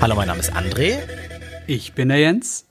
Hallo, 0.00 0.14
mein 0.14 0.28
Name 0.28 0.40
ist 0.40 0.54
André. 0.54 0.98
Ich 1.66 1.92
bin 1.92 2.08
der 2.08 2.16
Jens. 2.16 2.64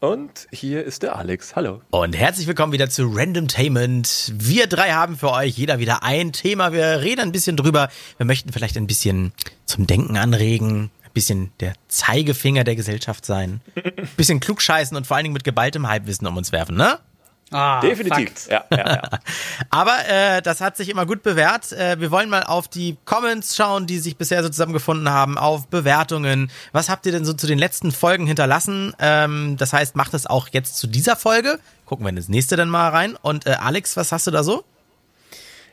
Und 0.00 0.48
hier 0.50 0.82
ist 0.82 1.04
der 1.04 1.16
Alex. 1.16 1.54
Hallo. 1.54 1.80
Und 1.90 2.16
herzlich 2.16 2.48
willkommen 2.48 2.72
wieder 2.72 2.90
zu 2.90 3.06
Randomtainment. 3.06 4.32
Wir 4.34 4.66
drei 4.66 4.90
haben 4.90 5.16
für 5.16 5.30
euch 5.30 5.56
jeder 5.56 5.78
wieder 5.78 6.02
ein 6.02 6.32
Thema. 6.32 6.72
Wir 6.72 7.00
reden 7.00 7.20
ein 7.20 7.32
bisschen 7.32 7.56
drüber. 7.56 7.90
Wir 8.16 8.26
möchten 8.26 8.52
vielleicht 8.52 8.76
ein 8.76 8.88
bisschen 8.88 9.32
zum 9.66 9.86
Denken 9.86 10.16
anregen, 10.16 10.90
ein 11.04 11.12
bisschen 11.12 11.52
der 11.60 11.74
Zeigefinger 11.86 12.64
der 12.64 12.74
Gesellschaft 12.74 13.24
sein, 13.24 13.60
ein 13.76 14.08
bisschen 14.16 14.40
klugscheißen 14.40 14.96
und 14.96 15.06
vor 15.06 15.16
allen 15.16 15.24
Dingen 15.24 15.34
mit 15.34 15.44
geballtem 15.44 15.88
Halbwissen 15.88 16.26
um 16.26 16.36
uns 16.36 16.50
werfen, 16.50 16.76
ne? 16.76 16.98
Ah, 17.54 17.80
Definitiv. 17.80 18.48
Ja, 18.50 18.64
ja, 18.68 18.78
ja. 18.78 19.02
Aber 19.70 19.96
äh, 20.08 20.42
das 20.42 20.60
hat 20.60 20.76
sich 20.76 20.88
immer 20.88 21.06
gut 21.06 21.22
bewährt. 21.22 21.70
Äh, 21.70 22.00
wir 22.00 22.10
wollen 22.10 22.28
mal 22.28 22.42
auf 22.42 22.66
die 22.66 22.96
Comments 23.04 23.54
schauen, 23.54 23.86
die 23.86 24.00
sich 24.00 24.16
bisher 24.16 24.42
so 24.42 24.48
zusammengefunden 24.48 25.08
haben, 25.08 25.38
auf 25.38 25.68
Bewertungen. 25.68 26.50
Was 26.72 26.88
habt 26.88 27.06
ihr 27.06 27.12
denn 27.12 27.24
so 27.24 27.32
zu 27.32 27.46
den 27.46 27.60
letzten 27.60 27.92
Folgen 27.92 28.26
hinterlassen? 28.26 28.92
Ähm, 28.98 29.56
das 29.56 29.72
heißt, 29.72 29.94
macht 29.94 30.14
es 30.14 30.26
auch 30.26 30.48
jetzt 30.50 30.78
zu 30.78 30.88
dieser 30.88 31.14
Folge. 31.14 31.60
Gucken 31.86 32.04
wir 32.04 32.10
in 32.10 32.16
das 32.16 32.28
nächste 32.28 32.56
dann 32.56 32.68
mal 32.68 32.88
rein. 32.88 33.14
Und 33.22 33.46
äh, 33.46 33.50
Alex, 33.50 33.96
was 33.96 34.10
hast 34.10 34.26
du 34.26 34.32
da 34.32 34.42
so? 34.42 34.64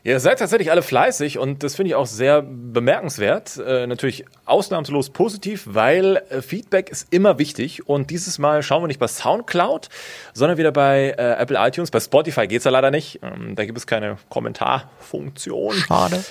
Ihr 0.03 0.19
seid 0.19 0.39
tatsächlich 0.39 0.71
alle 0.71 0.81
fleißig 0.81 1.37
und 1.37 1.61
das 1.61 1.75
finde 1.75 1.89
ich 1.89 1.95
auch 1.95 2.07
sehr 2.07 2.41
bemerkenswert. 2.41 3.57
Äh, 3.57 3.85
natürlich 3.85 4.25
ausnahmslos 4.45 5.11
positiv, 5.11 5.63
weil 5.67 6.23
äh, 6.29 6.41
Feedback 6.41 6.89
ist 6.89 7.07
immer 7.13 7.37
wichtig 7.37 7.87
und 7.87 8.09
dieses 8.09 8.39
Mal 8.39 8.63
schauen 8.63 8.81
wir 8.81 8.87
nicht 8.87 8.99
bei 8.99 9.07
Soundcloud, 9.07 9.89
sondern 10.33 10.57
wieder 10.57 10.71
bei 10.71 11.13
äh, 11.17 11.33
Apple 11.33 11.57
iTunes. 11.59 11.91
Bei 11.91 11.99
Spotify 11.99 12.47
geht's 12.47 12.65
ja 12.65 12.71
leider 12.71 12.89
nicht. 12.89 13.19
Ähm, 13.21 13.55
da 13.55 13.65
gibt 13.65 13.77
es 13.77 13.85
keine 13.85 14.17
Kommentarfunktion. 14.29 15.75
Schade. 15.75 16.23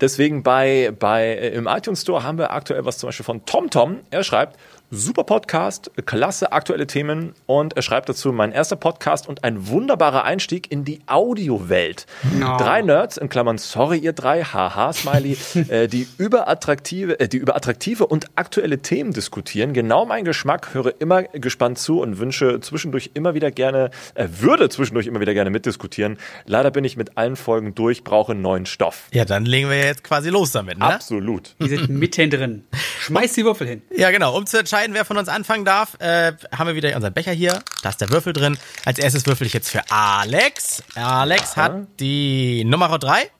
Deswegen 0.00 0.42
bei, 0.42 0.92
bei 0.98 1.24
äh, 1.24 1.54
im 1.54 1.66
iTunes 1.66 2.02
Store 2.02 2.22
haben 2.24 2.36
wir 2.36 2.50
aktuell 2.50 2.84
was 2.84 2.98
zum 2.98 3.08
Beispiel 3.08 3.24
von 3.24 3.46
TomTom. 3.46 4.00
Er 4.10 4.22
schreibt, 4.22 4.58
Super 4.90 5.24
Podcast, 5.24 5.90
klasse 6.04 6.52
aktuelle 6.52 6.86
Themen 6.86 7.32
und 7.46 7.74
er 7.74 7.82
schreibt 7.82 8.08
dazu, 8.08 8.32
mein 8.32 8.52
erster 8.52 8.76
Podcast 8.76 9.26
und 9.26 9.42
ein 9.42 9.66
wunderbarer 9.66 10.24
Einstieg 10.24 10.70
in 10.70 10.84
die 10.84 11.00
Audiowelt. 11.06 12.06
No. 12.38 12.58
Drei 12.58 12.82
Nerds, 12.82 13.16
in 13.16 13.28
Klammern, 13.28 13.56
sorry 13.58 13.98
ihr 13.98 14.12
drei, 14.12 14.44
haha, 14.44 14.92
Smiley, 14.92 15.36
äh, 15.68 15.88
die, 15.88 16.06
über 16.18 16.48
attraktive, 16.48 17.18
äh, 17.18 17.28
die 17.28 17.38
über 17.38 17.56
attraktive 17.56 18.06
und 18.06 18.26
aktuelle 18.36 18.80
Themen 18.80 19.12
diskutieren. 19.12 19.72
Genau 19.72 20.04
mein 20.04 20.24
Geschmack, 20.24 20.74
höre 20.74 20.94
immer 21.00 21.22
gespannt 21.22 21.78
zu 21.78 22.00
und 22.00 22.18
wünsche 22.18 22.60
zwischendurch 22.60 23.10
immer 23.14 23.34
wieder 23.34 23.50
gerne, 23.50 23.90
äh, 24.14 24.28
würde 24.38 24.68
zwischendurch 24.68 25.06
immer 25.06 25.20
wieder 25.20 25.34
gerne 25.34 25.50
mitdiskutieren. 25.50 26.18
Leider 26.44 26.70
bin 26.70 26.84
ich 26.84 26.96
mit 26.96 27.16
allen 27.16 27.36
Folgen 27.36 27.74
durch, 27.74 28.04
brauche 28.04 28.34
neuen 28.34 28.66
Stoff. 28.66 29.08
Ja, 29.12 29.24
dann 29.24 29.46
legen 29.46 29.70
wir 29.70 29.78
jetzt 29.78 30.04
quasi 30.04 30.28
los 30.28 30.52
damit, 30.52 30.78
ne? 30.78 30.84
Absolut. 30.84 31.56
Wir 31.58 31.68
sind 31.68 31.88
mitten 31.88 32.30
drin. 32.30 32.64
Schmeiß 33.00 33.32
die 33.32 33.44
Würfel 33.44 33.66
hin. 33.66 33.82
Ja, 33.96 34.10
genau, 34.10 34.36
um 34.36 34.46
zu 34.46 34.58
entscheiden, 34.58 34.73
entscheiden, 34.74 34.94
wer 34.94 35.04
von 35.04 35.16
uns 35.16 35.28
anfangen 35.28 35.64
darf, 35.64 35.94
äh, 36.00 36.32
haben 36.50 36.66
wir 36.66 36.74
wieder 36.74 36.94
unseren 36.96 37.12
Becher 37.12 37.30
hier. 37.30 37.62
Da 37.82 37.90
ist 37.90 38.00
der 38.00 38.10
Würfel 38.10 38.32
drin. 38.32 38.58
Als 38.84 38.98
erstes 38.98 39.24
würfel 39.24 39.46
ich 39.46 39.52
jetzt 39.52 39.70
für 39.70 39.88
Alex. 39.88 40.82
Alex 40.96 41.56
hat 41.56 41.86
die 42.00 42.64
Nummer 42.64 42.98
3. 42.98 43.30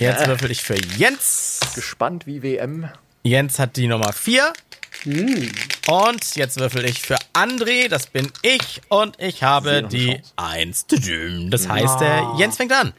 Jetzt 0.00 0.26
würfel 0.26 0.50
ich 0.50 0.62
für 0.62 0.74
Jens. 0.96 1.60
Gespannt 1.76 2.26
wie 2.26 2.42
WM. 2.42 2.88
Jens 3.22 3.60
hat 3.60 3.76
die 3.76 3.86
Nummer 3.86 4.12
4. 4.12 4.52
Hm. 5.04 5.52
Und 5.86 6.34
jetzt 6.34 6.58
würfel 6.58 6.84
ich 6.86 7.02
für 7.02 7.16
André, 7.32 7.88
das 7.88 8.08
bin 8.08 8.32
ich, 8.42 8.80
und 8.88 9.14
ich 9.20 9.44
habe 9.44 9.84
die 9.84 10.20
1. 10.34 10.86
Das 11.50 11.68
heißt, 11.68 12.00
der 12.00 12.34
Jens 12.36 12.56
fängt 12.56 12.72
an. 12.72 12.92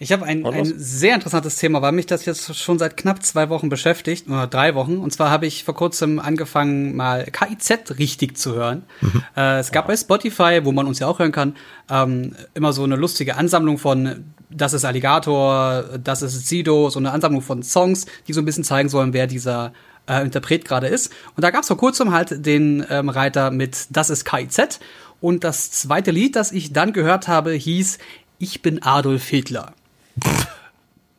Ich 0.00 0.12
habe 0.12 0.24
ein, 0.24 0.46
ein 0.46 0.64
sehr 0.76 1.16
interessantes 1.16 1.56
Thema, 1.56 1.82
weil 1.82 1.90
mich 1.90 2.06
das 2.06 2.24
jetzt 2.24 2.54
schon 2.56 2.78
seit 2.78 2.96
knapp 2.96 3.24
zwei 3.24 3.48
Wochen 3.48 3.68
beschäftigt, 3.68 4.28
oder 4.28 4.46
drei 4.46 4.76
Wochen. 4.76 4.98
Und 4.98 5.12
zwar 5.12 5.28
habe 5.30 5.46
ich 5.46 5.64
vor 5.64 5.74
kurzem 5.74 6.20
angefangen, 6.20 6.94
mal 6.94 7.24
KIZ 7.24 7.98
richtig 7.98 8.36
zu 8.36 8.54
hören. 8.54 8.84
Mhm. 9.00 9.24
Äh, 9.36 9.58
es 9.58 9.72
gab 9.72 9.88
bei 9.88 9.96
Spotify, 9.96 10.60
wo 10.62 10.70
man 10.70 10.86
uns 10.86 11.00
ja 11.00 11.08
auch 11.08 11.18
hören 11.18 11.32
kann, 11.32 11.56
ähm, 11.90 12.36
immer 12.54 12.72
so 12.72 12.84
eine 12.84 12.94
lustige 12.94 13.36
Ansammlung 13.36 13.76
von 13.76 14.26
Das 14.50 14.72
ist 14.72 14.84
Alligator, 14.84 15.84
Das 16.02 16.22
ist 16.22 16.46
Sido, 16.46 16.90
so 16.90 17.00
eine 17.00 17.10
Ansammlung 17.10 17.42
von 17.42 17.64
Songs, 17.64 18.06
die 18.28 18.32
so 18.32 18.40
ein 18.40 18.44
bisschen 18.44 18.64
zeigen 18.64 18.88
sollen, 18.88 19.12
wer 19.12 19.26
dieser 19.26 19.72
äh, 20.08 20.22
Interpret 20.22 20.64
gerade 20.64 20.86
ist. 20.86 21.12
Und 21.34 21.42
da 21.42 21.50
gab 21.50 21.62
es 21.62 21.66
vor 21.66 21.76
kurzem 21.76 22.12
halt 22.12 22.46
den 22.46 22.86
ähm, 22.88 23.08
Reiter 23.08 23.50
mit 23.50 23.88
Das 23.90 24.10
ist 24.10 24.24
KIZ. 24.24 24.78
Und 25.20 25.42
das 25.42 25.72
zweite 25.72 26.12
Lied, 26.12 26.36
das 26.36 26.52
ich 26.52 26.72
dann 26.72 26.92
gehört 26.92 27.26
habe, 27.26 27.50
hieß 27.50 27.98
Ich 28.38 28.62
bin 28.62 28.80
Adolf 28.84 29.26
Hitler. 29.26 29.72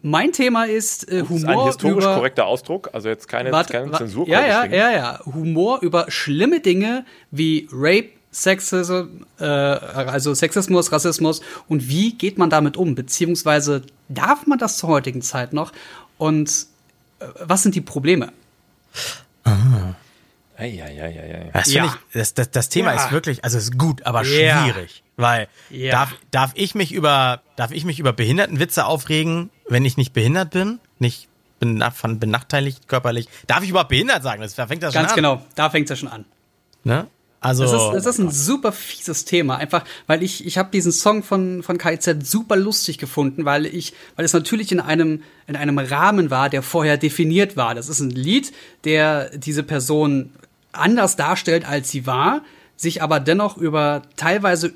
Mein 0.01 0.31
Thema 0.31 0.65
ist 0.65 1.11
äh, 1.11 1.23
Humor. 1.23 1.29
Das 1.29 1.37
ist 1.37 1.45
ein 1.45 1.65
historisch 1.65 2.05
über, 2.05 2.15
korrekter 2.15 2.45
Ausdruck, 2.45 2.89
also 2.93 3.09
jetzt 3.09 3.27
keine, 3.27 3.51
warte, 3.51 3.73
keine 3.73 3.91
Zensur. 3.91 4.27
Ja, 4.27 4.45
ja, 4.45 4.65
ja, 4.65 4.91
ja. 4.91 5.19
Humor 5.25 5.79
über 5.81 6.05
schlimme 6.09 6.61
Dinge 6.61 7.05
wie 7.31 7.67
Rape, 7.71 8.09
Sexism, 8.31 9.25
äh, 9.39 9.43
also 9.43 10.33
Sexismus, 10.33 10.91
Rassismus 10.91 11.41
und 11.67 11.89
wie 11.89 12.13
geht 12.13 12.37
man 12.37 12.49
damit 12.49 12.77
um? 12.77 12.95
Beziehungsweise 12.95 13.81
darf 14.07 14.47
man 14.47 14.57
das 14.57 14.77
zur 14.77 14.89
heutigen 14.89 15.21
Zeit 15.21 15.51
noch? 15.51 15.73
Und 16.17 16.67
äh, 17.19 17.25
was 17.43 17.63
sind 17.63 17.75
die 17.75 17.81
Probleme? 17.81 18.31
Ah. 19.43 19.78
Eieieiei. 20.59 21.49
Das, 21.53 21.71
ja. 21.71 21.85
ich, 21.85 21.91
das, 22.13 22.33
das, 22.33 22.51
das 22.51 22.69
Thema 22.69 22.93
ja. 22.93 23.05
ist 23.05 23.11
wirklich, 23.11 23.43
also 23.43 23.57
ist 23.57 23.77
gut, 23.77 24.03
aber 24.05 24.23
ja. 24.23 24.63
schwierig. 24.63 25.03
Weil 25.15 25.47
ja. 25.69 25.91
darf, 25.91 26.15
darf 26.31 26.51
ich 26.55 26.75
mich 26.75 26.91
über 26.91 27.41
darf 27.55 27.71
ich 27.71 27.85
mich 27.85 27.99
über 27.99 28.13
Behindertenwitze 28.13 28.85
aufregen, 28.85 29.49
wenn 29.67 29.85
ich 29.85 29.97
nicht 29.97 30.13
behindert 30.13 30.51
bin? 30.51 30.79
Nicht 30.97 31.29
benachteiligt 31.59 32.87
körperlich. 32.87 33.27
Darf 33.47 33.63
ich 33.63 33.69
überhaupt 33.69 33.89
behindert 33.89 34.23
sagen? 34.23 34.41
Das, 34.41 34.55
da 34.55 34.67
fängt 34.67 34.83
das 34.83 34.93
Ganz 34.93 35.11
schon 35.11 35.19
an. 35.19 35.23
Ganz 35.23 35.39
genau, 35.41 35.51
da 35.55 35.69
fängt 35.69 35.85
es 35.85 35.89
ja 35.89 35.95
schon 35.95 36.09
an. 36.09 36.25
Ne? 36.83 37.07
Also 37.41 37.63
das 37.63 37.71
ist, 37.71 38.05
das 38.05 38.15
ist 38.15 38.19
ein 38.19 38.31
super 38.31 38.73
fieses 38.73 39.23
Thema, 39.23 39.55
einfach, 39.57 39.85
weil 40.07 40.23
ich 40.23 40.45
ich 40.45 40.57
habe 40.57 40.71
diesen 40.71 40.91
Song 40.91 41.23
von 41.23 41.63
von 41.63 41.77
KZ 41.77 42.25
super 42.25 42.57
lustig 42.57 42.97
gefunden, 42.97 43.45
weil 43.45 43.65
ich 43.65 43.93
weil 44.17 44.25
es 44.25 44.33
natürlich 44.33 44.73
in 44.73 44.81
einem 44.81 45.23
in 45.47 45.55
einem 45.55 45.77
Rahmen 45.77 46.31
war, 46.31 46.49
der 46.49 46.63
vorher 46.63 46.97
definiert 46.97 47.55
war. 47.55 47.75
Das 47.75 47.87
ist 47.87 48.01
ein 48.01 48.09
Lied, 48.09 48.51
der 48.83 49.37
diese 49.37 49.63
Person 49.63 50.33
anders 50.71 51.15
darstellt, 51.15 51.67
als 51.67 51.89
sie 51.89 52.05
war, 52.05 52.41
sich 52.75 53.01
aber 53.01 53.19
dennoch 53.19 53.57
über 53.57 54.03
teilweise 54.15 54.73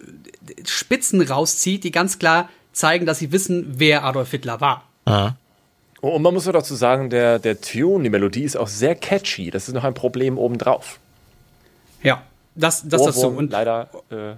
Spitzen 0.66 1.22
rauszieht, 1.22 1.84
die 1.84 1.92
ganz 1.92 2.20
klar 2.20 2.50
zeigen, 2.74 3.06
dass 3.06 3.20
sie 3.20 3.32
wissen, 3.32 3.76
wer 3.78 4.04
Adolf 4.04 4.32
Hitler 4.32 4.60
war. 4.60 4.84
Aha. 5.06 5.36
Und 6.02 6.22
man 6.22 6.34
muss 6.34 6.48
auch 6.48 6.54
dazu 6.54 6.76
sagen, 6.76 7.10
der, 7.10 7.40
der 7.40 7.62
Tune, 7.62 8.04
die 8.04 8.10
Melodie 8.10 8.44
ist 8.44 8.58
auch 8.58 8.68
sehr 8.68 8.94
catchy. 8.94 9.52
Das 9.52 9.70
ist 9.70 9.74
noch 9.74 9.86
ein 9.86 9.94
Problem 9.94 10.38
obendrauf. 10.38 11.00
Ja, 12.02 12.24
das, 12.56 12.88
das 12.88 13.04
dazu. 13.04 13.30
Und 13.30 13.52
leider. 13.52 13.90
Äh 14.12 14.34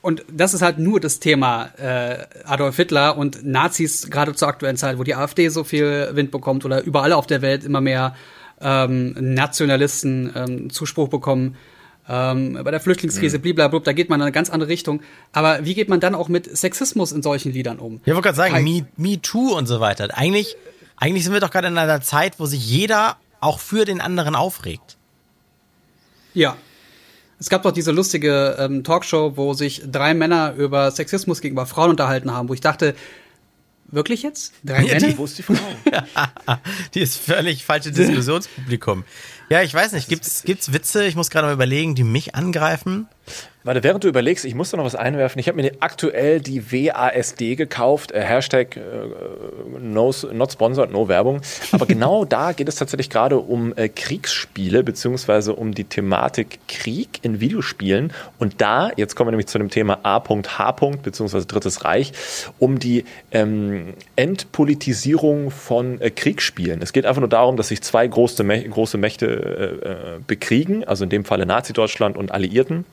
und 0.00 0.24
das 0.30 0.54
ist 0.54 0.62
halt 0.62 0.78
nur 0.78 1.00
das 1.00 1.18
Thema 1.18 1.70
äh, 1.76 2.24
Adolf 2.44 2.76
Hitler 2.76 3.18
und 3.18 3.44
Nazis, 3.44 4.08
gerade 4.10 4.32
zur 4.34 4.46
aktuellen 4.46 4.76
Zeit, 4.76 4.98
wo 4.98 5.02
die 5.02 5.16
AfD 5.16 5.48
so 5.48 5.64
viel 5.64 6.10
Wind 6.12 6.30
bekommt 6.30 6.64
oder 6.64 6.82
überall 6.82 7.12
auf 7.12 7.26
der 7.26 7.42
Welt 7.42 7.64
immer 7.64 7.80
mehr 7.80 8.14
ähm, 8.60 9.14
Nationalisten 9.18 10.32
ähm, 10.34 10.70
Zuspruch 10.70 11.08
bekommen. 11.08 11.56
Ähm, 12.08 12.58
bei 12.64 12.70
der 12.70 12.80
Flüchtlingskrise, 12.80 13.38
mhm. 13.38 13.42
blablabla, 13.42 13.80
da 13.80 13.92
geht 13.92 14.08
man 14.08 14.20
in 14.20 14.22
eine 14.22 14.32
ganz 14.32 14.48
andere 14.48 14.70
Richtung. 14.70 15.02
Aber 15.32 15.64
wie 15.64 15.74
geht 15.74 15.88
man 15.88 16.00
dann 16.00 16.14
auch 16.14 16.28
mit 16.28 16.56
Sexismus 16.56 17.12
in 17.12 17.22
solchen 17.22 17.52
Liedern 17.52 17.78
um? 17.78 18.00
Ich 18.04 18.14
wollte 18.14 18.22
gerade 18.22 18.36
sagen, 18.36 18.64
Me, 18.64 18.86
Me 18.96 19.20
Too 19.20 19.56
und 19.56 19.66
so 19.66 19.80
weiter. 19.80 20.08
Eigentlich, 20.14 20.56
eigentlich 20.96 21.24
sind 21.24 21.34
wir 21.34 21.40
doch 21.40 21.50
gerade 21.50 21.68
in 21.68 21.76
einer 21.76 22.00
Zeit, 22.00 22.40
wo 22.40 22.46
sich 22.46 22.66
jeder 22.68 23.18
auch 23.40 23.60
für 23.60 23.84
den 23.84 24.00
anderen 24.00 24.34
aufregt. 24.34 24.96
Ja. 26.34 26.56
Es 27.40 27.50
gab 27.50 27.62
doch 27.62 27.70
diese 27.70 27.92
lustige 27.92 28.56
ähm, 28.58 28.82
Talkshow, 28.82 29.36
wo 29.36 29.52
sich 29.54 29.82
drei 29.86 30.12
Männer 30.12 30.54
über 30.56 30.90
Sexismus 30.90 31.40
gegenüber 31.40 31.66
Frauen 31.66 31.90
unterhalten 31.90 32.32
haben, 32.32 32.48
wo 32.48 32.54
ich 32.54 32.60
dachte, 32.60 32.96
Wirklich 33.90 34.22
jetzt? 34.22 34.52
Drei 34.62 34.82
ja, 34.82 34.94
Männer? 34.94 35.08
Die, 35.08 35.18
wo 35.18 35.24
ist 35.24 35.38
die 35.38 35.42
Frau? 35.42 35.54
die 36.94 37.00
ist 37.00 37.16
völlig 37.16 37.64
falsche 37.64 37.90
Diskussionspublikum. 37.90 39.04
Ja, 39.48 39.62
ich 39.62 39.72
weiß 39.72 39.92
nicht. 39.92 40.08
Gibt's, 40.08 40.42
gibt's 40.42 40.72
Witze, 40.74 41.06
ich 41.06 41.16
muss 41.16 41.30
gerade 41.30 41.46
mal 41.46 41.54
überlegen, 41.54 41.94
die 41.94 42.04
mich 42.04 42.34
angreifen? 42.34 43.08
Warte, 43.68 43.82
während 43.82 44.02
du 44.02 44.08
überlegst, 44.08 44.46
ich 44.46 44.54
muss 44.54 44.70
da 44.70 44.78
noch 44.78 44.86
was 44.86 44.94
einwerfen. 44.94 45.38
Ich 45.40 45.46
habe 45.46 45.60
mir 45.60 45.72
aktuell 45.80 46.40
die 46.40 46.72
WASD 46.72 47.54
gekauft. 47.54 48.12
Äh, 48.12 48.22
Hashtag 48.22 48.78
äh, 48.78 48.80
no, 49.78 50.14
not 50.32 50.52
sponsored, 50.52 50.90
no 50.90 51.08
Werbung. 51.08 51.42
Aber 51.72 51.84
genau 51.86 52.24
da 52.24 52.52
geht 52.52 52.66
es 52.68 52.76
tatsächlich 52.76 53.10
gerade 53.10 53.36
um 53.36 53.74
äh, 53.76 53.90
Kriegsspiele, 53.90 54.82
beziehungsweise 54.82 55.54
um 55.54 55.74
die 55.74 55.84
Thematik 55.84 56.60
Krieg 56.66 57.18
in 57.20 57.40
Videospielen. 57.40 58.14
Und 58.38 58.62
da, 58.62 58.90
jetzt 58.96 59.16
kommen 59.16 59.28
wir 59.28 59.32
nämlich 59.32 59.48
zu 59.48 59.58
dem 59.58 59.68
Thema 59.68 59.98
A.H. 60.02 60.72
beziehungsweise 61.02 61.44
Drittes 61.44 61.84
Reich, 61.84 62.12
um 62.58 62.78
die 62.78 63.04
ähm, 63.32 63.92
Entpolitisierung 64.16 65.50
von 65.50 66.00
äh, 66.00 66.10
Kriegsspielen. 66.10 66.80
Es 66.80 66.94
geht 66.94 67.04
einfach 67.04 67.20
nur 67.20 67.28
darum, 67.28 67.58
dass 67.58 67.68
sich 67.68 67.82
zwei 67.82 68.06
große, 68.06 68.44
große 68.44 68.96
Mächte 68.96 69.26
äh, 69.26 69.88
äh, 70.16 70.20
bekriegen, 70.26 70.84
also 70.84 71.04
in 71.04 71.10
dem 71.10 71.26
Falle 71.26 71.44
Nazi-Deutschland 71.44 72.16
und 72.16 72.32
Alliierten. 72.32 72.86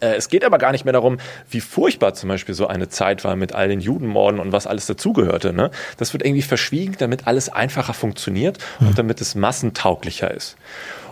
Äh, 0.00 0.14
es 0.14 0.28
geht 0.28 0.44
aber 0.44 0.58
gar 0.58 0.72
nicht 0.72 0.84
mehr 0.84 0.92
darum, 0.92 1.18
wie 1.50 1.60
furchtbar 1.60 2.14
zum 2.14 2.28
Beispiel 2.28 2.54
so 2.54 2.66
eine 2.66 2.88
Zeit 2.88 3.24
war 3.24 3.36
mit 3.36 3.54
all 3.54 3.68
den 3.68 3.80
Judenmorden 3.80 4.40
und 4.40 4.52
was 4.52 4.66
alles 4.66 4.86
dazugehörte. 4.86 5.52
Ne? 5.52 5.70
Das 5.96 6.12
wird 6.12 6.24
irgendwie 6.24 6.42
verschwiegen, 6.42 6.96
damit 6.98 7.26
alles 7.26 7.48
einfacher 7.48 7.94
funktioniert 7.94 8.58
und 8.80 8.88
hm. 8.88 8.94
damit 8.94 9.20
es 9.20 9.34
massentauglicher 9.34 10.30
ist. 10.30 10.56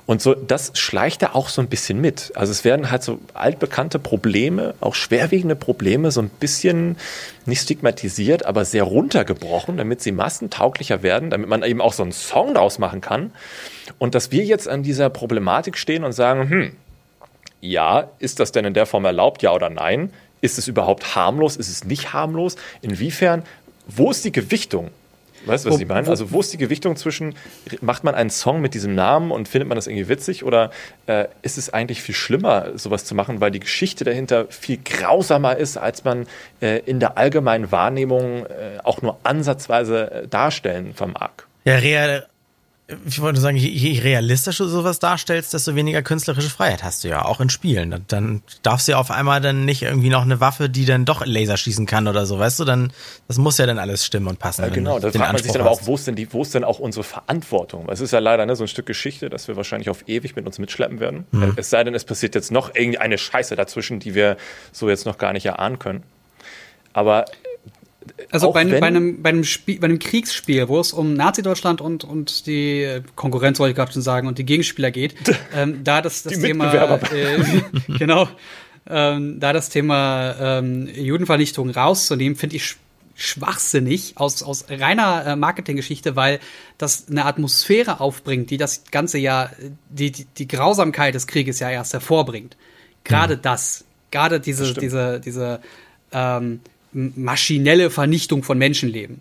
Und 0.06 0.20
so, 0.20 0.34
das 0.34 0.72
schleicht 0.74 1.22
da 1.22 1.30
auch 1.32 1.48
so 1.48 1.62
ein 1.62 1.68
bisschen 1.68 1.98
mit. 1.98 2.32
Also 2.34 2.50
es 2.50 2.64
werden 2.64 2.90
halt 2.90 3.02
so 3.02 3.20
altbekannte 3.32 3.98
Probleme, 3.98 4.74
auch 4.80 4.94
schwerwiegende 4.94 5.56
Probleme, 5.56 6.10
so 6.10 6.20
ein 6.20 6.28
bisschen 6.28 6.96
nicht 7.46 7.62
stigmatisiert, 7.62 8.44
aber 8.44 8.66
sehr 8.66 8.82
runtergebrochen, 8.82 9.78
damit 9.78 10.02
sie 10.02 10.12
massentauglicher 10.12 11.02
werden, 11.02 11.30
damit 11.30 11.48
man 11.48 11.62
eben 11.62 11.80
auch 11.80 11.94
so 11.94 12.02
einen 12.02 12.12
Song 12.12 12.52
daraus 12.52 12.78
machen 12.78 13.00
kann. 13.00 13.32
Und 13.98 14.14
dass 14.14 14.30
wir 14.30 14.44
jetzt 14.44 14.68
an 14.68 14.82
dieser 14.82 15.08
Problematik 15.08 15.78
stehen 15.78 16.04
und 16.04 16.12
sagen, 16.12 16.50
hm, 16.50 16.72
ja, 17.64 18.10
ist 18.18 18.40
das 18.40 18.52
denn 18.52 18.64
in 18.64 18.74
der 18.74 18.86
Form 18.86 19.04
erlaubt, 19.04 19.42
ja 19.42 19.52
oder 19.52 19.70
nein? 19.70 20.12
Ist 20.40 20.58
es 20.58 20.68
überhaupt 20.68 21.14
harmlos? 21.16 21.56
Ist 21.56 21.68
es 21.68 21.84
nicht 21.84 22.12
harmlos? 22.12 22.56
Inwiefern? 22.82 23.42
Wo 23.86 24.10
ist 24.10 24.24
die 24.24 24.32
Gewichtung? 24.32 24.90
Weißt 25.46 25.64
du, 25.64 25.70
was 25.70 25.78
wo, 25.78 25.82
ich 25.82 25.88
meine? 25.88 26.08
Also, 26.08 26.30
wo 26.30 26.40
ist 26.40 26.52
die 26.52 26.58
Gewichtung 26.58 26.96
zwischen, 26.96 27.34
macht 27.80 28.04
man 28.04 28.14
einen 28.14 28.30
Song 28.30 28.60
mit 28.60 28.74
diesem 28.74 28.94
Namen 28.94 29.30
und 29.30 29.48
findet 29.48 29.68
man 29.68 29.76
das 29.76 29.86
irgendwie 29.86 30.08
witzig 30.08 30.44
oder 30.44 30.70
äh, 31.06 31.26
ist 31.42 31.58
es 31.58 31.72
eigentlich 31.72 32.02
viel 32.02 32.14
schlimmer, 32.14 32.78
sowas 32.78 33.04
zu 33.04 33.14
machen, 33.14 33.40
weil 33.40 33.50
die 33.50 33.60
Geschichte 33.60 34.04
dahinter 34.04 34.46
viel 34.48 34.78
grausamer 34.82 35.56
ist, 35.56 35.76
als 35.76 36.04
man 36.04 36.26
äh, 36.60 36.78
in 36.80 36.98
der 37.00 37.18
allgemeinen 37.18 37.72
Wahrnehmung 37.72 38.46
äh, 38.46 38.78
auch 38.84 39.02
nur 39.02 39.18
ansatzweise 39.22 40.10
äh, 40.10 40.28
darstellen 40.28 40.94
vermag? 40.94 41.30
Ja, 41.64 41.76
real, 41.76 42.26
ich 43.06 43.22
wollte 43.22 43.40
sagen, 43.40 43.56
je 43.56 43.98
realistischer 44.00 44.64
du 44.64 44.70
sowas 44.70 44.98
darstellst, 44.98 45.54
desto 45.54 45.74
weniger 45.74 46.02
künstlerische 46.02 46.50
Freiheit 46.50 46.84
hast 46.84 47.02
du 47.02 47.08
ja, 47.08 47.24
auch 47.24 47.40
in 47.40 47.48
Spielen. 47.48 48.04
Dann 48.08 48.42
darfst 48.62 48.86
du 48.86 48.92
ja 48.92 48.98
auf 48.98 49.10
einmal 49.10 49.40
dann 49.40 49.64
nicht 49.64 49.82
irgendwie 49.82 50.10
noch 50.10 50.20
eine 50.20 50.38
Waffe, 50.40 50.68
die 50.68 50.84
dann 50.84 51.06
doch 51.06 51.24
Laser 51.24 51.56
schießen 51.56 51.86
kann 51.86 52.08
oder 52.08 52.26
so, 52.26 52.38
weißt 52.38 52.60
du? 52.60 52.64
Dann, 52.64 52.92
das 53.26 53.38
muss 53.38 53.56
ja 53.56 53.64
dann 53.64 53.78
alles 53.78 54.04
stimmen 54.04 54.26
und 54.26 54.38
passen. 54.38 54.64
Ja, 54.64 54.68
genau, 54.68 54.98
da 54.98 55.10
fragt 55.10 55.32
man 55.32 55.42
sich 55.42 55.52
dann 55.52 55.62
aber 55.62 55.70
auch, 55.70 55.86
wo 55.86 55.94
ist 55.94 56.06
denn 56.06 56.14
die, 56.14 56.30
wo 56.30 56.42
ist 56.42 56.54
denn 56.54 56.64
auch 56.64 56.78
unsere 56.78 57.04
Verantwortung? 57.04 57.88
Es 57.88 58.00
ist 58.00 58.10
ja 58.10 58.18
leider 58.18 58.44
ne, 58.44 58.54
so 58.54 58.64
ein 58.64 58.68
Stück 58.68 58.84
Geschichte, 58.84 59.30
das 59.30 59.48
wir 59.48 59.56
wahrscheinlich 59.56 59.88
auf 59.88 60.06
ewig 60.06 60.36
mit 60.36 60.44
uns 60.44 60.58
mitschleppen 60.58 61.00
werden. 61.00 61.24
Mhm. 61.30 61.54
Es 61.56 61.70
sei 61.70 61.84
denn, 61.84 61.94
es 61.94 62.04
passiert 62.04 62.34
jetzt 62.34 62.52
noch 62.52 62.74
irgendeine 62.74 63.16
Scheiße 63.16 63.56
dazwischen, 63.56 63.98
die 63.98 64.14
wir 64.14 64.36
so 64.72 64.90
jetzt 64.90 65.06
noch 65.06 65.16
gar 65.16 65.32
nicht 65.32 65.46
erahnen 65.46 65.78
können. 65.78 66.02
Aber 66.92 67.24
also 68.30 68.52
bei, 68.52 68.64
bei, 68.64 68.86
einem, 68.86 69.22
bei, 69.22 69.30
einem 69.30 69.44
Spiel, 69.44 69.78
bei 69.80 69.86
einem 69.86 69.98
Kriegsspiel, 69.98 70.68
wo 70.68 70.80
es 70.80 70.92
um 70.92 71.14
Nazi-Deutschland 71.14 71.80
und, 71.80 72.04
und 72.04 72.46
die 72.46 73.00
Konkurrenz, 73.14 73.58
wollte 73.58 73.70
ich 73.70 73.76
gerade 73.76 73.92
schon 73.92 74.02
sagen, 74.02 74.28
und 74.28 74.38
die 74.38 74.44
Gegenspieler 74.44 74.90
geht, 74.90 75.14
ähm, 75.54 75.84
da 75.84 76.02
das, 76.02 76.22
das 76.22 76.38
Thema, 76.38 76.72
äh, 77.12 77.38
genau, 77.98 78.28
ähm, 78.88 79.40
da 79.40 79.52
das 79.52 79.68
Thema 79.70 80.34
ähm, 80.38 80.88
Judenvernichtung 80.94 81.70
rauszunehmen, 81.70 82.36
finde 82.36 82.56
ich 82.56 82.76
schwachsinnig 83.14 84.14
aus, 84.16 84.42
aus 84.42 84.66
reiner 84.68 85.24
äh, 85.26 85.36
Marketinggeschichte, 85.36 86.16
weil 86.16 86.40
das 86.78 87.06
eine 87.08 87.24
Atmosphäre 87.24 88.00
aufbringt, 88.00 88.50
die 88.50 88.56
das 88.56 88.84
ganze 88.90 89.18
ja, 89.18 89.50
die, 89.88 90.10
die, 90.10 90.24
die 90.24 90.48
Grausamkeit 90.48 91.14
des 91.14 91.26
Krieges 91.26 91.60
ja 91.60 91.70
erst 91.70 91.92
hervorbringt. 91.92 92.56
Gerade 93.04 93.36
mhm. 93.36 93.42
das, 93.42 93.84
gerade 94.10 94.40
diese, 94.40 94.74
diese, 94.74 95.20
diese, 95.20 95.60
ähm, 96.12 96.60
maschinelle 96.94 97.90
Vernichtung 97.90 98.42
von 98.42 98.58
Menschenleben. 98.58 99.20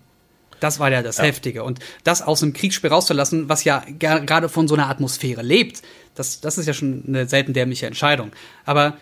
Das 0.60 0.80
war 0.80 0.92
ja 0.92 1.02
das 1.02 1.18
ja. 1.18 1.26
Heftige. 1.26 1.64
Und 1.64 1.80
das 2.04 2.22
aus 2.22 2.42
einem 2.42 2.54
Kriegsspiel 2.54 2.90
rauszulassen, 2.90 3.50
was 3.50 3.66
ja 3.66 3.84
gerade 4.00 4.48
von 4.48 4.68
so 4.68 4.76
einer 4.76 4.90
Atmosphäre 4.90 5.42
lebt, 5.42 5.82
das, 6.16 6.40
das 6.40 6.58
ist 6.58 6.68
ja 6.68 6.74
schon 6.74 7.04
eine 7.08 7.28
selten 7.28 7.54
dämliche 7.54 7.86
Entscheidung. 7.86 8.32
Aber 8.64 8.98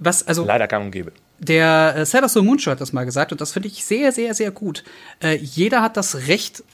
was, 0.00 0.26
also. 0.26 0.44
Leider 0.44 0.66
gang 0.66 0.86
und 0.86 0.90
gäbe. 0.90 1.12
Der 1.38 1.94
äh, 1.96 2.06
Sailor 2.06 2.42
Muncho 2.42 2.70
hat 2.70 2.80
das 2.80 2.92
mal 2.92 3.04
gesagt 3.04 3.32
und 3.32 3.40
das 3.40 3.52
finde 3.52 3.68
ich 3.68 3.84
sehr, 3.84 4.12
sehr, 4.12 4.34
sehr 4.34 4.50
gut. 4.50 4.82
Äh, 5.22 5.36
jeder 5.36 5.82
hat 5.82 5.96
das 5.96 6.26
Recht, 6.26 6.64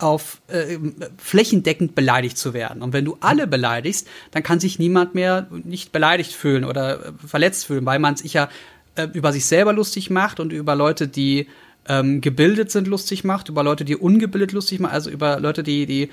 auf 0.00 0.40
äh, 0.48 0.78
flächendeckend 1.18 1.94
beleidigt 1.94 2.38
zu 2.38 2.54
werden. 2.54 2.82
Und 2.82 2.92
wenn 2.92 3.04
du 3.04 3.16
alle 3.20 3.46
beleidigst, 3.46 4.08
dann 4.30 4.42
kann 4.42 4.60
sich 4.60 4.78
niemand 4.78 5.14
mehr 5.14 5.46
nicht 5.50 5.92
beleidigt 5.92 6.32
fühlen 6.32 6.64
oder 6.64 7.06
äh, 7.06 7.12
verletzt 7.26 7.66
fühlen, 7.66 7.84
weil 7.86 7.98
man 7.98 8.16
sich 8.16 8.32
ja 8.32 8.48
äh, 8.94 9.08
über 9.12 9.32
sich 9.32 9.46
selber 9.46 9.72
lustig 9.72 10.10
macht 10.10 10.40
und 10.40 10.52
über 10.52 10.74
Leute, 10.74 11.08
die 11.08 11.46
ähm, 11.88 12.20
gebildet 12.20 12.70
sind, 12.70 12.86
lustig 12.86 13.24
macht, 13.24 13.48
über 13.48 13.62
Leute, 13.62 13.84
die 13.84 13.96
ungebildet 13.96 14.52
lustig 14.52 14.80
macht, 14.80 14.92
also 14.92 15.10
über 15.10 15.40
Leute, 15.40 15.62
die, 15.62 15.86
die 15.86 16.02
äh, 16.02 16.10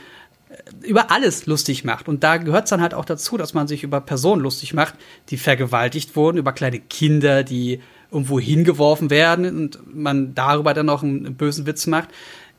über 0.88 1.12
alles 1.12 1.45
lustig 1.45 1.83
macht. 1.83 2.07
Und 2.07 2.24
da 2.24 2.38
gehört 2.38 2.65
es 2.65 2.69
dann 2.69 2.81
halt 2.81 2.94
auch 2.94 3.06
dazu, 3.06 3.38
dass 3.38 3.53
man 3.53 3.68
sich 3.68 3.83
über 3.83 4.01
Personen 4.01 4.41
lustig 4.41 4.74
macht, 4.74 4.95
die 5.29 5.38
vergewaltigt 5.38 6.15
wurden, 6.15 6.38
über 6.38 6.53
kleine 6.53 6.79
Kinder, 6.79 7.44
die 7.44 7.81
irgendwo 8.12 8.39
hingeworfen 8.39 9.09
werden 9.09 9.45
und 9.57 9.80
man 9.94 10.33
darüber 10.33 10.73
dann 10.73 10.85
noch 10.85 11.03
einen, 11.03 11.25
einen 11.25 11.35
bösen 11.35 11.65
Witz 11.65 11.88
macht. 11.88 12.09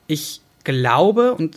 Ich 0.07 0.41
glaube 0.65 1.35
und 1.35 1.57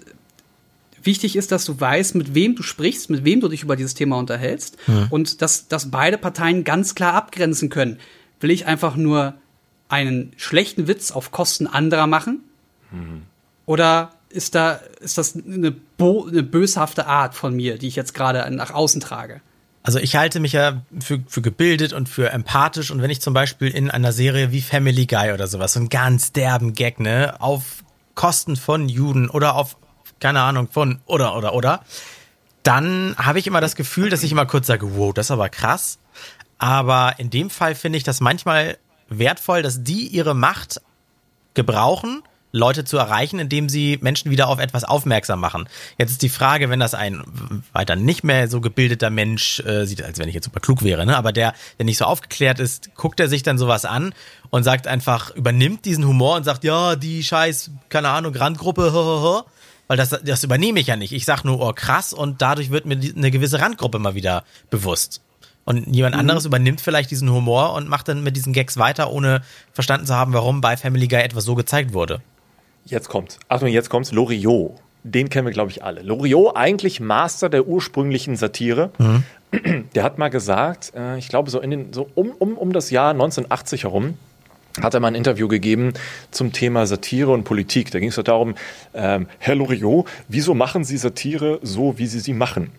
wichtig 1.04 1.36
ist, 1.36 1.52
dass 1.52 1.66
du 1.66 1.80
weißt, 1.80 2.16
mit 2.16 2.34
wem 2.34 2.56
du 2.56 2.64
sprichst, 2.64 3.10
mit 3.10 3.26
wem 3.26 3.42
du 3.42 3.48
dich 3.48 3.64
über 3.64 3.76
dieses 3.76 3.94
Thema 3.94 4.18
unterhältst 4.18 4.78
ja. 4.88 5.08
und 5.10 5.42
dass, 5.42 5.68
dass 5.68 5.92
beide 5.92 6.18
Parteien 6.18 6.64
ganz 6.64 6.96
klar 6.96 7.14
abgrenzen 7.14 7.70
können. 7.70 8.00
Will 8.42 8.52
ich 8.52 8.66
einfach 8.66 8.96
nur 8.96 9.36
einen 9.90 10.34
schlechten 10.38 10.88
Witz 10.88 11.12
auf 11.12 11.32
Kosten 11.32 11.68
anderer 11.68 12.08
machen? 12.08 12.42
Mhm. 12.92 13.24
Oder 13.66 14.12
ist 14.30 14.56
da 14.56 14.80
ist 15.00 15.18
das 15.18 15.36
eine, 15.36 15.76
eine 16.00 16.44
böshafte 16.44 17.06
Art 17.08 17.36
von 17.36 17.56
mir, 17.56 17.78
die 17.78 17.88
ich 17.88 17.96
jetzt 17.96 18.14
gerade 18.14 18.50
nach 18.54 18.72
außen 18.72 19.02
trage? 19.02 19.42
Also 19.84 19.98
ich 19.98 20.16
halte 20.16 20.40
mich 20.40 20.54
ja 20.54 20.82
für, 21.00 21.22
für 21.28 21.42
gebildet 21.42 21.94
und 21.94 22.08
für 22.08 22.30
empathisch 22.30 22.92
und 22.92 23.02
wenn 23.02 23.10
ich 23.10 23.22
zum 23.22 23.34
Beispiel 23.34 23.70
in 23.70 23.90
einer 23.90 24.12
Serie 24.12 24.52
wie 24.52 24.62
Family 24.62 25.08
Guy 25.08 25.32
oder 25.34 25.48
sowas, 25.48 25.74
so 25.74 25.80
einen 25.80 25.90
ganz 25.90 26.32
derben 26.32 26.74
Gag, 26.74 27.00
ne, 27.00 27.36
auf 27.40 27.84
Kosten 28.14 28.56
von 28.56 28.90
Juden 28.90 29.30
oder 29.30 29.56
auf, 29.56 29.78
keine 30.20 30.42
Ahnung, 30.42 30.68
von 30.72 31.00
oder 31.08 31.36
oder 31.36 31.56
oder, 31.56 31.82
dann 32.62 33.16
habe 33.18 33.40
ich 33.40 33.48
immer 33.48 33.60
das 33.62 33.76
Gefühl, 33.76 34.12
dass 34.12 34.22
ich 34.22 34.32
immer 34.32 34.46
kurz 34.46 34.68
sage, 34.68 34.96
wow, 34.96 35.14
das 35.14 35.28
ist 35.28 35.32
aber 35.32 35.50
krass. 35.50 35.98
Aber 36.62 37.16
in 37.18 37.32
dem 37.32 37.50
Fall 37.50 37.74
finde 37.74 37.98
ich 37.98 38.04
das 38.04 38.22
manchmal 38.22 38.78
wertvoll, 39.10 39.64
dass 39.64 39.84
die 39.84 40.06
ihre 40.06 40.36
Macht 40.36 40.80
gebrauchen, 41.56 42.22
Leute 42.52 42.86
zu 42.86 42.98
erreichen, 42.98 43.40
indem 43.40 43.68
sie 43.68 43.98
Menschen 44.00 44.30
wieder 44.30 44.48
auf 44.48 44.60
etwas 44.60 44.84
aufmerksam 44.84 45.40
machen. 45.40 45.68
Jetzt 45.98 46.12
ist 46.12 46.22
die 46.22 46.30
Frage, 46.30 46.70
wenn 46.70 46.80
das 46.80 46.94
ein 46.94 47.24
weiter 47.74 47.96
nicht 47.96 48.24
mehr 48.24 48.48
so 48.48 48.62
gebildeter 48.62 49.10
Mensch 49.10 49.60
äh, 49.62 49.86
sieht, 49.88 50.04
als 50.04 50.20
wenn 50.20 50.30
ich 50.30 50.36
jetzt 50.36 50.46
super 50.46 50.60
klug 50.60 50.84
wäre, 50.84 51.04
ne? 51.04 51.18
aber 51.18 51.32
der, 51.32 51.56
der 51.80 51.86
nicht 51.86 51.98
so 51.98 52.06
aufgeklärt 52.06 52.60
ist, 52.60 52.94
guckt 52.94 53.20
er 53.20 53.28
sich 53.28 53.42
dann 53.42 53.58
sowas 53.58 53.84
an 53.84 54.14
und 54.52 54.62
sagt 54.64 54.86
einfach, 54.86 55.34
übernimmt 55.36 55.86
diesen 55.86 56.06
Humor 56.06 56.36
und 56.36 56.44
sagt, 56.44 56.64
ja, 56.64 56.96
die 56.96 57.24
scheiß, 57.24 57.72
keine 57.90 58.10
Ahnung, 58.10 58.36
Randgruppe, 58.36 58.94
weil 59.88 59.98
das, 59.98 60.10
das 60.10 60.44
übernehme 60.44 60.80
ich 60.80 60.88
ja 60.88 60.96
nicht. 60.96 61.12
Ich 61.12 61.26
sag 61.26 61.44
nur, 61.44 61.60
oh 61.60 61.74
krass, 61.74 62.14
und 62.14 62.44
dadurch 62.44 62.70
wird 62.70 62.86
mir 62.86 63.00
eine 63.16 63.32
gewisse 63.32 63.60
Randgruppe 63.60 63.98
mal 63.98 64.14
wieder 64.14 64.44
bewusst. 64.70 65.22
Und 65.64 65.94
jemand 65.94 66.16
mhm. 66.16 66.22
anderes 66.22 66.46
übernimmt 66.46 66.82
vielleicht 66.82 67.12
diesen 67.12 67.32
Humor 67.32 67.74
und 67.74 67.88
macht 67.88 68.08
dann 68.08 68.24
mit 68.24 68.36
diesen 68.36 68.54
Gags 68.54 68.78
weiter, 68.78 69.12
ohne 69.12 69.42
verstanden 69.74 70.08
zu 70.08 70.16
haben, 70.16 70.34
warum 70.34 70.62
bei 70.62 70.76
Family 70.76 71.08
Guy 71.08 71.22
etwas 71.22 71.46
so 71.46 71.56
gezeigt 71.56 71.94
wurde. 71.94 72.22
Jetzt 72.86 73.10
kommt's. 73.10 73.40
Achtung, 73.48 73.70
jetzt 73.70 73.90
kommt's. 73.90 74.12
Loriot. 74.12 74.76
Den 75.04 75.30
kennen 75.30 75.48
wir, 75.48 75.54
glaube 75.54 75.72
ich, 75.72 75.84
alle. 75.84 76.02
Loriot, 76.02 76.56
eigentlich 76.56 77.00
Master 77.00 77.50
der 77.50 77.68
ursprünglichen 77.68 78.36
Satire. 78.36 78.92
Mhm. 78.98 79.24
Der 79.96 80.04
hat 80.04 80.18
mal 80.18 80.30
gesagt, 80.30 80.94
äh, 80.96 81.18
ich 81.18 81.28
glaube, 81.28 81.50
so, 81.50 81.60
in 81.60 81.72
den, 81.72 81.94
so 81.94 82.10
um, 82.16 82.32
um, 82.32 82.58
um 82.58 82.72
das 82.72 82.90
Jahr 82.90 83.12
1980 83.12 83.84
herum, 83.84 84.18
hat 84.80 84.94
er 84.94 85.00
mal 85.00 85.10
ein 85.10 85.16
Interview 85.16 85.48
gegeben 85.48 85.94
zum 86.32 86.54
Thema 86.54 86.86
Satire 86.86 87.32
und 87.32 87.44
Politik. 87.44 87.92
Da 87.92 88.00
ging 88.00 88.10
es 88.10 88.16
darum, 88.16 88.56
ähm, 88.94 89.28
Herr 89.40 89.56
Loriot, 89.56 90.08
wieso 90.28 90.54
machen 90.54 90.84
Sie 90.84 90.98
Satire 90.98 91.60
so, 91.62 91.98
wie 91.98 92.08
Sie 92.08 92.20
sie 92.20 92.34
machen? 92.34 92.72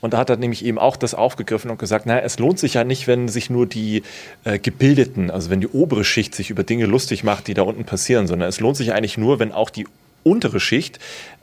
Und 0.00 0.12
da 0.12 0.18
hat 0.18 0.30
er 0.30 0.36
nämlich 0.36 0.64
eben 0.64 0.78
auch 0.78 0.96
das 0.96 1.14
aufgegriffen 1.14 1.70
und 1.70 1.78
gesagt, 1.78 2.06
naja, 2.06 2.20
es 2.20 2.38
lohnt 2.38 2.58
sich 2.58 2.74
ja 2.74 2.84
nicht, 2.84 3.06
wenn 3.06 3.28
sich 3.28 3.50
nur 3.50 3.66
die 3.66 4.02
äh, 4.44 4.58
Gebildeten, 4.58 5.30
also 5.30 5.50
wenn 5.50 5.60
die 5.60 5.68
obere 5.68 6.04
Schicht 6.04 6.34
sich 6.34 6.50
über 6.50 6.64
Dinge 6.64 6.86
lustig 6.86 7.24
macht, 7.24 7.48
die 7.48 7.54
da 7.54 7.62
unten 7.62 7.84
passieren, 7.84 8.26
sondern 8.26 8.48
es 8.48 8.60
lohnt 8.60 8.76
sich 8.76 8.92
eigentlich 8.92 9.18
nur, 9.18 9.38
wenn 9.38 9.52
auch 9.52 9.70
die 9.70 9.86
untere 10.26 10.60
Schicht, 10.60 10.98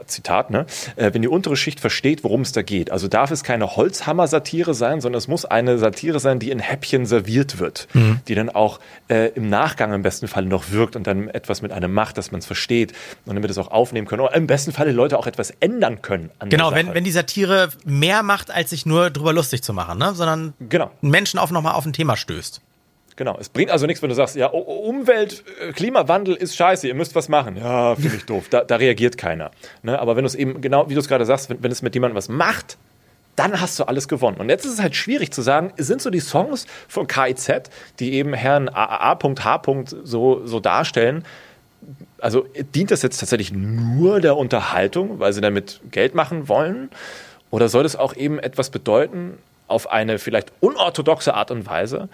Zitat, 0.05 0.49
ne, 0.49 0.65
äh, 0.95 1.13
wenn 1.13 1.21
die 1.21 1.27
untere 1.27 1.55
Schicht 1.55 1.79
versteht, 1.79 2.23
worum 2.23 2.41
es 2.41 2.51
da 2.51 2.61
geht. 2.61 2.91
Also 2.91 3.07
darf 3.07 3.31
es 3.31 3.43
keine 3.43 3.75
Holzhammer-Satire 3.75 4.73
sein, 4.73 5.01
sondern 5.01 5.17
es 5.17 5.27
muss 5.27 5.45
eine 5.45 5.77
Satire 5.77 6.19
sein, 6.19 6.39
die 6.39 6.51
in 6.51 6.59
Häppchen 6.59 7.05
serviert 7.05 7.59
wird, 7.59 7.87
mhm. 7.93 8.19
die 8.27 8.35
dann 8.35 8.49
auch 8.49 8.79
äh, 9.07 9.29
im 9.29 9.49
Nachgang 9.49 9.93
im 9.93 10.01
besten 10.01 10.27
Fall 10.27 10.45
noch 10.45 10.71
wirkt 10.71 10.95
und 10.95 11.07
dann 11.07 11.29
etwas 11.29 11.61
mit 11.61 11.71
einem 11.71 11.93
macht, 11.93 12.17
dass 12.17 12.31
man 12.31 12.39
es 12.39 12.45
versteht 12.45 12.93
und 13.25 13.35
damit 13.35 13.49
es 13.49 13.57
auch 13.57 13.71
aufnehmen 13.71 14.07
können. 14.07 14.21
Oder 14.21 14.35
im 14.35 14.47
besten 14.47 14.73
Fall 14.73 14.87
die 14.87 14.93
Leute 14.93 15.17
auch 15.17 15.27
etwas 15.27 15.51
ändern 15.59 16.01
können. 16.01 16.29
genau, 16.49 16.73
wenn, 16.73 16.93
wenn 16.93 17.03
die 17.03 17.11
Satire 17.11 17.69
mehr 17.85 18.23
macht, 18.23 18.51
als 18.51 18.71
sich 18.71 18.85
nur 18.85 19.09
drüber 19.09 19.33
lustig 19.33 19.63
zu 19.63 19.73
machen, 19.73 19.97
ne? 19.97 20.13
sondern 20.13 20.53
genau. 20.59 20.91
Menschen 21.01 21.39
auch 21.39 21.51
nochmal 21.51 21.75
auf 21.75 21.85
ein 21.85 21.93
Thema 21.93 22.17
stößt. 22.17 22.61
Genau, 23.15 23.37
es 23.39 23.49
bringt 23.49 23.71
also 23.71 23.85
nichts, 23.85 24.01
wenn 24.01 24.09
du 24.09 24.15
sagst, 24.15 24.35
ja, 24.35 24.47
Umwelt, 24.47 25.43
äh, 25.61 25.71
Klimawandel 25.71 26.35
ist 26.35 26.55
scheiße, 26.55 26.87
ihr 26.87 26.95
müsst 26.95 27.15
was 27.15 27.29
machen. 27.29 27.57
Ja, 27.57 27.95
finde 27.95 28.17
ich 28.17 28.25
doof, 28.25 28.45
da, 28.49 28.63
da, 28.63 28.77
reagiert 28.77 29.17
keiner. 29.17 29.51
Ne? 29.83 29.99
Aber 29.99 30.15
wenn 30.15 30.23
du 30.23 30.27
es 30.27 30.35
eben, 30.35 30.61
genau 30.61 30.89
wie 30.89 30.95
du 30.95 30.99
es 30.99 31.07
gerade 31.07 31.25
sagst, 31.25 31.49
wenn, 31.49 31.61
wenn 31.61 31.71
es 31.71 31.81
mit 31.81 31.93
jemandem 31.93 32.15
was 32.15 32.29
macht, 32.29 32.77
dann 33.35 33.59
hast 33.59 33.79
du 33.79 33.85
alles 33.85 34.07
gewonnen. 34.07 34.37
Und 34.37 34.49
jetzt 34.49 34.65
ist 34.65 34.73
es 34.73 34.81
halt 34.81 34.95
schwierig 34.95 35.31
zu 35.31 35.41
sagen, 35.41 35.73
sind 35.77 36.01
so 36.01 36.09
die 36.09 36.19
Songs 36.19 36.67
von 36.87 37.07
KIZ, 37.07 37.69
die 37.99 38.13
eben 38.13 38.33
Herrn 38.33 38.69
A.H. 38.69 39.19
so, 40.03 40.45
so 40.45 40.59
darstellen, 40.59 41.25
also 42.19 42.45
dient 42.73 42.91
das 42.91 43.01
jetzt 43.01 43.19
tatsächlich 43.19 43.51
nur 43.51 44.21
der 44.21 44.37
Unterhaltung, 44.37 45.19
weil 45.19 45.33
sie 45.33 45.41
damit 45.41 45.81
Geld 45.91 46.15
machen 46.15 46.47
wollen? 46.47 46.89
Oder 47.51 47.69
soll 47.69 47.85
es 47.85 47.95
auch 47.95 48.15
eben 48.15 48.39
etwas 48.39 48.69
bedeuten, 48.69 49.37
auf 49.73 49.91
eine 49.91 50.19
vielleicht 50.19 50.51
unorthodoxe 50.61 51.33
Art 51.33 51.51
und 51.51 51.65
Weise, 51.65 52.09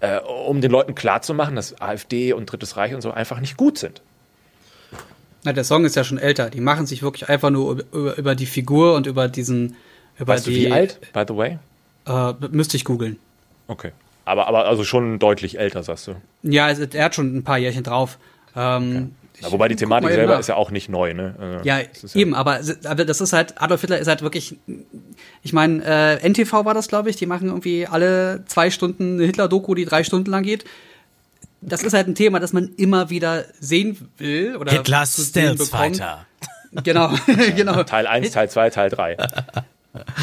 äh, 0.00 0.18
um 0.18 0.60
den 0.60 0.70
Leuten 0.70 0.94
klarzumachen, 0.94 1.56
dass 1.56 1.80
AfD 1.80 2.32
und 2.32 2.46
Drittes 2.50 2.76
Reich 2.76 2.94
und 2.94 3.00
so 3.00 3.10
einfach 3.10 3.40
nicht 3.40 3.56
gut 3.56 3.78
sind? 3.78 4.02
Na, 5.44 5.52
der 5.52 5.64
Song 5.64 5.84
ist 5.84 5.94
ja 5.94 6.04
schon 6.04 6.18
älter. 6.18 6.50
Die 6.50 6.60
machen 6.60 6.86
sich 6.86 7.02
wirklich 7.02 7.28
einfach 7.28 7.50
nur 7.50 7.84
über, 7.92 8.16
über 8.16 8.34
die 8.34 8.46
Figur 8.46 8.94
und 8.94 9.06
über 9.06 9.28
diesen. 9.28 9.76
Über 10.18 10.34
weißt 10.34 10.46
die, 10.46 10.64
du, 10.64 10.68
wie 10.68 10.72
alt, 10.72 11.00
by 11.12 11.24
the 11.28 11.36
way? 11.36 11.58
Äh, 12.06 12.34
müsste 12.50 12.76
ich 12.76 12.84
googeln. 12.84 13.18
Okay. 13.68 13.92
Aber, 14.24 14.46
aber 14.46 14.66
also 14.66 14.84
schon 14.84 15.18
deutlich 15.18 15.58
älter, 15.58 15.82
sagst 15.82 16.06
du. 16.06 16.14
Ja, 16.42 16.70
er 16.70 17.04
hat 17.04 17.14
schon 17.14 17.36
ein 17.36 17.44
paar 17.44 17.58
Jährchen 17.58 17.82
drauf. 17.82 18.18
Ähm, 18.56 19.14
ja, 19.40 19.50
wobei 19.50 19.68
die 19.68 19.76
Thematik 19.76 20.10
selber 20.10 20.38
ist 20.38 20.48
ja 20.48 20.54
auch 20.54 20.70
nicht 20.70 20.88
neu, 20.88 21.12
ne? 21.12 21.34
Also, 21.38 21.64
ja, 21.64 21.80
ja, 21.80 21.86
eben, 22.14 22.34
aber, 22.34 22.60
aber 22.84 23.04
das 23.04 23.20
ist 23.20 23.32
halt, 23.32 23.60
Adolf 23.60 23.80
Hitler 23.80 23.98
ist 23.98 24.06
halt 24.06 24.22
wirklich, 24.22 24.56
ich 25.42 25.52
meine, 25.52 25.82
äh, 25.84 26.28
NTV 26.28 26.64
war 26.64 26.74
das, 26.74 26.88
glaube 26.88 27.10
ich, 27.10 27.16
die 27.16 27.26
machen 27.26 27.48
irgendwie 27.48 27.86
alle 27.86 28.44
zwei 28.46 28.70
Stunden 28.70 29.14
eine 29.14 29.24
Hitler-Doku, 29.26 29.74
die 29.74 29.84
drei 29.84 30.04
Stunden 30.04 30.30
lang 30.30 30.44
geht. 30.44 30.64
Das 31.60 31.82
ist 31.82 31.94
halt 31.94 32.06
ein 32.06 32.14
Thema, 32.14 32.40
das 32.40 32.52
man 32.52 32.74
immer 32.76 33.10
wieder 33.10 33.44
sehen 33.58 34.08
will. 34.18 34.56
Oder 34.56 34.72
Hitlers 34.72 35.16
Stealth-Fighter. 35.16 36.26
Genau, 36.82 37.10
genau. 37.56 37.82
Teil 37.82 38.06
1, 38.06 38.30
Teil 38.32 38.50
2, 38.50 38.70
Teil 38.70 38.90
3. 38.90 39.16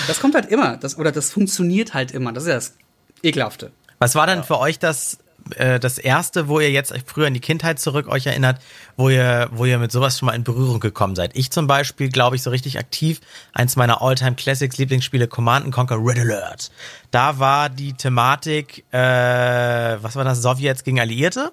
Das 0.07 0.19
kommt 0.19 0.35
halt 0.35 0.47
immer, 0.47 0.77
das, 0.77 0.97
oder 0.97 1.11
das 1.11 1.31
funktioniert 1.31 1.93
halt 1.93 2.11
immer. 2.11 2.31
Das 2.33 2.43
ist 2.43 2.49
ja 2.49 2.55
das 2.55 2.75
Ekelhafte. 3.23 3.71
Was 3.99 4.15
war 4.15 4.27
denn 4.27 4.39
ja. 4.39 4.43
für 4.43 4.59
euch 4.59 4.79
das, 4.79 5.19
äh, 5.55 5.79
das 5.79 5.97
erste, 5.97 6.47
wo 6.47 6.59
ihr 6.59 6.71
jetzt 6.71 6.93
früher 7.05 7.27
in 7.27 7.33
die 7.33 7.39
Kindheit 7.39 7.79
zurück 7.79 8.07
euch 8.07 8.25
erinnert, 8.25 8.61
wo 8.97 9.09
ihr, 9.09 9.49
wo 9.51 9.65
ihr 9.65 9.77
mit 9.77 9.91
sowas 9.91 10.17
schon 10.17 10.27
mal 10.27 10.33
in 10.33 10.43
Berührung 10.43 10.79
gekommen 10.79 11.15
seid? 11.15 11.35
Ich 11.35 11.51
zum 11.51 11.67
Beispiel, 11.67 12.09
glaube 12.09 12.35
ich, 12.35 12.43
so 12.43 12.49
richtig 12.49 12.79
aktiv, 12.79 13.21
eins 13.53 13.75
meiner 13.75 14.01
Alltime 14.01 14.35
Classics 14.35 14.77
Lieblingsspiele, 14.77 15.27
Command 15.27 15.71
Conquer 15.71 15.97
Red 15.97 16.19
Alert. 16.19 16.71
Da 17.11 17.39
war 17.39 17.69
die 17.69 17.93
Thematik, 17.93 18.85
äh, 18.91 18.97
was 18.97 20.15
war 20.15 20.23
das, 20.23 20.41
Sowjets 20.41 20.83
gegen 20.83 20.99
Alliierte? 20.99 21.51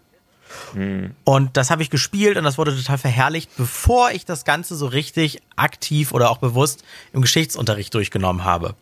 Hm. 0.74 1.14
Und 1.24 1.56
das 1.56 1.70
habe 1.70 1.82
ich 1.82 1.90
gespielt 1.90 2.36
und 2.36 2.44
das 2.44 2.58
wurde 2.58 2.76
total 2.76 2.98
verherrlicht, 2.98 3.50
bevor 3.56 4.10
ich 4.10 4.24
das 4.24 4.44
Ganze 4.44 4.76
so 4.76 4.86
richtig 4.86 5.40
aktiv 5.56 6.12
oder 6.12 6.30
auch 6.30 6.38
bewusst 6.38 6.84
im 7.12 7.22
Geschichtsunterricht 7.22 7.94
durchgenommen 7.94 8.44
habe. 8.44 8.74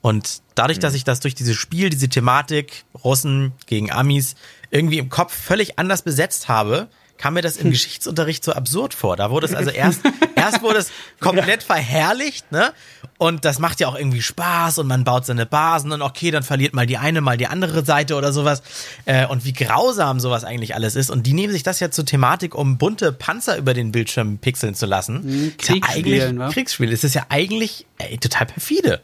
Und 0.00 0.42
dadurch, 0.54 0.78
dass 0.78 0.92
hm. 0.92 0.96
ich 0.96 1.04
das 1.04 1.20
durch 1.20 1.34
dieses 1.34 1.56
Spiel, 1.56 1.90
diese 1.90 2.08
Thematik, 2.08 2.84
Russen 3.02 3.52
gegen 3.66 3.90
Amis, 3.90 4.34
irgendwie 4.70 4.98
im 4.98 5.08
Kopf 5.08 5.34
völlig 5.34 5.78
anders 5.78 6.02
besetzt 6.02 6.48
habe, 6.48 6.88
kam 7.18 7.34
mir 7.34 7.42
das 7.42 7.56
im 7.56 7.70
Geschichtsunterricht 7.70 8.44
so 8.44 8.52
absurd 8.52 8.94
vor. 8.94 9.16
Da 9.16 9.30
wurde 9.30 9.46
es 9.46 9.54
also 9.54 9.70
erst, 9.70 10.00
erst 10.34 10.62
wurde 10.62 10.78
es 10.78 10.90
komplett 11.20 11.62
verherrlicht, 11.62 12.50
ne? 12.52 12.72
Und 13.16 13.44
das 13.44 13.58
macht 13.58 13.80
ja 13.80 13.88
auch 13.88 13.96
irgendwie 13.96 14.22
Spaß 14.22 14.78
und 14.78 14.86
man 14.86 15.04
baut 15.04 15.24
seine 15.24 15.46
Basen 15.46 15.92
und 15.92 16.02
okay, 16.02 16.30
dann 16.30 16.42
verliert 16.42 16.74
mal 16.74 16.86
die 16.86 16.98
eine, 16.98 17.20
mal 17.20 17.36
die 17.36 17.46
andere 17.46 17.84
Seite 17.84 18.16
oder 18.16 18.32
sowas. 18.32 18.62
Äh, 19.04 19.26
und 19.26 19.44
wie 19.44 19.52
grausam 19.52 20.18
sowas 20.20 20.44
eigentlich 20.44 20.74
alles 20.74 20.96
ist. 20.96 21.10
Und 21.10 21.26
die 21.26 21.32
nehmen 21.32 21.52
sich 21.52 21.62
das 21.62 21.80
ja 21.80 21.90
zur 21.90 22.04
Thematik, 22.04 22.54
um 22.54 22.76
bunte 22.76 23.12
Panzer 23.12 23.56
über 23.56 23.72
den 23.72 23.92
Bildschirm 23.92 24.38
pixeln 24.38 24.74
zu 24.74 24.86
lassen. 24.86 25.22
Mhm, 25.24 25.56
Kriegsspiel, 25.56 26.16
ja 26.16 26.32
ne? 26.32 26.48
Kriegsspiel. 26.52 26.92
Es 26.92 27.04
ist 27.04 27.14
ja 27.14 27.26
eigentlich 27.28 27.86
ey, 27.98 28.18
total 28.18 28.46
perfide. 28.46 29.00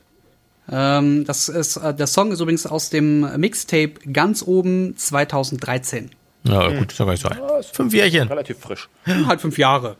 Ähm, 0.71 1.25
das 1.25 1.49
ist, 1.49 1.76
äh, 1.76 1.95
der 1.95 2.07
Song 2.07 2.33
ist 2.33 2.40
übrigens 2.40 2.67
aus 2.67 2.90
dem 2.90 3.21
Mixtape 3.40 3.95
ganz 4.12 4.43
oben 4.43 4.97
2013. 4.97 6.11
Ja, 6.44 6.68
gut, 6.68 6.92
ist 6.92 6.99
ja 6.99 7.04
gar 7.04 7.12
nicht 7.12 7.23
so 7.23 7.28
alt. 7.28 7.66
Fünf 7.73 7.92
Jährchen. 7.92 8.28
Relativ 8.28 8.59
frisch. 8.59 8.88
halt 9.06 9.40
fünf 9.40 9.59
Jahre. 9.59 9.97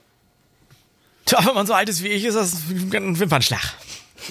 Tja, 1.26 1.38
wenn 1.47 1.54
man 1.54 1.66
so 1.66 1.75
alt 1.75 1.88
ist 1.88 2.02
wie 2.02 2.09
ich, 2.09 2.25
ist 2.25 2.35
das 2.35 2.54
ein 2.70 3.18
Wimpernschlag. 3.18 3.62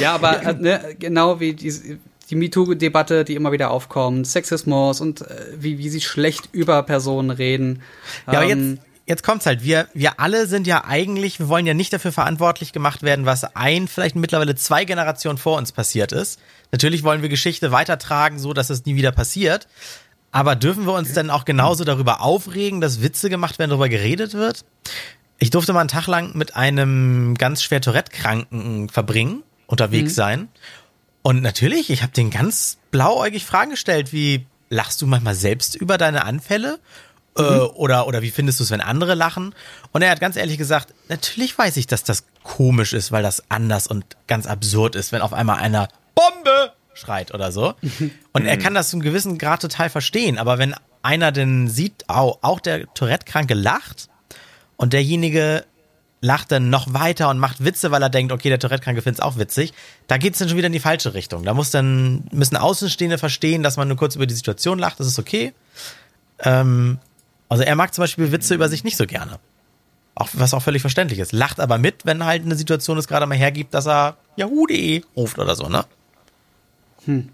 ja, 0.00 0.14
aber 0.14 0.42
äh, 0.42 0.54
ne, 0.54 0.96
genau 0.98 1.40
wie 1.40 1.54
die, 1.54 1.98
die 2.28 2.34
MeToo-Debatte, 2.34 3.24
die 3.24 3.34
immer 3.34 3.52
wieder 3.52 3.70
aufkommt, 3.70 4.26
Sexismus 4.26 5.00
und 5.00 5.22
äh, 5.22 5.52
wie, 5.58 5.78
wie 5.78 5.88
sie 5.88 6.00
schlecht 6.00 6.48
über 6.52 6.82
Personen 6.82 7.30
reden. 7.30 7.82
Ja, 8.26 8.40
aber 8.40 8.44
ähm, 8.44 8.70
jetzt, 8.70 8.82
jetzt 9.06 9.22
kommt's 9.22 9.46
halt. 9.46 9.62
Wir, 9.62 9.88
wir 9.94 10.20
alle 10.20 10.46
sind 10.46 10.66
ja 10.66 10.84
eigentlich, 10.84 11.38
wir 11.38 11.48
wollen 11.48 11.66
ja 11.66 11.74
nicht 11.74 11.92
dafür 11.92 12.12
verantwortlich 12.12 12.72
gemacht 12.72 13.02
werden, 13.02 13.26
was 13.26 13.44
ein, 13.56 13.88
vielleicht 13.88 14.16
mittlerweile 14.16 14.56
zwei 14.56 14.84
Generationen 14.84 15.38
vor 15.38 15.56
uns 15.56 15.72
passiert 15.72 16.12
ist. 16.12 16.40
Natürlich 16.72 17.04
wollen 17.04 17.22
wir 17.22 17.28
Geschichte 17.28 17.70
weitertragen, 17.72 18.38
so 18.38 18.52
dass 18.52 18.70
es 18.70 18.84
nie 18.84 18.96
wieder 18.96 19.12
passiert. 19.12 19.68
Aber 20.32 20.56
dürfen 20.56 20.86
wir 20.86 20.92
uns 20.92 21.12
denn 21.12 21.30
auch 21.30 21.44
genauso 21.44 21.84
darüber 21.84 22.20
aufregen, 22.20 22.80
dass 22.80 23.02
Witze 23.02 23.30
gemacht 23.30 23.58
werden, 23.58 23.70
darüber 23.70 23.88
geredet 23.88 24.34
wird? 24.34 24.64
Ich 25.38 25.50
durfte 25.50 25.72
mal 25.72 25.80
einen 25.80 25.88
Tag 25.88 26.06
lang 26.06 26.36
mit 26.36 26.56
einem 26.56 27.34
ganz 27.36 27.62
schwer 27.62 27.80
Tourette-Kranken 27.80 28.88
verbringen, 28.88 29.42
unterwegs 29.66 30.12
mhm. 30.12 30.16
sein. 30.16 30.48
Und 31.22 31.42
natürlich, 31.42 31.90
ich 31.90 32.02
habe 32.02 32.12
den 32.12 32.30
ganz 32.30 32.78
blauäugig 32.90 33.44
Fragen 33.44 33.72
gestellt, 33.72 34.12
wie 34.12 34.46
lachst 34.70 35.02
du 35.02 35.06
manchmal 35.06 35.34
selbst 35.34 35.74
über 35.74 35.98
deine 35.98 36.24
Anfälle? 36.24 36.78
Äh, 37.36 37.42
mhm. 37.42 37.48
Äh, 37.48 37.60
oder, 37.74 38.06
oder 38.06 38.22
wie 38.22 38.30
findest 38.30 38.60
du 38.60 38.64
es, 38.64 38.70
wenn 38.70 38.80
andere 38.80 39.14
lachen? 39.14 39.54
Und 39.92 40.02
er 40.02 40.10
hat 40.10 40.20
ganz 40.20 40.36
ehrlich 40.36 40.58
gesagt, 40.58 40.94
natürlich 41.08 41.56
weiß 41.56 41.76
ich, 41.76 41.86
dass 41.86 42.04
das 42.04 42.24
komisch 42.42 42.92
ist, 42.92 43.12
weil 43.12 43.22
das 43.22 43.50
anders 43.50 43.86
und 43.86 44.04
ganz 44.26 44.46
absurd 44.46 44.94
ist, 44.94 45.12
wenn 45.12 45.20
auf 45.20 45.32
einmal 45.32 45.58
einer 45.58 45.88
Bombe 46.14 46.72
schreit 46.96 47.32
oder 47.32 47.52
so. 47.52 47.74
Und 48.32 48.46
er 48.46 48.56
kann 48.56 48.74
das 48.74 48.90
zu 48.90 48.96
einem 48.96 49.02
gewissen 49.02 49.38
Grad 49.38 49.62
total 49.62 49.90
verstehen. 49.90 50.38
Aber 50.38 50.58
wenn 50.58 50.74
einer 51.02 51.30
denn 51.30 51.68
sieht, 51.68 52.04
auch, 52.08 52.38
auch 52.42 52.60
der 52.60 52.92
Tourette-Kranke 52.94 53.54
lacht 53.54 54.08
und 54.76 54.92
derjenige 54.92 55.64
lacht 56.20 56.50
dann 56.50 56.70
noch 56.70 56.92
weiter 56.92 57.28
und 57.30 57.38
macht 57.38 57.64
Witze, 57.64 57.90
weil 57.90 58.02
er 58.02 58.10
denkt, 58.10 58.32
okay, 58.32 58.48
der 58.48 58.58
Tourette-Kranke 58.58 59.02
findet 59.02 59.20
es 59.20 59.24
auch 59.24 59.38
witzig, 59.38 59.72
da 60.08 60.18
geht 60.18 60.32
es 60.32 60.40
dann 60.40 60.48
schon 60.48 60.58
wieder 60.58 60.66
in 60.66 60.72
die 60.72 60.80
falsche 60.80 61.14
Richtung. 61.14 61.44
Da 61.44 61.54
muss 61.54 61.70
dann, 61.70 62.24
müssen 62.32 62.56
Außenstehende 62.56 63.18
verstehen, 63.18 63.62
dass 63.62 63.76
man 63.76 63.86
nur 63.86 63.96
kurz 63.96 64.16
über 64.16 64.26
die 64.26 64.34
Situation 64.34 64.78
lacht, 64.78 64.98
das 64.98 65.06
ist 65.06 65.18
okay. 65.18 65.52
Ähm, 66.40 66.98
also 67.48 67.62
er 67.62 67.76
mag 67.76 67.94
zum 67.94 68.02
Beispiel 68.02 68.32
Witze 68.32 68.54
über 68.54 68.68
sich 68.68 68.82
nicht 68.82 68.96
so 68.96 69.06
gerne. 69.06 69.38
Auch, 70.16 70.28
was 70.32 70.54
auch 70.54 70.62
völlig 70.62 70.80
verständlich 70.80 71.18
ist. 71.18 71.32
Lacht 71.32 71.60
aber 71.60 71.78
mit, 71.78 72.06
wenn 72.06 72.24
halt 72.24 72.44
eine 72.44 72.56
Situation 72.56 72.96
es 72.98 73.06
gerade 73.06 73.26
mal 73.26 73.36
hergibt, 73.36 73.74
dass 73.74 73.86
er 73.86 74.16
Yahoo.de 74.36 75.02
ruft 75.14 75.38
oder 75.38 75.54
so, 75.54 75.68
ne? 75.68 75.84
Hm. 77.06 77.30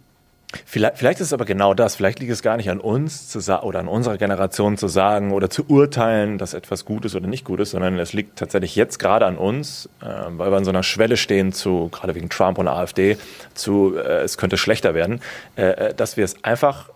Vielleicht, 0.64 0.99
vielleicht 0.99 1.21
ist 1.21 1.29
es 1.29 1.33
aber 1.33 1.45
genau 1.45 1.75
das. 1.75 1.97
Vielleicht 1.97 2.21
liegt 2.21 2.33
es 2.33 2.43
gar 2.43 2.57
nicht 2.57 2.71
an 2.71 2.81
uns 2.81 3.29
zu 3.29 3.38
oder 3.62 3.81
an 3.81 3.88
unserer 3.88 4.19
Generation 4.19 4.76
zu 4.76 4.88
sagen 4.88 5.33
oder 5.33 5.50
zu 5.50 5.64
urteilen, 5.69 6.38
dass 6.38 6.55
etwas 6.55 6.85
gut 6.85 7.05
ist 7.05 7.14
oder 7.14 7.26
nicht 7.26 7.45
gut 7.45 7.61
ist, 7.61 7.71
sondern 7.71 7.99
es 7.99 8.12
liegt 8.12 8.38
tatsächlich 8.38 8.76
jetzt 8.76 8.99
gerade 8.99 9.26
an 9.26 9.37
uns, 9.37 9.88
äh, 10.02 10.07
weil 10.29 10.50
wir 10.50 10.57
an 10.59 10.64
so 10.64 10.71
einer 10.71 10.83
Schwelle 10.83 11.17
stehen 11.17 11.52
zu, 11.52 11.88
gerade 11.91 12.14
wegen 12.14 12.29
Trump 12.29 12.59
und 12.59 12.69
AfD, 12.69 13.17
zu, 13.55 13.97
äh, 13.97 14.23
es 14.23 14.37
könnte 14.37 14.59
schlechter 14.59 14.95
werden, 14.95 15.21
äh, 15.57 15.62
äh 15.62 15.95
dass 15.95 16.17
wir 16.17 16.25
es 16.25 16.45
einfach 16.45 16.91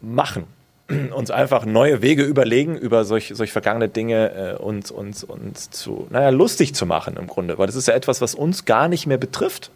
machen. 0.00 0.44
Uns 1.14 1.30
einfach 1.30 1.66
neue 1.66 2.00
Wege 2.00 2.22
überlegen, 2.22 2.76
über 2.76 3.04
solch, 3.04 3.32
solch 3.34 3.52
vergangene 3.52 3.88
Dinge 3.88 4.56
äh, 4.56 4.62
uns, 4.62 4.90
uns, 4.90 5.22
uns 5.22 5.68
zu, 5.68 6.06
naja, 6.10 6.30
lustig 6.30 6.74
zu 6.74 6.86
machen 6.86 7.16
im 7.18 7.26
Grunde. 7.26 7.58
Weil 7.58 7.66
das 7.66 7.76
ist 7.76 7.88
ja 7.88 7.94
etwas, 7.94 8.20
was 8.20 8.34
uns 8.34 8.64
gar 8.64 8.88
nicht 8.88 9.06
mehr 9.06 9.18
betrifft 9.18 9.70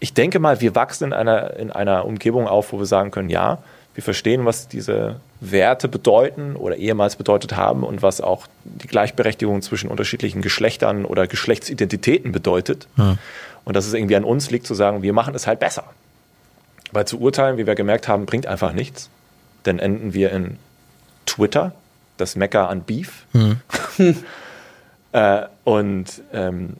ich 0.00 0.14
denke 0.14 0.38
mal, 0.38 0.60
wir 0.60 0.74
wachsen 0.74 1.04
in 1.04 1.12
einer, 1.12 1.56
in 1.56 1.70
einer 1.70 2.06
Umgebung 2.06 2.48
auf, 2.48 2.72
wo 2.72 2.78
wir 2.78 2.86
sagen 2.86 3.10
können, 3.10 3.28
ja, 3.28 3.58
wir 3.94 4.02
verstehen, 4.02 4.46
was 4.46 4.66
diese 4.68 5.20
Werte 5.40 5.88
bedeuten 5.88 6.56
oder 6.56 6.76
ehemals 6.76 7.16
bedeutet 7.16 7.56
haben 7.56 7.82
und 7.84 8.02
was 8.02 8.20
auch 8.20 8.46
die 8.64 8.86
Gleichberechtigung 8.86 9.62
zwischen 9.62 9.90
unterschiedlichen 9.90 10.42
Geschlechtern 10.42 11.04
oder 11.04 11.26
Geschlechtsidentitäten 11.26 12.32
bedeutet. 12.32 12.88
Ja. 12.96 13.18
Und 13.64 13.76
dass 13.76 13.86
es 13.86 13.92
irgendwie 13.92 14.16
an 14.16 14.24
uns 14.24 14.50
liegt 14.50 14.66
zu 14.66 14.74
sagen, 14.74 15.02
wir 15.02 15.12
machen 15.12 15.34
es 15.34 15.46
halt 15.46 15.60
besser. 15.60 15.84
Weil 16.92 17.04
zu 17.06 17.20
urteilen, 17.20 17.58
wie 17.58 17.66
wir 17.66 17.74
gemerkt 17.74 18.08
haben, 18.08 18.26
bringt 18.26 18.46
einfach 18.46 18.72
nichts. 18.72 19.10
Dann 19.64 19.78
enden 19.78 20.14
wir 20.14 20.32
in 20.32 20.56
Twitter, 21.26 21.72
das 22.16 22.36
Mecker 22.36 22.68
an 22.68 22.82
Beef. 22.82 23.26
Hm. 23.32 23.60
äh, 25.12 25.42
und 25.64 26.22
ähm, 26.32 26.76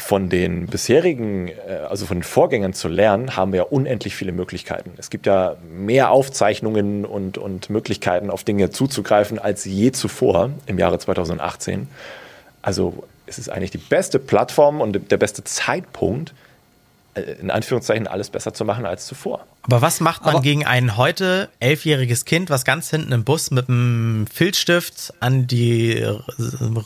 von 0.00 0.28
den 0.28 0.66
bisherigen, 0.66 1.48
äh, 1.48 1.86
also 1.88 2.06
von 2.06 2.18
den 2.18 2.22
Vorgängern 2.22 2.72
zu 2.72 2.88
lernen, 2.88 3.36
haben 3.36 3.52
wir 3.52 3.58
ja 3.58 3.64
unendlich 3.64 4.16
viele 4.16 4.32
Möglichkeiten. 4.32 4.92
Es 4.96 5.10
gibt 5.10 5.26
ja 5.26 5.56
mehr 5.70 6.10
Aufzeichnungen 6.10 7.04
und, 7.04 7.38
und 7.38 7.70
Möglichkeiten, 7.70 8.30
auf 8.30 8.42
Dinge 8.42 8.70
zuzugreifen 8.70 9.38
als 9.38 9.64
je 9.64 9.92
zuvor 9.92 10.50
im 10.66 10.78
Jahre 10.78 10.98
2018. 10.98 11.88
Also 12.62 13.04
es 13.26 13.38
ist 13.38 13.48
eigentlich 13.48 13.70
die 13.70 13.78
beste 13.78 14.18
Plattform 14.18 14.80
und 14.80 15.10
der 15.10 15.16
beste 15.16 15.44
Zeitpunkt, 15.44 16.34
äh, 17.14 17.20
in 17.40 17.50
Anführungszeichen 17.50 18.06
alles 18.06 18.30
besser 18.30 18.54
zu 18.54 18.64
machen 18.64 18.86
als 18.86 19.06
zuvor. 19.06 19.46
Aber 19.62 19.82
was 19.82 20.00
macht 20.00 20.24
man 20.24 20.34
Aber 20.34 20.42
gegen 20.42 20.64
ein 20.64 20.96
heute 20.96 21.50
elfjähriges 21.60 22.24
Kind, 22.24 22.50
was 22.50 22.64
ganz 22.64 22.90
hinten 22.90 23.12
im 23.12 23.24
Bus 23.24 23.50
mit 23.50 23.68
einem 23.68 24.26
Filzstift 24.32 25.12
an 25.20 25.46
die 25.46 26.02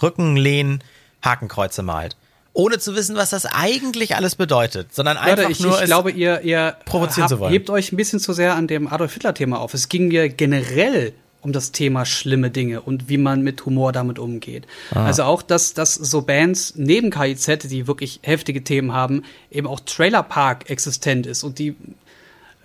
Rückenlehnen 0.02 0.82
Hakenkreuze 1.22 1.82
malt? 1.82 2.16
Ohne 2.54 2.78
zu 2.78 2.94
wissen, 2.94 3.16
was 3.16 3.30
das 3.30 3.46
eigentlich 3.46 4.16
alles 4.16 4.36
bedeutet, 4.36 4.94
sondern 4.94 5.18
einfach 5.18 5.42
Leute, 5.42 5.52
ich, 5.52 5.60
nur 5.60 5.78
ich 5.78 5.84
glaube, 5.84 6.12
ihr, 6.12 6.40
ihr 6.42 6.76
provozieren 6.86 7.24
hab, 7.24 7.30
zu 7.30 7.40
wollen. 7.40 7.52
hebt 7.52 7.68
euch 7.68 7.92
ein 7.92 7.96
bisschen 7.96 8.20
zu 8.20 8.32
sehr 8.32 8.54
an 8.54 8.68
dem 8.68 8.86
Adolf 8.86 9.12
Hitler 9.12 9.34
Thema 9.34 9.60
auf. 9.60 9.74
Es 9.74 9.88
ging 9.88 10.08
mir 10.08 10.28
generell 10.28 11.12
um 11.42 11.52
das 11.52 11.72
Thema 11.72 12.06
schlimme 12.06 12.50
Dinge 12.50 12.80
und 12.80 13.08
wie 13.08 13.18
man 13.18 13.42
mit 13.42 13.66
Humor 13.66 13.92
damit 13.92 14.18
umgeht. 14.18 14.66
Ah. 14.94 15.04
Also 15.04 15.24
auch, 15.24 15.42
dass, 15.42 15.74
dass 15.74 15.94
so 15.94 16.22
Bands 16.22 16.74
neben 16.76 17.10
KIZ, 17.10 17.64
die 17.64 17.86
wirklich 17.86 18.20
heftige 18.22 18.64
Themen 18.64 18.92
haben, 18.92 19.24
eben 19.50 19.66
auch 19.66 19.80
Trailer 19.80 20.22
Park 20.22 20.70
existent 20.70 21.26
ist 21.26 21.42
und 21.42 21.58
die 21.58 21.76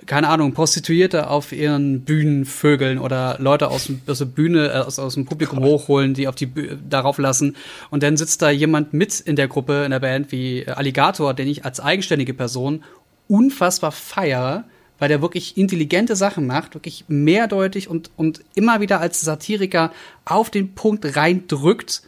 keine 0.09 0.27
Ahnung, 0.29 0.53
Prostituierte 0.53 1.29
auf 1.29 1.51
ihren 1.51 2.01
Bühnen 2.01 2.45
vögeln 2.45 2.97
oder 2.97 3.35
Leute 3.37 3.69
aus, 3.69 3.91
aus 4.07 4.17
der 4.17 4.25
Bühne, 4.25 4.69
äh, 4.69 4.77
aus, 4.79 4.97
aus 4.97 5.13
dem 5.13 5.25
Publikum 5.25 5.59
hochholen, 5.59 6.15
die 6.15 6.27
auf 6.27 6.33
die 6.33 6.47
Bühne, 6.47 6.79
darauf 6.89 7.19
lassen. 7.19 7.55
Und 7.91 8.01
dann 8.01 8.17
sitzt 8.17 8.41
da 8.41 8.49
jemand 8.49 8.91
mit 8.91 9.19
in 9.19 9.35
der 9.35 9.47
Gruppe, 9.47 9.83
in 9.85 9.91
der 9.91 9.99
Band 9.99 10.31
wie 10.31 10.67
Alligator, 10.67 11.35
den 11.35 11.47
ich 11.47 11.63
als 11.63 11.79
eigenständige 11.79 12.33
Person 12.33 12.83
unfassbar 13.27 13.91
feiere, 13.91 14.63
weil 14.97 15.09
der 15.09 15.21
wirklich 15.21 15.57
intelligente 15.57 16.15
Sachen 16.15 16.47
macht, 16.47 16.73
wirklich 16.73 17.05
mehrdeutig 17.07 17.87
und, 17.87 18.09
und 18.17 18.41
immer 18.55 18.81
wieder 18.81 18.99
als 18.99 19.21
Satiriker 19.21 19.91
auf 20.25 20.49
den 20.49 20.73
Punkt 20.73 21.15
reindrückt 21.15 22.01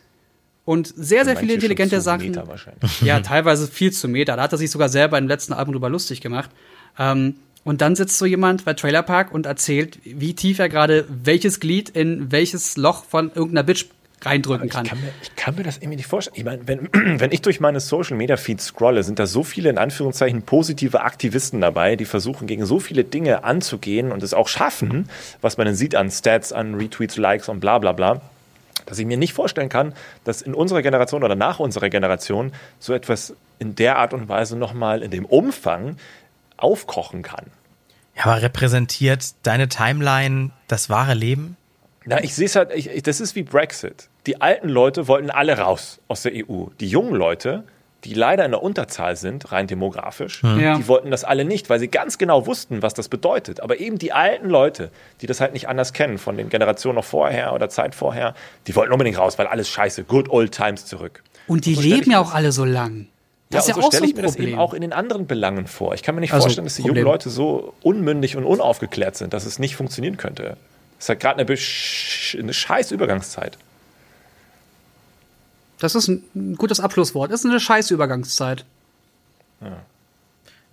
und 0.65 0.88
sehr, 0.88 1.24
sehr 1.24 1.38
viele 1.38 1.53
intelligente 1.53 2.01
Sachen. 2.01 2.34
Ja, 3.01 3.20
teilweise 3.20 3.67
viel 3.67 3.91
zu 3.91 4.08
Meter. 4.08 4.38
Da 4.38 4.41
hat 4.41 4.53
er 4.53 4.58
sich 4.58 4.72
sogar 4.72 4.89
selber 4.89 5.20
im 5.20 5.27
letzten 5.27 5.53
Album 5.53 5.74
drüber 5.74 5.89
lustig 5.89 6.20
gemacht. 6.20 6.50
Ähm, 6.98 7.36
und 7.63 7.82
dann 7.82 7.96
sitzt 7.96 8.18
so 8.18 8.25
jemand 8.25 8.65
bei 8.65 8.74
Trailer 8.74 9.03
Park 9.03 9.34
und 9.34 9.46
erzählt, 9.46 10.00
wie 10.03 10.34
tief 10.34 10.60
er 10.60 10.70
gerade 10.70 11.06
welches 11.10 11.60
Glied 11.60 11.89
in 11.89 12.32
welches 12.32 12.77
Loch 12.77 13.06
von 13.06 13.27
irgendeiner 13.27 13.63
Bitch 13.63 13.86
reindrücken 14.24 14.70
kann. 14.70 14.86
Ich 14.86 14.91
kann, 14.91 15.01
mir, 15.01 15.12
ich 15.22 15.36
kann 15.36 15.56
mir 15.56 15.63
das 15.63 15.77
irgendwie 15.77 15.98
nicht 15.98 16.08
vorstellen. 16.08 16.36
Ich 16.38 16.44
meine, 16.44 16.68
wenn, 16.68 16.89
wenn 17.20 17.32
ich 17.32 17.41
durch 17.41 17.60
meine 17.60 17.80
Social 17.80 18.18
Media 18.18 18.38
Feeds 18.38 18.65
scrolle, 18.68 19.03
sind 19.03 19.20
da 19.20 19.25
so 19.25 19.44
viele 19.44 19.70
in 19.70 19.77
Anführungszeichen 19.77 20.44
positive 20.44 21.01
Aktivisten 21.01 21.62
dabei, 21.62 21.96
die 21.96 22.06
versuchen, 22.06 22.48
gegen 22.48 22.65
so 22.65 22.80
viele 22.80 23.03
Dinge 23.03 23.44
anzugehen 23.44 24.12
und 24.12 24.24
es 24.24 24.34
auch 24.34 24.48
schaffen, 24.48 25.10
was 25.41 25.58
man 25.58 25.65
dann 25.65 25.75
sieht 25.75 25.96
an 25.96 26.12
Stats, 26.12 26.53
an 26.53 26.75
Retweets, 26.75 27.18
Likes 27.18 27.50
und 27.50 27.60
bla 27.60 27.80
bla 27.80 27.94
bla, 27.94 28.22
dass 28.86 29.00
ich 29.00 29.06
mir 29.06 29.18
nicht 29.18 29.34
vorstellen 29.34 29.70
kann, 29.70 29.94
dass 30.24 30.41
in 30.41 30.53
unserer 30.53 30.82
Generation 30.82 31.24
oder 31.24 31.36
nach 31.36 31.60
unserer 31.60 31.89
Generation 31.89 32.51
so 32.80 32.94
etwas 32.94 33.36
in 33.60 33.75
der 33.75 33.98
Art 33.98 34.13
und 34.13 34.27
Weise 34.27 34.58
nochmal 34.58 35.03
in 35.03 35.12
dem 35.12 35.25
Umfang 35.25 35.98
aufkochen 36.62 37.22
kann. 37.22 37.46
Ja, 38.15 38.25
aber 38.25 38.41
repräsentiert 38.41 39.34
deine 39.44 39.70
Timeline 39.70 40.51
das 40.68 40.89
wahre 40.89 41.13
Leben? 41.13 41.58
Na, 42.06 42.24
ich 42.24 42.36
sehe 42.36 42.46
es 42.46 42.56
halt, 42.56 42.72
ich, 42.74 43.03
das 43.03 43.22
ist 43.22 43.36
wie 43.36 43.44
Brexit. 43.44 44.10
Die 44.25 44.41
alten 44.41 44.70
Leute 44.70 45.08
wollten 45.08 45.30
alle 45.30 45.58
raus 45.58 46.00
aus 46.08 46.24
der 46.24 46.34
EU. 46.36 46.65
Die 46.80 46.88
jungen 46.88 47.15
Leute, 47.15 47.63
die 48.03 48.13
leider 48.13 48.44
in 48.46 48.51
der 48.51 48.63
Unterzahl 48.63 49.15
sind, 49.15 49.51
rein 49.51 49.68
demografisch, 49.68 50.41
hm. 50.41 50.60
ja. 50.60 50.77
die 50.77 50.88
wollten 50.88 51.12
das 51.12 51.24
alle 51.24 51.46
nicht, 51.46 51.70
weil 51.70 51.80
sie 51.80 51.88
ganz 51.88 52.18
genau 52.18 52.48
wussten, 52.48 52.82
was 52.82 52.94
das 52.94 53.08
bedeutet. 53.08 53.62
Aber 53.62 53.80
eben 53.80 54.00
die 54.00 54.12
alten 54.13 54.50
Leute, 54.50 54.91
die 55.22 55.27
das 55.27 55.39
halt 55.39 55.53
nicht 55.53 55.70
anders 55.70 55.94
kennen, 55.94 56.18
von 56.18 56.38
den 56.38 56.50
Generationen 56.50 56.96
noch 56.96 57.06
vorher 57.06 57.53
oder 57.53 57.70
Zeit 57.70 57.94
vorher, 57.94 58.34
die 58.68 58.75
wollten 58.75 58.91
unbedingt 58.91 59.18
raus, 59.18 59.38
weil 59.38 59.48
alles 59.48 59.70
scheiße, 59.70 60.03
good 60.03 60.30
old 60.30 60.51
times 60.51 60.86
zurück. 60.86 61.24
Und 61.48 61.65
die 61.65 61.75
Und 61.75 61.84
so 61.84 61.89
leben 61.89 62.12
ja 62.12 62.20
auch 62.20 62.34
alle 62.34 62.51
so 62.51 62.65
lang. 62.65 63.08
Das 63.51 63.67
ja, 63.67 63.75
und 63.75 63.84
so 63.84 63.91
stelle 63.91 64.08
ich 64.08 64.15
mir 64.15 64.22
das 64.22 64.38
eben 64.38 64.58
auch 64.58 64.74
in 64.74 64.81
den 64.81 64.93
anderen 64.93 65.27
Belangen 65.27 65.67
vor. 65.67 65.93
Ich 65.93 66.03
kann 66.03 66.15
mir 66.15 66.22
nicht 66.22 66.34
also, 66.34 66.46
vorstellen, 66.46 66.65
dass 66.65 66.75
die 66.75 66.84
Problem. 66.84 67.03
jungen 67.03 67.12
Leute 67.12 67.29
so 67.29 67.74
unmündig 67.81 68.38
und 68.38 68.46
unaufgeklärt 68.46 69.17
sind, 69.17 69.34
dass 69.34 69.46
es 69.46 69.60
nicht 69.60 69.75
funktionieren 69.75 70.17
könnte. 70.17 70.55
Es 70.98 71.05
ist 71.05 71.10
halt 71.10 71.20
gerade 71.20 71.41
eine, 71.41 71.58
eine 72.39 72.53
scheiß 72.53 72.91
Übergangszeit. 72.91 73.58
Das 75.79 75.96
ist 75.96 76.08
ein 76.08 76.55
gutes 76.58 76.79
Abschlusswort. 76.79 77.31
Es 77.31 77.43
ist 77.43 77.50
eine 77.50 77.60
scheiß 77.60 77.91
Übergangszeit. 77.91 78.65
Ja. 79.62 79.77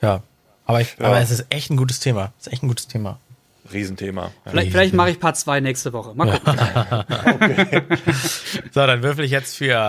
ja. 0.00 0.23
Aber, 0.66 0.80
ich, 0.80 0.97
ja. 0.99 1.06
aber 1.06 1.18
es 1.20 1.30
ist 1.30 1.47
echt 1.50 1.70
ein 1.70 1.76
gutes 1.76 1.99
Thema. 1.99 2.32
Es 2.38 2.47
ist 2.47 2.52
echt 2.52 2.62
ein 2.62 2.68
gutes 2.68 2.87
Thema. 2.87 3.18
Riesenthema. 3.73 4.30
Vielleicht, 4.44 4.70
vielleicht 4.70 4.94
mache 4.94 5.11
ich 5.11 5.20
Part 5.20 5.37
2 5.37 5.61
nächste 5.61 5.92
Woche. 5.92 6.14
Mal 6.14 6.38
gucken. 6.38 6.58
okay. 7.35 7.82
So, 8.73 8.87
dann 8.87 9.02
würfel 9.02 9.25
ich 9.25 9.30
jetzt 9.30 9.56
für 9.56 9.88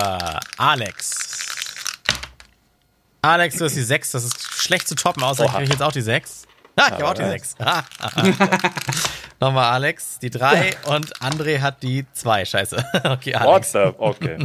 Alex. 0.57 1.48
Alex, 3.21 3.57
du 3.57 3.65
hast 3.65 3.75
die 3.75 3.83
6, 3.83 4.11
das 4.11 4.23
ist 4.23 4.41
schlecht 4.41 4.87
zu 4.87 4.95
toppen, 4.95 5.23
außer 5.23 5.43
Oha. 5.43 5.51
ich 5.51 5.57
kriege 5.57 5.71
jetzt 5.71 5.81
auch 5.81 5.91
die 5.91 6.01
6. 6.01 6.43
Ah, 6.75 6.85
ich 6.87 6.91
habe 6.93 7.07
auch 7.09 7.13
die 7.13 7.25
6. 7.25 7.55
Nochmal 9.41 9.71
Alex, 9.71 10.19
die 10.19 10.29
3 10.29 10.71
und 10.85 11.13
André 11.17 11.59
hat 11.59 11.83
die 11.83 12.05
2. 12.13 12.45
Scheiße. 12.45 12.85
Okay, 13.03 13.33
Alex. 13.33 13.73
What 13.73 13.83
the? 13.83 13.93
Okay. 13.97 14.37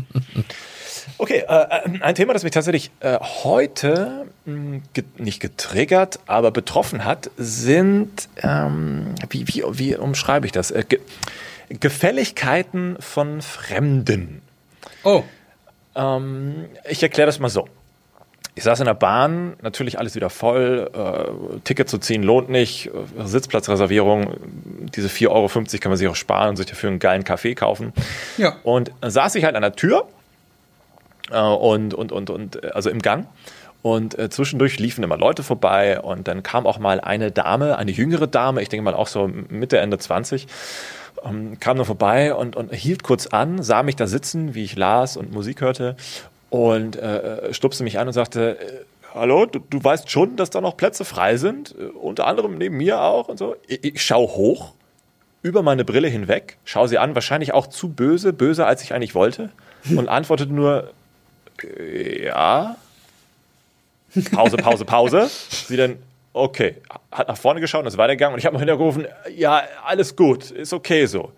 Okay, 1.19 1.45
äh, 1.47 1.55
äh, 1.55 2.01
ein 2.01 2.15
Thema, 2.15 2.33
das 2.33 2.43
mich 2.43 2.53
tatsächlich 2.53 2.91
äh, 3.01 3.19
heute 3.21 4.27
mh, 4.47 4.55
hm, 4.55 4.83
ge 4.93 5.05
nicht 5.19 5.39
getriggert, 5.39 6.19
aber 6.27 6.51
betroffen 6.51 7.05
hat, 7.05 7.31
sind, 7.37 8.29
ähm, 8.43 9.15
wie, 9.31 9.47
wie, 9.47 9.63
wie 9.71 9.97
umschreibe 9.97 10.47
ich 10.47 10.53
das? 10.53 10.71
Äh, 10.71 10.85
Ge 10.89 11.01
Gefälligkeiten 11.69 12.97
von 13.01 13.41
Fremden. 13.41 14.43
Oh. 15.03 15.23
Ähm, 15.95 16.67
ich 16.89 17.03
erkläre 17.03 17.27
das 17.27 17.39
mal 17.39 17.49
so. 17.49 17.69
Ich 18.57 18.62
saß 18.62 18.78
in 18.80 18.87
der 18.87 18.94
Bahn, 18.94 19.54
natürlich 19.62 19.98
alles 19.98 20.14
wieder 20.14 20.30
voll, 20.30 20.88
äh, 20.94 21.59
Ticket 21.64 21.88
zu 21.88 21.98
ziehen 21.98 22.22
lohnt 22.22 22.48
nicht, 22.48 22.87
äh, 22.87 22.90
Sitzplatzreservierung, 23.24 24.35
diese 24.94 25.09
4,50 25.09 25.30
Euro 25.30 25.48
kann 25.80 25.90
man 25.90 25.98
sich 25.98 26.09
auch 26.09 26.14
sparen 26.14 26.50
und 26.50 26.57
sich 26.57 26.66
dafür 26.66 26.90
einen 26.90 27.00
geilen 27.00 27.24
Kaffee 27.24 27.54
kaufen. 27.57 27.92
Ja. 28.37 28.57
Und 28.62 28.92
dann 29.00 29.11
saß 29.11 29.35
ich 29.35 29.44
halt 29.44 29.57
an 29.57 29.62
der 29.62 29.74
Tür 29.74 30.07
äh, 31.33 31.40
und, 31.40 31.94
und, 31.94 32.12
und, 32.12 32.30
und, 32.30 32.62
äh, 32.62 32.68
also 32.68 32.90
im 32.90 33.02
Gang. 33.02 33.26
Und 33.83 34.18
äh, 34.18 34.30
zwischendurch 34.30 34.78
liefen 34.78 35.02
immer 35.04 35.18
Leute 35.18 35.42
vorbei 35.42 36.00
und 36.00 36.26
dann 36.28 36.42
kam 36.42 36.66
auch 36.66 36.78
mal 36.78 37.00
eine 37.00 37.33
Dame, 37.33 37.76
eine 37.76 37.90
jüngere 37.90 38.26
Dame, 38.26 38.62
ich 38.62 38.68
denke 38.68 38.85
mal 38.85 38.94
auch 38.94 39.09
so 39.09 39.28
Mitte, 39.28 39.78
Ende 39.78 39.98
20, 39.98 40.46
ähm, 41.24 41.59
kam 41.61 41.76
dann 41.76 41.85
vorbei 41.85 42.35
und, 42.35 42.57
und 42.57 42.72
hielt 42.72 43.02
kurz 43.02 43.26
an, 43.26 43.62
sah 43.62 43.83
mich 43.83 43.96
da 43.96 44.07
sitzen, 44.07 44.54
wie 44.54 44.64
ich 44.64 44.76
las 44.76 45.18
und 45.18 45.33
Musik 45.33 45.61
hörte 45.61 45.96
und 46.55 46.95
äh, 46.95 47.53
stupste 47.53 47.83
mich 47.83 47.99
an 47.99 48.07
und 48.07 48.12
sagte, 48.12 48.61
äh, 48.61 48.85
hallo, 49.12 49.45
du, 49.45 49.59
du, 49.59 49.83
weißt 49.83 50.09
schon, 50.09 50.37
dass 50.37 50.51
da 50.51 50.61
noch 50.61 50.77
Plätze 50.77 51.05
frei 51.05 51.37
sind, 51.37 51.75
äh, 51.77 51.87
unter 51.87 52.29
anderem 52.29 52.59
neben 52.59 52.77
mir 52.77 53.01
auch 53.03 53.27
und 53.27 53.40
so. 53.40 53.57
Ich, 53.67 53.83
ich 53.83 54.05
schaue 54.05 54.29
hoch, 54.29 54.73
über 55.43 55.64
meine 55.64 55.85
Brille 55.85 56.07
hinweg, 56.07 56.59
schaue 56.64 56.87
sie 56.87 56.99
an, 56.99 57.17
wahrscheinlich 57.17 57.53
auch 57.53 57.67
zu 57.67 57.88
böse, 57.88 58.33
böser 58.33 58.69
als 58.69 58.85
ich 58.85 58.95
eigentlich 58.95 59.17
wollte 59.17 59.51
und 59.97 60.09
antwortete 60.09 60.53
nur, 60.53 60.93
äh, 61.64 62.27
ja. 62.27 62.77
Pause, 64.31 64.57
Pause, 64.57 64.85
Pause. 64.85 65.29
Sie 65.29 65.77
dann, 65.77 65.97
okay, 66.35 66.77
hat 67.11 67.27
nach 67.27 67.37
vorne 67.37 67.61
geschaut 67.61 67.81
und 67.81 67.88
ist 67.88 67.99
weitergegangen 67.99 68.35
und 68.35 68.38
ich 68.38 68.47
habe 68.47 68.55
noch 68.55 68.61
hintergerufen, 68.61 69.09
ja, 69.35 69.64
alles 69.85 70.14
gut, 70.14 70.53
ist 70.53 70.73
okay 70.73 71.07
so. 71.07 71.33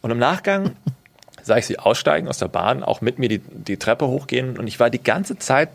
Und 0.00 0.10
im 0.10 0.18
Nachgang 0.18 0.76
sah 1.42 1.56
ich 1.56 1.66
sie 1.66 1.78
aussteigen 1.78 2.28
aus 2.28 2.38
der 2.38 2.48
Bahn, 2.48 2.82
auch 2.82 3.00
mit 3.00 3.18
mir 3.18 3.28
die, 3.28 3.38
die 3.38 3.76
Treppe 3.76 4.06
hochgehen 4.06 4.58
und 4.58 4.66
ich 4.66 4.80
war 4.80 4.90
die 4.90 5.02
ganze 5.02 5.38
Zeit, 5.38 5.68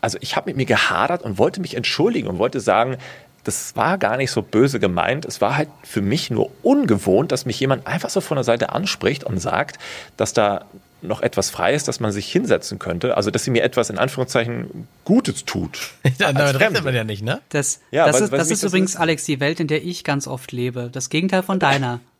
also 0.00 0.18
ich 0.20 0.36
habe 0.36 0.50
mit 0.50 0.56
mir 0.56 0.66
gehadert 0.66 1.22
und 1.22 1.38
wollte 1.38 1.60
mich 1.60 1.74
entschuldigen 1.74 2.28
und 2.28 2.38
wollte 2.38 2.60
sagen, 2.60 2.96
das 3.44 3.76
war 3.76 3.96
gar 3.96 4.18
nicht 4.18 4.30
so 4.30 4.42
böse 4.42 4.78
gemeint. 4.78 5.24
Es 5.24 5.40
war 5.40 5.56
halt 5.56 5.70
für 5.82 6.02
mich 6.02 6.30
nur 6.30 6.50
ungewohnt, 6.62 7.32
dass 7.32 7.46
mich 7.46 7.58
jemand 7.58 7.86
einfach 7.86 8.10
so 8.10 8.20
von 8.20 8.36
der 8.36 8.44
Seite 8.44 8.72
anspricht 8.72 9.24
und 9.24 9.38
sagt, 9.38 9.78
dass 10.18 10.34
da 10.34 10.66
noch 11.00 11.22
etwas 11.22 11.48
frei 11.48 11.74
ist, 11.74 11.88
dass 11.88 12.00
man 12.00 12.12
sich 12.12 12.30
hinsetzen 12.30 12.78
könnte. 12.78 13.16
Also, 13.16 13.30
dass 13.30 13.44
sie 13.44 13.50
mir 13.50 13.62
etwas 13.62 13.88
in 13.88 13.98
Anführungszeichen 13.98 14.88
Gutes 15.04 15.44
tut. 15.44 15.78
ja, 16.18 16.32
damit 16.32 16.60
rechnet 16.60 16.84
man 16.84 16.94
ja 16.94 17.04
nicht, 17.04 17.22
ne? 17.22 17.40
Das, 17.48 17.80
ja, 17.90 18.06
das, 18.06 18.16
weil, 18.16 18.22
ist, 18.24 18.32
das 18.32 18.50
ist 18.50 18.62
übrigens, 18.64 18.90
ist. 18.94 19.00
Alex, 19.00 19.24
die 19.24 19.40
Welt, 19.40 19.60
in 19.60 19.68
der 19.68 19.84
ich 19.84 20.04
ganz 20.04 20.26
oft 20.26 20.52
lebe. 20.52 20.90
Das 20.92 21.08
Gegenteil 21.08 21.42
von 21.42 21.58
deiner. 21.58 22.00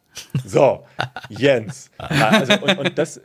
So, 0.45 0.85
Jens. 1.29 1.91
Also, 1.99 2.55
und, 2.63 2.79
und 2.79 2.99
das, 2.99 3.21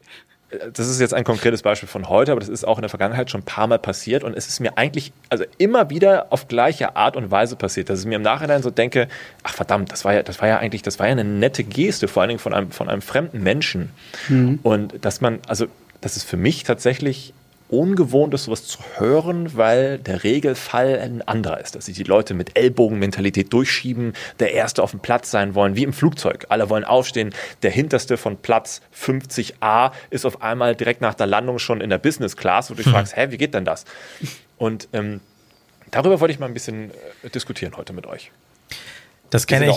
das 0.74 0.88
ist 0.88 1.00
jetzt 1.00 1.14
ein 1.14 1.24
konkretes 1.24 1.62
Beispiel 1.62 1.88
von 1.90 2.10
heute, 2.10 2.32
aber 2.32 2.40
das 2.40 2.50
ist 2.50 2.66
auch 2.66 2.78
in 2.78 2.82
der 2.82 2.90
Vergangenheit 2.90 3.30
schon 3.30 3.42
ein 3.42 3.46
paar 3.46 3.68
Mal 3.68 3.80
passiert 3.80 4.24
und 4.24 4.36
es 4.36 4.48
ist 4.48 4.60
mir 4.60 4.78
eigentlich, 4.78 5.12
also 5.30 5.46
immer 5.58 5.90
wieder 5.90 6.28
auf 6.32 6.48
gleiche 6.48 6.96
Art 6.96 7.16
und 7.16 7.32
Weise 7.32 7.56
passiert, 7.56 7.90
dass 7.90 8.02
ich 8.02 8.06
mir 8.06 8.16
im 8.16 8.22
Nachhinein 8.22 8.62
so 8.62 8.70
denke, 8.70 9.08
ach 9.44 9.54
verdammt, 9.54 9.92
das 9.92 10.06
war 10.06 10.14
ja, 10.14 10.24
das 10.24 10.42
war 10.42 10.48
ja 10.48 10.58
eigentlich, 10.58 10.82
das 10.82 11.00
war 11.00 11.08
ja 11.08 11.14
eine 11.14 11.24
nette 11.24 11.64
Geste, 11.64 12.08
vor 12.08 12.22
allen 12.22 12.30
Dingen 12.30 12.40
von 12.40 12.54
einem, 12.54 12.72
von 12.72 12.90
einem 12.90 13.02
fremden 13.02 13.42
Menschen. 13.42 13.92
Mhm. 14.30 14.60
Und 14.64 15.06
dass 15.06 15.22
man, 15.22 15.40
also, 15.48 15.68
das 16.02 16.18
ist 16.18 16.24
für 16.24 16.38
mich 16.38 16.64
tatsächlich 16.64 17.34
ungewohnt 17.74 18.34
ist, 18.34 18.46
sowas 18.46 18.66
zu 18.66 18.80
hören, 18.96 19.58
weil 19.58 19.98
der 19.98 20.24
Regelfall 20.24 21.00
ein 21.00 21.22
anderer 21.22 21.60
ist, 21.60 21.76
dass 21.76 21.86
sich 21.86 21.96
die 21.96 22.04
Leute 22.04 22.34
mit 22.34 22.58
Ellbogenmentalität 22.58 23.52
durchschieben, 23.52 24.14
der 24.40 24.54
Erste 24.54 24.84
auf 24.84 24.92
dem 24.92 25.00
Platz 25.00 25.32
sein 25.32 25.56
wollen, 25.56 25.76
wie 25.76 25.84
im 25.84 25.94
Flugzeug. 25.94 26.46
Alle 26.50 26.70
wollen 26.70 26.84
aufstehen. 26.84 27.34
Der 27.64 27.72
Hinterste 27.72 28.18
von 28.18 28.38
Platz 28.38 28.82
50a 28.96 29.92
ist 30.10 30.26
auf 30.26 30.42
einmal 30.42 30.76
direkt 30.76 31.02
nach 31.02 31.14
der 31.14 31.28
Landung 31.28 31.60
schon 31.60 31.82
in 31.82 31.90
der 31.90 31.98
Business 31.98 32.38
Class, 32.38 32.70
wo 32.70 32.76
du 32.76 32.78
dich 32.78 32.86
hm. 32.88 32.94
fragst, 32.94 33.16
hä, 33.16 33.28
wie 33.30 33.38
geht 33.38 33.54
denn 33.54 33.66
das? 33.66 33.86
Und 34.58 34.88
ähm, 34.94 35.20
darüber 35.92 36.20
wollte 36.20 36.34
ich 36.34 36.40
mal 36.40 36.46
ein 36.46 36.54
bisschen 36.54 36.92
äh, 37.24 37.30
diskutieren 37.30 37.76
heute 37.76 37.94
mit 37.94 38.06
euch. 38.06 38.32
Das 39.30 39.48
kenne 39.48 39.68
ich. 39.68 39.76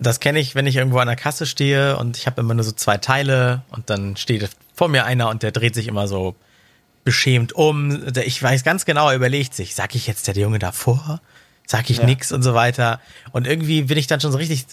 Das 0.00 0.20
kenne 0.20 0.38
ich, 0.38 0.54
wenn 0.54 0.66
ich 0.68 0.76
irgendwo 0.76 0.98
an 0.98 1.08
der 1.08 1.16
Kasse 1.16 1.44
stehe 1.46 1.96
und 1.96 2.16
ich 2.16 2.26
habe 2.26 2.40
immer 2.40 2.54
nur 2.54 2.62
so 2.62 2.70
zwei 2.70 2.98
Teile 2.98 3.62
und 3.70 3.90
dann 3.90 4.16
steht 4.16 4.48
vor 4.74 4.86
mir 4.86 5.04
einer 5.04 5.28
und 5.28 5.42
der 5.42 5.50
dreht 5.50 5.74
sich 5.74 5.88
immer 5.88 6.06
so 6.06 6.36
beschämt 7.04 7.52
um. 7.52 8.06
Ich 8.24 8.42
weiß 8.42 8.64
ganz 8.64 8.84
genau, 8.84 9.08
er 9.08 9.16
überlegt 9.16 9.54
sich, 9.54 9.74
sag 9.74 9.94
ich 9.94 10.06
jetzt 10.06 10.26
der 10.26 10.36
Junge 10.36 10.58
davor? 10.58 11.20
Sag 11.66 11.90
ich 11.90 11.98
ja. 11.98 12.04
nix 12.04 12.32
und 12.32 12.42
so 12.42 12.54
weiter. 12.54 13.00
Und 13.32 13.46
irgendwie 13.46 13.82
bin 13.82 13.96
ich 13.96 14.06
dann 14.06 14.20
schon 14.20 14.32
so 14.32 14.38
richtig 14.38 14.66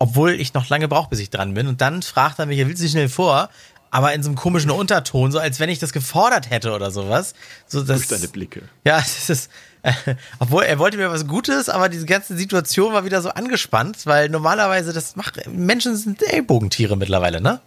obwohl 0.00 0.32
ich 0.32 0.54
noch 0.54 0.68
lange 0.70 0.88
brauche, 0.88 1.10
bis 1.10 1.20
ich 1.20 1.30
dran 1.30 1.54
bin. 1.54 1.68
Und 1.68 1.82
dann 1.82 2.02
fragt 2.02 2.38
er 2.38 2.46
mich, 2.46 2.58
er 2.58 2.66
will 2.66 2.76
sich 2.76 2.90
schnell 2.90 3.10
vor, 3.10 3.50
aber 3.90 4.14
in 4.14 4.22
so 4.22 4.30
einem 4.30 4.36
komischen 4.36 4.70
Unterton, 4.70 5.30
so 5.30 5.38
als 5.38 5.60
wenn 5.60 5.68
ich 5.68 5.78
das 5.78 5.92
gefordert 5.92 6.48
hätte 6.48 6.72
oder 6.72 6.90
sowas. 6.90 7.34
So, 7.66 7.82
das, 7.82 7.98
Durch 7.98 8.20
deine 8.20 8.28
Blicke. 8.28 8.62
Ja, 8.82 8.98
es 9.04 9.28
ist, 9.28 9.50
äh, 9.82 9.92
obwohl 10.38 10.62
er 10.64 10.78
wollte 10.78 10.96
mir 10.96 11.10
was 11.10 11.26
Gutes, 11.26 11.68
aber 11.68 11.90
diese 11.90 12.06
ganze 12.06 12.34
Situation 12.36 12.94
war 12.94 13.04
wieder 13.04 13.20
so 13.20 13.28
angespannt, 13.28 14.06
weil 14.06 14.30
normalerweise 14.30 14.94
das 14.94 15.16
macht, 15.16 15.46
Menschen 15.48 15.94
sind 15.96 16.22
Ellbogentiere 16.22 16.96
mittlerweile, 16.96 17.42
ne? 17.42 17.60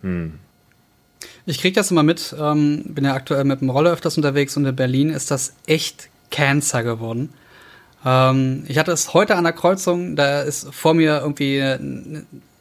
Hm. 0.00 0.38
Ich 1.46 1.58
krieg 1.58 1.74
das 1.74 1.90
immer 1.90 2.02
mit, 2.02 2.34
ähm, 2.38 2.82
bin 2.86 3.04
ja 3.04 3.14
aktuell 3.14 3.44
mit 3.44 3.60
dem 3.60 3.70
Roller 3.70 3.92
öfters 3.92 4.16
unterwegs 4.16 4.56
und 4.56 4.64
in 4.64 4.76
Berlin 4.76 5.10
ist 5.10 5.30
das 5.30 5.54
echt 5.66 6.08
Cancer 6.30 6.82
geworden. 6.82 7.34
Ähm, 8.04 8.64
ich 8.66 8.78
hatte 8.78 8.92
es 8.92 9.12
heute 9.12 9.36
an 9.36 9.44
der 9.44 9.52
Kreuzung, 9.52 10.16
da 10.16 10.42
ist 10.42 10.72
vor 10.72 10.94
mir 10.94 11.20
irgendwie 11.20 11.58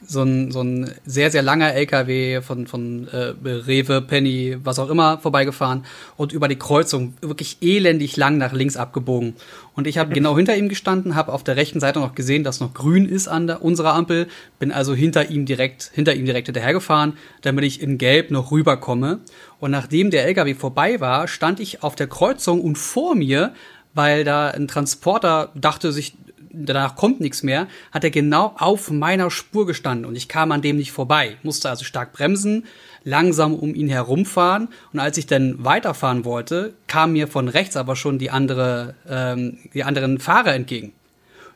so 0.06 0.24
ein, 0.24 0.52
so 0.52 0.62
ein 0.62 0.92
sehr, 1.06 1.32
sehr 1.32 1.42
langer 1.42 1.74
LKW 1.74 2.42
von, 2.42 2.68
von 2.68 3.08
äh, 3.08 3.34
Rewe, 3.44 4.02
Penny, 4.02 4.58
was 4.64 4.80
auch 4.80 4.90
immer, 4.90 5.18
vorbeigefahren 5.18 5.86
und 6.18 6.32
über 6.32 6.48
die 6.48 6.58
Kreuzung 6.58 7.14
wirklich 7.22 7.58
elendig 7.62 8.18
lang 8.18 8.38
nach 8.38 8.54
links 8.54 8.78
abgebogen. 8.78 9.36
Und 9.76 9.88
ich 9.88 9.98
habe 9.98 10.14
genau 10.14 10.36
hinter 10.36 10.56
ihm 10.56 10.70
gestanden, 10.70 11.16
habe 11.16 11.34
auf 11.34 11.44
der 11.44 11.56
rechten 11.56 11.80
Seite 11.80 12.00
noch 12.00 12.16
gesehen, 12.16 12.44
dass 12.44 12.60
noch 12.60 12.74
grün 12.74 13.08
ist 13.08 13.28
an 13.28 13.48
der, 13.48 13.64
unserer 13.64 13.94
Ampel, 13.94 14.28
bin 14.60 14.72
also 14.72 14.94
hinter 14.94 15.30
ihm 15.30 15.46
direkt, 15.46 15.92
hinter 15.94 16.14
ihm 16.14 16.26
direkt 16.26 16.48
hinterhergefahren, 16.48 17.14
damit 17.42 17.64
ich 17.66 17.82
in 17.82 17.98
Gelb 17.98 18.32
noch 18.32 18.52
rüberkomme. 18.52 19.20
Und 19.60 19.72
nachdem 19.72 20.12
der 20.12 20.26
LKW 20.26 20.54
vorbei 20.54 21.00
war, 21.00 21.28
stand 21.28 21.60
ich 21.60 21.84
auf 21.84 21.96
der 21.96 22.08
Kreuzung 22.08 22.62
und 22.62 22.78
vor 22.78 23.16
mir 23.16 23.54
weil 23.94 24.24
da 24.24 24.50
ein 24.50 24.68
Transporter 24.68 25.52
dachte 25.56 25.92
sich, 25.92 26.16
danach 26.54 26.96
kommt 26.96 27.20
nichts 27.20 27.44
mehr, 27.44 27.68
hat 27.92 28.04
er 28.04 28.12
genau 28.12 28.56
auf 28.58 28.92
meiner 28.92 29.30
Spur 29.32 29.66
gestanden 29.66 30.06
und 30.06 30.16
ich 30.16 30.28
kam 30.28 30.52
an 30.52 30.62
dem 30.62 30.78
nicht 30.78 30.92
vorbei, 30.92 31.38
musste 31.44 31.70
also 31.70 31.84
stark 31.84 32.14
bremsen, 32.14 32.66
langsam 33.04 33.56
um 33.56 33.76
ihn 33.76 33.90
herumfahren 33.90 34.70
und 34.94 35.00
als 35.00 35.18
ich 35.18 35.26
dann 35.26 35.64
weiterfahren 35.64 36.24
wollte, 36.24 36.74
kam 36.88 37.14
mir 37.14 37.28
von 37.28 37.48
rechts 37.48 37.76
aber 37.76 37.96
schon 37.96 38.20
die 38.20 38.30
andere, 38.30 38.96
ähm, 39.10 39.58
die 39.74 39.84
anderen 39.84 40.20
Fahrer 40.20 40.54
entgegen. 40.54 40.94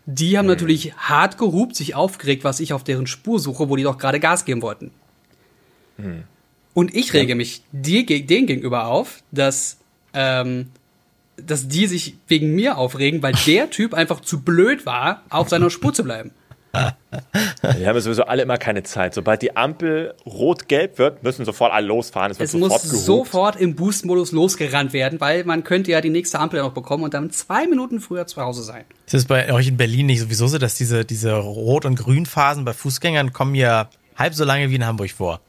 Die 0.06 0.38
haben 0.38 0.46
mhm. 0.46 0.52
natürlich 0.52 0.94
hart 0.98 1.38
gehupt, 1.38 1.76
sich 1.76 1.96
aufgeregt, 1.96 2.44
was 2.44 2.60
ich 2.60 2.74
auf 2.74 2.84
deren 2.84 3.08
Spur 3.08 3.40
suche, 3.40 3.70
wo 3.70 3.76
die 3.76 3.84
doch 3.84 3.98
gerade 3.98 4.20
Gas 4.20 4.46
geben 4.46 4.62
wollten. 4.62 4.92
Mhm. 5.98 6.24
Und 6.74 6.96
ich 6.96 7.14
rege 7.14 7.36
mich 7.36 7.64
denen 7.72 8.46
gegenüber 8.46 8.86
auf, 8.86 9.24
dass 9.32 9.78
ähm, 10.14 10.68
dass 11.38 11.68
die 11.68 11.88
sich 11.88 12.18
wegen 12.28 12.56
mir 12.56 12.78
aufregen, 12.78 13.22
weil 13.22 13.34
der 13.46 13.70
Typ 13.72 13.94
einfach 13.94 14.22
zu 14.22 14.42
blöd 14.42 14.86
war, 14.86 15.24
auf 15.30 15.50
seiner 15.50 15.70
Spur 15.70 15.94
zu 15.94 16.04
bleiben. 16.04 16.32
Die 17.80 17.88
haben 17.88 18.00
sowieso 18.00 18.24
alle 18.24 18.44
immer 18.44 18.58
keine 18.58 18.84
Zeit. 18.84 19.14
Sobald 19.14 19.42
die 19.42 19.56
Ampel 19.56 20.14
rot-gelb 20.26 21.00
wird, 21.00 21.24
müssen 21.24 21.46
sofort 21.46 21.74
alle 21.74 21.88
losfahren. 21.88 22.32
Es, 22.32 22.40
es 22.40 22.52
sofort 22.52 22.72
muss 22.72 22.84
gehupt. 22.84 23.06
sofort 23.06 23.56
im 23.56 23.76
Boost-Modus 23.76 24.32
losgerannt 24.32 24.94
werden, 24.94 25.20
weil 25.20 25.44
man 25.44 25.64
könnte 25.64 25.92
ja 25.92 26.02
die 26.02 26.10
nächste 26.10 26.40
Ampel 26.40 26.62
noch 26.62 26.74
bekommen 26.74 27.04
und 27.04 27.14
dann 27.14 27.32
zwei 27.32 27.68
Minuten 27.68 28.00
früher 28.00 28.28
zu 28.28 28.42
Hause 28.42 28.64
sein. 28.64 28.84
Ist 29.06 29.14
es 29.14 29.26
bei 29.26 29.52
euch 29.52 29.68
in 29.68 29.78
Berlin 29.78 30.06
nicht 30.08 30.20
sowieso 30.20 30.48
so, 30.48 30.58
dass 30.58 30.76
diese, 30.76 31.04
diese 31.06 31.34
Rot- 31.34 31.86
und 31.86 31.96
Grünphasen 31.96 32.64
bei 32.66 32.74
Fußgängern 32.74 33.34
kommen 33.34 33.56
ja 33.56 33.90
halb 34.16 34.34
so 34.36 34.44
lange 34.44 34.70
wie 34.70 34.76
in 34.76 34.86
Hamburg 34.86 35.12
vor? 35.12 35.40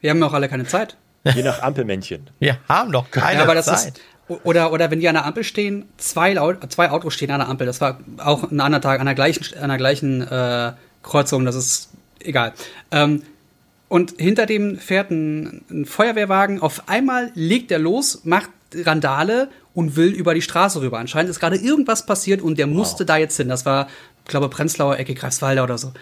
Wir 0.00 0.10
haben 0.10 0.20
ja 0.20 0.26
auch 0.26 0.34
alle 0.34 0.48
keine 0.48 0.66
Zeit. 0.66 0.96
Je 1.34 1.42
nach 1.42 1.62
Ampelmännchen. 1.62 2.30
Wir 2.38 2.58
haben 2.68 2.92
doch 2.92 3.10
keine 3.10 3.38
ja, 3.38 3.42
aber 3.42 3.54
das 3.56 3.66
Zeit. 3.66 3.98
Ist, 3.98 4.00
oder, 4.28 4.72
oder 4.72 4.90
wenn 4.90 5.00
die 5.00 5.08
an 5.08 5.14
der 5.14 5.24
Ampel 5.24 5.44
stehen, 5.44 5.84
zwei, 5.98 6.34
zwei 6.68 6.90
Autos 6.90 7.14
stehen 7.14 7.30
an 7.30 7.40
der 7.40 7.48
Ampel. 7.48 7.66
Das 7.66 7.80
war 7.80 8.00
auch 8.18 8.50
ein 8.50 8.60
anderer 8.60 8.80
Tag 8.80 9.00
an 9.00 9.06
der 9.06 9.14
gleichen, 9.14 9.44
an 9.58 9.68
der 9.68 9.78
gleichen 9.78 10.22
äh, 10.22 10.72
Kreuzung. 11.02 11.44
Das 11.44 11.54
ist 11.54 11.90
egal. 12.20 12.52
Ähm, 12.90 13.22
und 13.88 14.14
hinter 14.18 14.46
dem 14.46 14.78
fährt 14.78 15.10
ein, 15.10 15.64
ein 15.70 15.86
Feuerwehrwagen. 15.86 16.60
Auf 16.60 16.88
einmal 16.88 17.30
legt 17.34 17.70
er 17.70 17.78
los, 17.78 18.22
macht 18.24 18.50
Randale 18.74 19.48
und 19.74 19.94
will 19.94 20.08
über 20.08 20.34
die 20.34 20.42
Straße 20.42 20.80
rüber. 20.80 20.98
Anscheinend 20.98 21.30
ist 21.30 21.38
gerade 21.38 21.56
irgendwas 21.56 22.04
passiert 22.04 22.42
und 22.42 22.58
der 22.58 22.68
wow. 22.68 22.74
musste 22.74 23.04
da 23.04 23.16
jetzt 23.16 23.36
hin. 23.36 23.48
Das 23.48 23.64
war, 23.64 23.86
ich 24.24 24.30
glaube, 24.30 24.48
Prenzlauer 24.48 24.98
Ecke, 24.98 25.14
Greifswalder 25.14 25.62
oder 25.62 25.78
so. 25.78 25.92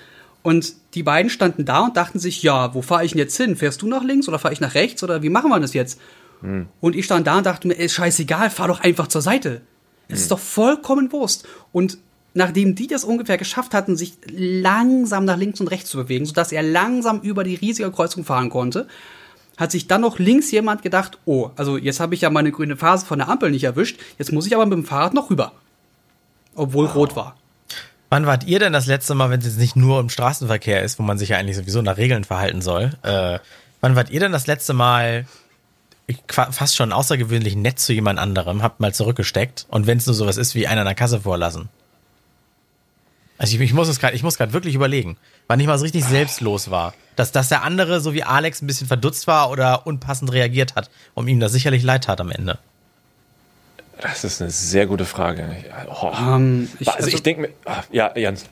Und 0.42 0.74
die 0.94 1.02
beiden 1.02 1.30
standen 1.30 1.64
da 1.64 1.80
und 1.80 1.96
dachten 1.96 2.18
sich, 2.18 2.42
ja, 2.42 2.74
wo 2.74 2.82
fahre 2.82 3.04
ich 3.04 3.12
denn 3.12 3.18
jetzt 3.18 3.36
hin? 3.36 3.56
Fährst 3.56 3.82
du 3.82 3.86
nach 3.86 4.04
links 4.04 4.28
oder 4.28 4.38
fahre 4.38 4.54
ich 4.54 4.60
nach 4.60 4.74
rechts 4.74 5.02
oder 5.02 5.22
wie 5.22 5.30
machen 5.30 5.50
wir 5.50 5.60
das 5.60 5.74
jetzt? 5.74 5.98
Mhm. 6.44 6.68
Und 6.80 6.94
ich 6.94 7.06
stand 7.06 7.26
da 7.26 7.38
und 7.38 7.46
dachte 7.46 7.66
mir, 7.66 7.78
ey, 7.78 7.88
scheißegal, 7.88 8.50
fahr 8.50 8.68
doch 8.68 8.80
einfach 8.80 9.08
zur 9.08 9.22
Seite. 9.22 9.62
Es 10.08 10.18
mhm. 10.18 10.22
ist 10.22 10.30
doch 10.30 10.38
vollkommen 10.38 11.10
Wurst. 11.10 11.48
Und 11.72 11.98
nachdem 12.34 12.74
die 12.74 12.86
das 12.86 13.04
ungefähr 13.04 13.38
geschafft 13.38 13.74
hatten, 13.74 13.96
sich 13.96 14.18
langsam 14.30 15.24
nach 15.24 15.38
links 15.38 15.60
und 15.60 15.68
rechts 15.68 15.90
zu 15.90 15.96
bewegen, 15.96 16.26
sodass 16.26 16.52
er 16.52 16.62
langsam 16.62 17.20
über 17.20 17.44
die 17.44 17.54
riesige 17.54 17.90
Kreuzung 17.90 18.24
fahren 18.24 18.50
konnte, 18.50 18.86
hat 19.56 19.70
sich 19.70 19.86
dann 19.86 20.00
noch 20.00 20.18
links 20.18 20.50
jemand 20.50 20.82
gedacht, 20.82 21.18
oh, 21.24 21.50
also 21.56 21.78
jetzt 21.78 22.00
habe 22.00 22.14
ich 22.14 22.22
ja 22.22 22.30
meine 22.30 22.50
grüne 22.50 22.76
Phase 22.76 23.06
von 23.06 23.20
der 23.20 23.28
Ampel 23.28 23.50
nicht 23.50 23.64
erwischt, 23.64 23.98
jetzt 24.18 24.32
muss 24.32 24.46
ich 24.46 24.54
aber 24.54 24.66
mit 24.66 24.74
dem 24.74 24.84
Fahrrad 24.84 25.14
noch 25.14 25.30
rüber. 25.30 25.52
Obwohl 26.56 26.86
wow. 26.86 26.94
rot 26.94 27.16
war. 27.16 27.36
Wann 28.10 28.26
wart 28.26 28.44
ihr 28.44 28.58
denn 28.58 28.72
das 28.72 28.86
letzte 28.86 29.14
Mal, 29.14 29.30
wenn 29.30 29.40
es 29.40 29.46
jetzt 29.46 29.58
nicht 29.58 29.76
nur 29.76 30.00
im 30.00 30.08
Straßenverkehr 30.08 30.82
ist, 30.82 30.98
wo 30.98 31.02
man 31.02 31.18
sich 31.18 31.30
ja 31.30 31.38
eigentlich 31.38 31.56
sowieso 31.56 31.82
nach 31.82 31.96
Regeln 31.96 32.24
verhalten 32.24 32.62
soll, 32.62 32.92
äh, 33.02 33.38
wann 33.80 33.96
wart 33.96 34.10
ihr 34.10 34.20
denn 34.20 34.32
das 34.32 34.46
letzte 34.46 34.72
Mal 34.72 35.26
fast 36.28 36.76
schon 36.76 36.92
außergewöhnlich 36.92 37.56
nett 37.56 37.78
zu 37.78 37.92
jemand 37.92 38.18
anderem, 38.18 38.62
habt 38.62 38.80
mal 38.80 38.92
zurückgesteckt 38.92 39.66
und 39.68 39.86
wenn 39.86 39.98
es 39.98 40.06
nur 40.06 40.14
sowas 40.14 40.36
ist 40.36 40.54
wie 40.54 40.66
einer 40.66 40.82
an 40.82 40.86
der 40.86 40.94
Kasse 40.94 41.20
vorlassen. 41.20 41.68
Also 43.38 43.56
ich, 43.56 43.60
ich 43.60 43.72
muss 43.72 43.88
es 43.88 43.98
gerade, 43.98 44.14
ich 44.14 44.22
muss 44.22 44.36
gerade 44.36 44.52
wirklich 44.52 44.74
überlegen, 44.74 45.16
wann 45.48 45.58
ich 45.60 45.66
mal 45.66 45.78
so 45.78 45.84
richtig 45.84 46.04
selbstlos 46.04 46.70
war, 46.70 46.94
dass 47.16 47.32
dass 47.32 47.48
der 47.48 47.62
andere 47.62 48.00
so 48.00 48.14
wie 48.14 48.22
Alex 48.22 48.62
ein 48.62 48.66
bisschen 48.66 48.86
verdutzt 48.86 49.26
war 49.26 49.50
oder 49.50 49.86
unpassend 49.86 50.32
reagiert 50.32 50.76
hat, 50.76 50.90
um 51.14 51.26
ihm 51.26 51.40
da 51.40 51.48
sicherlich 51.48 51.82
leid 51.82 52.04
tat 52.04 52.20
am 52.20 52.30
Ende. 52.30 52.58
Das 54.00 54.24
ist 54.24 54.40
eine 54.40 54.50
sehr 54.50 54.86
gute 54.86 55.04
Frage. 55.04 55.48
Oh. 55.88 56.08
Um, 56.08 56.14
ähm, 56.16 56.68
ich, 56.78 56.88
also, 56.88 57.04
also, 57.04 57.16
ich 57.16 57.22
denke 57.22 57.42
mir, 57.42 57.48
ah, 57.64 57.82
ja, 57.90 58.16
Jans. 58.16 58.44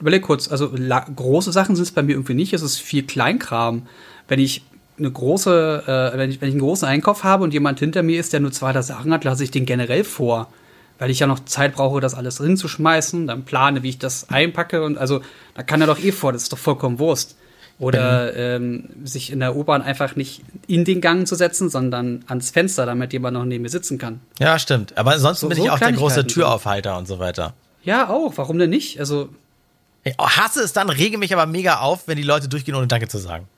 Überleg 0.00 0.22
kurz, 0.22 0.48
also 0.48 0.70
große 0.70 1.52
Sachen 1.52 1.76
sind 1.76 1.84
es 1.84 1.92
bei 1.92 2.02
mir 2.02 2.12
irgendwie 2.12 2.34
nicht, 2.34 2.52
es 2.52 2.62
ist 2.62 2.78
viel 2.78 3.06
Kleinkram. 3.06 3.86
Wenn 4.26 4.40
ich 4.40 4.64
eine 5.00 5.10
große, 5.10 6.12
äh, 6.14 6.18
wenn, 6.18 6.30
ich, 6.30 6.40
wenn 6.40 6.48
ich 6.48 6.54
einen 6.54 6.60
großen 6.60 6.86
Einkauf 6.86 7.24
habe 7.24 7.42
und 7.42 7.52
jemand 7.52 7.80
hinter 7.80 8.02
mir 8.02 8.20
ist, 8.20 8.32
der 8.32 8.40
nur 8.40 8.52
zwei 8.52 8.72
der 8.72 8.84
Sachen 8.84 9.12
hat, 9.12 9.24
lasse 9.24 9.42
ich 9.42 9.50
den 9.50 9.66
generell 9.66 10.04
vor. 10.04 10.48
Weil 10.98 11.10
ich 11.10 11.18
ja 11.18 11.26
noch 11.26 11.40
Zeit 11.46 11.74
brauche, 11.74 12.00
das 12.00 12.14
alles 12.14 12.38
hinzuschmeißen, 12.38 13.26
dann 13.26 13.44
plane, 13.44 13.82
wie 13.82 13.88
ich 13.88 13.98
das 13.98 14.28
einpacke 14.28 14.84
und 14.84 14.98
also, 14.98 15.22
da 15.54 15.62
kann 15.62 15.80
er 15.80 15.86
doch 15.86 15.98
eh 15.98 16.12
vor, 16.12 16.32
das 16.32 16.42
ist 16.44 16.52
doch 16.52 16.58
vollkommen 16.58 16.98
Wurst. 16.98 17.36
Oder 17.78 18.36
ähm, 18.36 18.90
sich 19.04 19.32
in 19.32 19.40
der 19.40 19.56
U-Bahn 19.56 19.80
einfach 19.80 20.14
nicht 20.14 20.42
in 20.66 20.84
den 20.84 21.00
Gang 21.00 21.26
zu 21.26 21.34
setzen, 21.34 21.70
sondern 21.70 22.22
ans 22.26 22.50
Fenster, 22.50 22.84
damit 22.84 23.14
jemand 23.14 23.38
noch 23.38 23.46
neben 23.46 23.62
mir 23.62 23.70
sitzen 23.70 23.96
kann. 23.96 24.20
Ja, 24.38 24.58
stimmt. 24.58 24.98
Aber 24.98 25.12
ansonsten 25.12 25.46
so, 25.46 25.48
bin 25.48 25.64
ich 25.64 25.70
auch 25.70 25.78
der 25.78 25.92
große 25.92 26.26
Türaufhalter 26.26 26.98
und 26.98 27.08
so 27.08 27.18
weiter. 27.18 27.54
Ja, 27.82 28.10
auch. 28.10 28.34
Warum 28.36 28.58
denn 28.58 28.68
nicht? 28.68 29.00
Also. 29.00 29.30
Ich 30.04 30.14
hasse 30.18 30.60
es 30.62 30.74
dann, 30.74 30.90
rege 30.90 31.16
mich 31.16 31.32
aber 31.32 31.46
mega 31.46 31.78
auf, 31.80 32.06
wenn 32.06 32.18
die 32.18 32.22
Leute 32.22 32.48
durchgehen, 32.48 32.74
ohne 32.74 32.86
Danke 32.86 33.08
zu 33.08 33.16
sagen. 33.16 33.48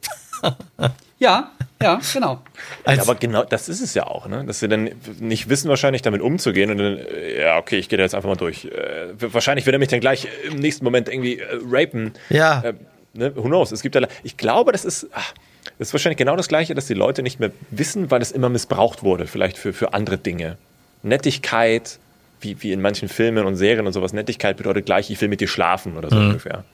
Ja, 1.19 1.53
ja, 1.81 2.01
genau. 2.13 2.41
Ja, 2.87 3.01
aber 3.01 3.15
genau, 3.15 3.45
das 3.45 3.69
ist 3.69 3.81
es 3.81 3.95
ja 3.95 4.07
auch, 4.07 4.27
ne? 4.27 4.45
Dass 4.45 4.61
sie 4.61 4.69
dann 4.69 4.91
nicht 5.21 5.49
wissen, 5.49 5.69
wahrscheinlich 5.69 6.03
damit 6.03 6.21
umzugehen 6.21 6.71
und 6.71 6.79
dann, 6.79 6.99
ja, 7.39 7.59
okay, 7.59 7.79
ich 7.79 7.89
gehe 7.89 7.97
da 7.97 8.03
jetzt 8.03 8.15
einfach 8.15 8.29
mal 8.29 8.37
durch. 8.37 8.65
Äh, 8.65 9.15
wahrscheinlich 9.19 9.67
wird 9.67 9.75
er 9.75 9.79
mich 9.79 9.89
dann 9.89 10.01
gleich 10.01 10.27
im 10.45 10.57
nächsten 10.57 10.85
Moment 10.85 11.09
irgendwie 11.09 11.39
äh, 11.39 11.61
rapen. 11.71 12.13
Ja. 12.29 12.63
Äh, 12.63 12.75
ne? 13.15 13.37
Who 13.37 13.43
knows? 13.43 13.71
Es 13.71 13.83
gibt 13.83 13.95
da, 13.95 14.01
ich 14.25 14.37
glaube, 14.37 14.73
das 14.73 14.85
ist, 14.85 15.07
ach, 15.13 15.33
das 15.79 15.89
ist 15.89 15.95
wahrscheinlich 15.95 16.19
genau 16.19 16.35
das 16.37 16.49
Gleiche, 16.49 16.75
dass 16.75 16.87
die 16.87 16.95
Leute 16.95 17.23
nicht 17.23 17.39
mehr 17.39 17.53
wissen, 17.71 18.11
weil 18.11 18.23
es 18.23 18.33
immer 18.33 18.49
missbraucht 18.49 19.03
wurde, 19.03 19.29
vielleicht 19.29 19.59
für, 19.59 19.73
für 19.73 19.95
andere 19.95 20.19
Dinge. 20.19 20.57
Nettigkeit, 21.05 21.99
wie, 22.41 22.61
wie 22.63 22.73
in 22.73 22.81
manchen 22.81 23.09
Filmen 23.09 23.47
und 23.47 23.57
Serien 23.57 23.87
und 23.87 23.93
sowas, 23.93 24.13
Nettigkeit 24.13 24.57
bedeutet 24.57 24.87
gleich, 24.87 25.11
ich 25.11 25.21
will 25.21 25.29
mit 25.29 25.41
dir 25.41 25.49
schlafen 25.49 25.97
oder 25.97 26.11
so 26.11 26.17
mhm. 26.17 26.27
ungefähr. 26.29 26.65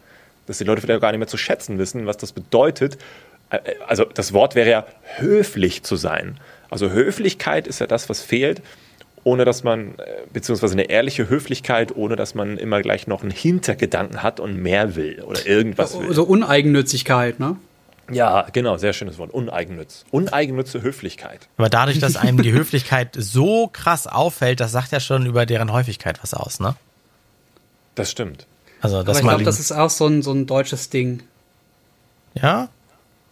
Dass 0.46 0.56
die 0.56 0.64
Leute 0.64 0.80
vielleicht 0.80 1.02
gar 1.02 1.12
nicht 1.12 1.18
mehr 1.18 1.28
zu 1.28 1.36
schätzen 1.36 1.78
wissen, 1.78 2.06
was 2.06 2.16
das 2.16 2.32
bedeutet 2.32 2.96
also 3.86 4.04
das 4.04 4.32
Wort 4.32 4.54
wäre 4.54 4.70
ja 4.70 4.86
höflich 5.16 5.82
zu 5.82 5.96
sein. 5.96 6.38
Also 6.70 6.90
Höflichkeit 6.90 7.66
ist 7.66 7.78
ja 7.80 7.86
das, 7.86 8.08
was 8.08 8.20
fehlt, 8.20 8.62
ohne 9.24 9.44
dass 9.44 9.64
man, 9.64 9.98
äh, 9.98 10.22
beziehungsweise 10.32 10.74
eine 10.74 10.90
ehrliche 10.90 11.28
Höflichkeit, 11.28 11.94
ohne 11.96 12.16
dass 12.16 12.34
man 12.34 12.56
immer 12.58 12.82
gleich 12.82 13.06
noch 13.06 13.22
einen 13.22 13.30
Hintergedanken 13.30 14.22
hat 14.22 14.40
und 14.40 14.56
mehr 14.56 14.96
will 14.96 15.22
oder 15.22 15.46
irgendwas 15.46 15.98
will. 15.98 16.12
So 16.12 16.24
Uneigennützigkeit, 16.24 17.40
ne? 17.40 17.56
Ja, 18.10 18.46
genau, 18.52 18.78
sehr 18.78 18.94
schönes 18.94 19.18
Wort. 19.18 19.32
Uneigennütz. 19.32 20.04
Uneigennütze 20.10 20.80
Höflichkeit. 20.80 21.48
Aber 21.58 21.68
dadurch, 21.68 21.98
dass 21.98 22.16
einem 22.16 22.42
die 22.42 22.52
Höflichkeit 22.54 23.14
so 23.18 23.68
krass 23.68 24.06
auffällt, 24.06 24.60
das 24.60 24.72
sagt 24.72 24.92
ja 24.92 25.00
schon 25.00 25.26
über 25.26 25.44
deren 25.44 25.72
Häufigkeit 25.72 26.22
was 26.22 26.32
aus, 26.32 26.58
ne? 26.58 26.74
Das 27.94 28.10
stimmt. 28.10 28.46
Also, 28.80 29.02
das 29.02 29.18
Aber 29.18 29.18
ich 29.18 29.28
glaube, 29.28 29.44
das 29.44 29.60
ist 29.60 29.72
auch 29.72 29.90
so 29.90 30.06
ein, 30.06 30.22
so 30.22 30.32
ein 30.32 30.46
deutsches 30.46 30.88
Ding. 30.88 31.22
Ja? 32.34 32.68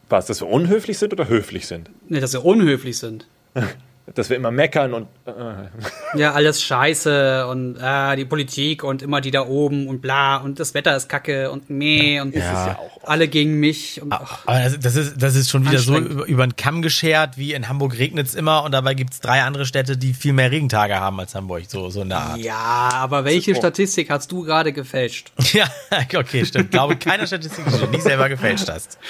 Was, 0.09 0.27
dass 0.27 0.41
wir 0.41 0.49
unhöflich 0.49 0.99
sind 0.99 1.13
oder 1.13 1.29
höflich 1.29 1.67
sind? 1.67 1.91
Nee, 2.09 2.21
dass 2.21 2.33
wir 2.33 2.45
unhöflich 2.45 2.99
sind. 2.99 3.27
dass 4.15 4.31
wir 4.31 4.37
immer 4.37 4.53
meckern 4.53 4.95
und 4.95 5.09
äh. 5.27 6.17
ja 6.17 6.31
alles 6.33 6.63
Scheiße 6.63 7.49
und 7.49 7.77
äh, 7.77 8.15
die 8.15 8.25
Politik 8.25 8.85
und 8.85 9.03
immer 9.03 9.21
die 9.21 9.33
da 9.33 9.45
oben 9.45 9.89
und 9.89 10.01
bla 10.01 10.37
und 10.37 10.61
das 10.61 10.75
Wetter 10.75 10.95
ist 10.97 11.09
Kacke 11.09 11.51
und 11.51 11.71
meh 11.71 12.21
und 12.21 12.33
Ja. 12.33 12.67
ja 12.69 12.79
alle 13.03 13.27
gegen 13.27 13.59
mich 13.59 14.01
und 14.01 14.13
ach, 14.13 14.47
Aber 14.47 14.61
das, 14.61 14.79
das, 14.79 14.95
ist, 14.95 15.15
das 15.21 15.35
ist 15.35 15.51
schon 15.51 15.67
wieder 15.67 15.81
so 15.81 15.97
über, 15.99 16.25
über 16.27 16.47
den 16.47 16.55
Kamm 16.55 16.83
geschert, 16.83 17.37
wie 17.37 17.53
in 17.53 17.69
Hamburg 17.69 17.99
regnet's 17.99 18.37
immer 18.37 18.63
und 18.63 18.71
dabei 18.71 18.95
gibt's 18.95 19.19
drei 19.21 19.43
andere 19.43 19.67
Städte, 19.67 19.97
die 19.97 20.15
viel 20.15 20.35
mehr 20.35 20.53
Regentage 20.53 20.95
haben 21.01 21.19
als 21.19 21.35
Hamburg, 21.35 21.65
so, 21.67 21.91
so 21.91 22.03
in 22.03 22.09
der 22.11 22.19
Art. 22.19 22.39
ja, 22.39 22.55
aber 22.93 23.25
welche 23.25 23.55
So. 23.55 23.61
Statistik 23.61 24.09
hast 24.11 24.31
du 24.31 24.43
gerade 24.45 24.73
gefälscht? 24.73 25.33
Ja, 25.53 25.67
okay, 26.17 26.45
stimmt. 26.47 26.71
Glaube 26.71 26.95
keine 26.95 27.27
Statistik, 27.27 27.65
die 27.73 27.77
du 27.81 27.87
nicht 27.89 28.03
selber 28.05 28.29
gefälscht 28.29 28.69
hast. 28.69 28.99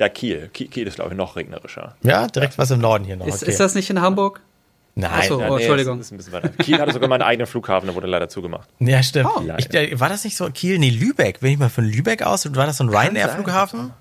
ja, 0.00 0.08
Kiel. 0.08 0.48
Kiel, 0.52 0.66
Kiel 0.68 0.86
ist, 0.88 0.96
glaube 0.96 1.10
ich, 1.10 1.16
noch 1.16 1.36
regnerischer. 1.36 1.94
Ja, 2.02 2.26
direkt 2.26 2.58
was 2.58 2.70
im 2.72 2.80
Norden 2.80 3.04
hier 3.04 3.16
noch. 3.16 3.26
Ist, 3.26 3.42
Okay. 3.42 3.50
ist 3.52 3.60
das 3.60 3.74
nicht 3.76 3.88
in 3.90 4.00
Hamburg? 4.00 4.40
Nein. 4.96 5.10
Ach 5.14 5.22
so. 5.22 5.40
Ja, 5.40 5.50
Oh, 5.50 5.56
Entschuldigung. 5.56 6.00
Ist, 6.00 6.06
ist 6.06 6.12
ein 6.12 6.16
bisschen 6.16 6.32
weiter. 6.32 6.48
Kiel 6.48 6.80
hatte 6.80 6.92
sogar 6.92 7.08
mal 7.08 7.14
einen 7.16 7.22
eigenen 7.24 7.46
Flughafen, 7.46 7.86
der 7.86 7.94
wurde 7.94 8.08
leider 8.08 8.28
zugemacht. 8.28 8.68
Ja, 8.80 9.02
stimmt. 9.02 9.28
Oh. 9.36 9.42
ich, 9.56 10.00
war 10.00 10.08
das 10.08 10.24
nicht 10.24 10.36
so 10.36 10.50
Kiel? 10.50 10.78
Nee, 10.78 10.90
Lübeck. 10.90 11.40
Bin 11.40 11.52
ich 11.52 11.58
mal 11.58 11.68
von 11.70 11.84
Lübeck 11.84 12.22
aus? 12.22 12.44
Und 12.46 12.56
war 12.56 12.66
das 12.66 12.78
so 12.78 12.84
ein 12.84 12.88
Ryanair-Flughafen? 12.88 13.92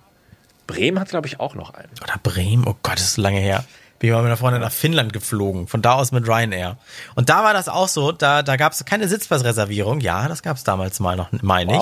Bremen 0.67 0.99
hat, 0.99 1.09
glaube 1.09 1.27
ich, 1.27 1.39
auch 1.39 1.53
noch 1.55 1.73
einen. 1.73 1.89
Oder 2.01 2.15
Bremen? 2.23 2.63
Oh 2.67 2.75
Gott, 2.81 2.93
das 2.95 3.01
ist 3.01 3.13
so 3.15 3.21
lange 3.21 3.39
her. 3.39 3.63
Bin 3.99 4.09
ich 4.09 4.13
mal 4.13 4.21
mit 4.21 4.27
einer 4.27 4.37
Freundin 4.37 4.61
nach 4.61 4.71
Finnland 4.71 5.11
geflogen. 5.11 5.67
Von 5.67 5.81
da 5.81 5.93
aus 5.93 6.11
mit 6.13 6.25
Ryanair. 6.27 6.77
Und 7.15 7.29
da 7.29 7.43
war 7.43 7.53
das 7.53 7.67
auch 7.67 7.87
so. 7.89 8.11
Da, 8.13 8.43
da 8.43 8.55
gab 8.55 8.71
es 8.71 8.85
keine 8.85 9.07
Sitzplatzreservierung. 9.09 9.99
Ja, 9.99 10.27
das 10.29 10.41
gab 10.41 10.55
es 10.57 10.63
damals 10.63 10.99
mal 11.01 11.17
noch, 11.17 11.29
meine 11.41 11.75
ich. 11.75 11.81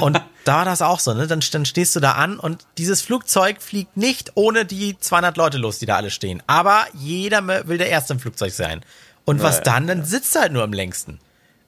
Und 0.00 0.20
da 0.44 0.56
war 0.58 0.64
das 0.64 0.82
auch 0.82 1.00
so, 1.00 1.12
ne? 1.14 1.26
Dann, 1.26 1.42
dann 1.50 1.66
stehst 1.66 1.96
du 1.96 2.00
da 2.00 2.12
an 2.12 2.38
und 2.38 2.64
dieses 2.78 3.02
Flugzeug 3.02 3.60
fliegt 3.60 3.96
nicht 3.96 4.32
ohne 4.34 4.64
die 4.64 4.98
200 4.98 5.36
Leute 5.36 5.58
los, 5.58 5.78
die 5.78 5.86
da 5.86 5.96
alle 5.96 6.10
stehen. 6.10 6.42
Aber 6.46 6.86
jeder 6.94 7.46
will 7.66 7.78
der 7.78 7.88
Erste 7.88 8.12
im 8.14 8.20
Flugzeug 8.20 8.52
sein. 8.52 8.82
Und 9.24 9.42
was 9.42 9.56
Naja, 9.56 9.64
dann? 9.64 9.86
Dann 9.86 10.04
sitzt 10.04 10.34
du 10.34 10.40
halt 10.40 10.52
nur 10.52 10.62
am 10.62 10.72
längsten. 10.72 11.18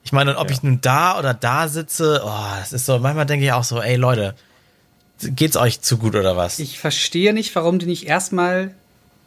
Ich 0.03 0.13
meine, 0.13 0.31
und 0.31 0.37
ob 0.37 0.49
ich 0.49 0.63
nun 0.63 0.79
da 0.81 1.19
oder 1.19 1.33
da 1.33 1.67
sitze, 1.67 2.21
oh, 2.25 2.59
das 2.59 2.73
ist 2.73 2.85
so, 2.85 2.99
manchmal 2.99 3.25
denke 3.25 3.45
ich 3.45 3.51
auch 3.51 3.65
so, 3.65 3.81
ey 3.81 3.95
Leute, 3.95 4.33
geht's 5.21 5.57
euch 5.57 5.81
zu 5.81 5.97
gut 5.97 6.15
oder 6.15 6.37
was? 6.37 6.59
Ich 6.59 6.79
verstehe 6.79 7.33
nicht, 7.33 7.53
warum 7.55 7.79
die 7.79 7.85
nicht 7.85 8.07
erstmal 8.07 8.73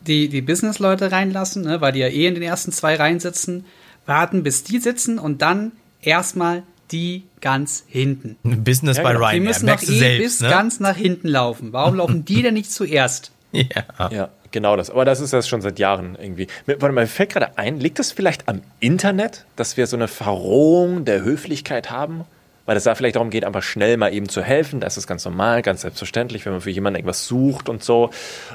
die, 0.00 0.28
die 0.28 0.40
Business-Leute 0.40 1.12
reinlassen, 1.12 1.62
ne, 1.62 1.80
weil 1.80 1.92
die 1.92 2.00
ja 2.00 2.08
eh 2.08 2.26
in 2.26 2.34
den 2.34 2.42
ersten 2.42 2.72
zwei 2.72 2.96
Reihen 2.96 3.20
sitzen, 3.20 3.64
warten, 4.06 4.42
bis 4.42 4.64
die 4.64 4.78
sitzen 4.78 5.18
und 5.18 5.42
dann 5.42 5.72
erstmal 6.00 6.62
die 6.92 7.24
ganz 7.40 7.84
hinten. 7.88 8.36
Business 8.42 8.98
Ja, 8.98 9.02
bei 9.02 9.12
genau. 9.12 9.24
Die 9.24 9.36
Ryanair. 9.36 9.48
müssen 9.48 9.66
doch 9.66 9.72
Merkst 9.72 9.90
eh 9.90 9.98
selbst, 9.98 10.22
bis 10.22 10.40
ne? 10.40 10.48
ganz 10.48 10.80
nach 10.80 10.96
hinten 10.96 11.28
laufen. 11.28 11.72
Warum 11.72 11.96
laufen 11.96 12.24
die 12.24 12.42
denn 12.42 12.54
nicht 12.54 12.70
zuerst? 12.70 13.32
ja. 13.52 14.10
Ja, 14.10 14.28
genau 14.50 14.76
das. 14.76 14.90
Aber 14.90 15.04
das 15.04 15.20
ist 15.20 15.32
das 15.32 15.48
schon 15.48 15.60
seit 15.62 15.78
Jahren 15.78 16.16
irgendwie. 16.20 16.46
Warte 16.66 16.92
mal, 16.92 17.02
mir 17.02 17.06
fällt 17.06 17.30
gerade 17.30 17.58
ein, 17.58 17.80
liegt 17.80 17.98
das 17.98 18.12
vielleicht 18.12 18.48
am 18.48 18.60
Internet, 18.80 19.44
dass 19.56 19.76
wir 19.76 19.86
so 19.86 19.96
eine 19.96 20.08
Verrohung 20.08 21.04
der 21.04 21.22
Höflichkeit 21.22 21.90
haben? 21.90 22.24
Weil 22.64 22.76
es 22.76 22.84
da 22.84 22.94
vielleicht 22.94 23.16
darum 23.16 23.30
geht, 23.30 23.44
einfach 23.44 23.62
schnell 23.62 23.96
mal 23.96 24.12
eben 24.14 24.28
zu 24.28 24.40
helfen. 24.42 24.78
Das 24.78 24.96
ist 24.96 25.08
ganz 25.08 25.24
normal, 25.24 25.62
ganz 25.62 25.80
selbstverständlich, 25.80 26.44
wenn 26.46 26.52
man 26.52 26.60
für 26.60 26.70
jemanden 26.70 26.96
irgendwas 26.96 27.26
sucht 27.26 27.68
und 27.68 27.82
so. 27.82 28.10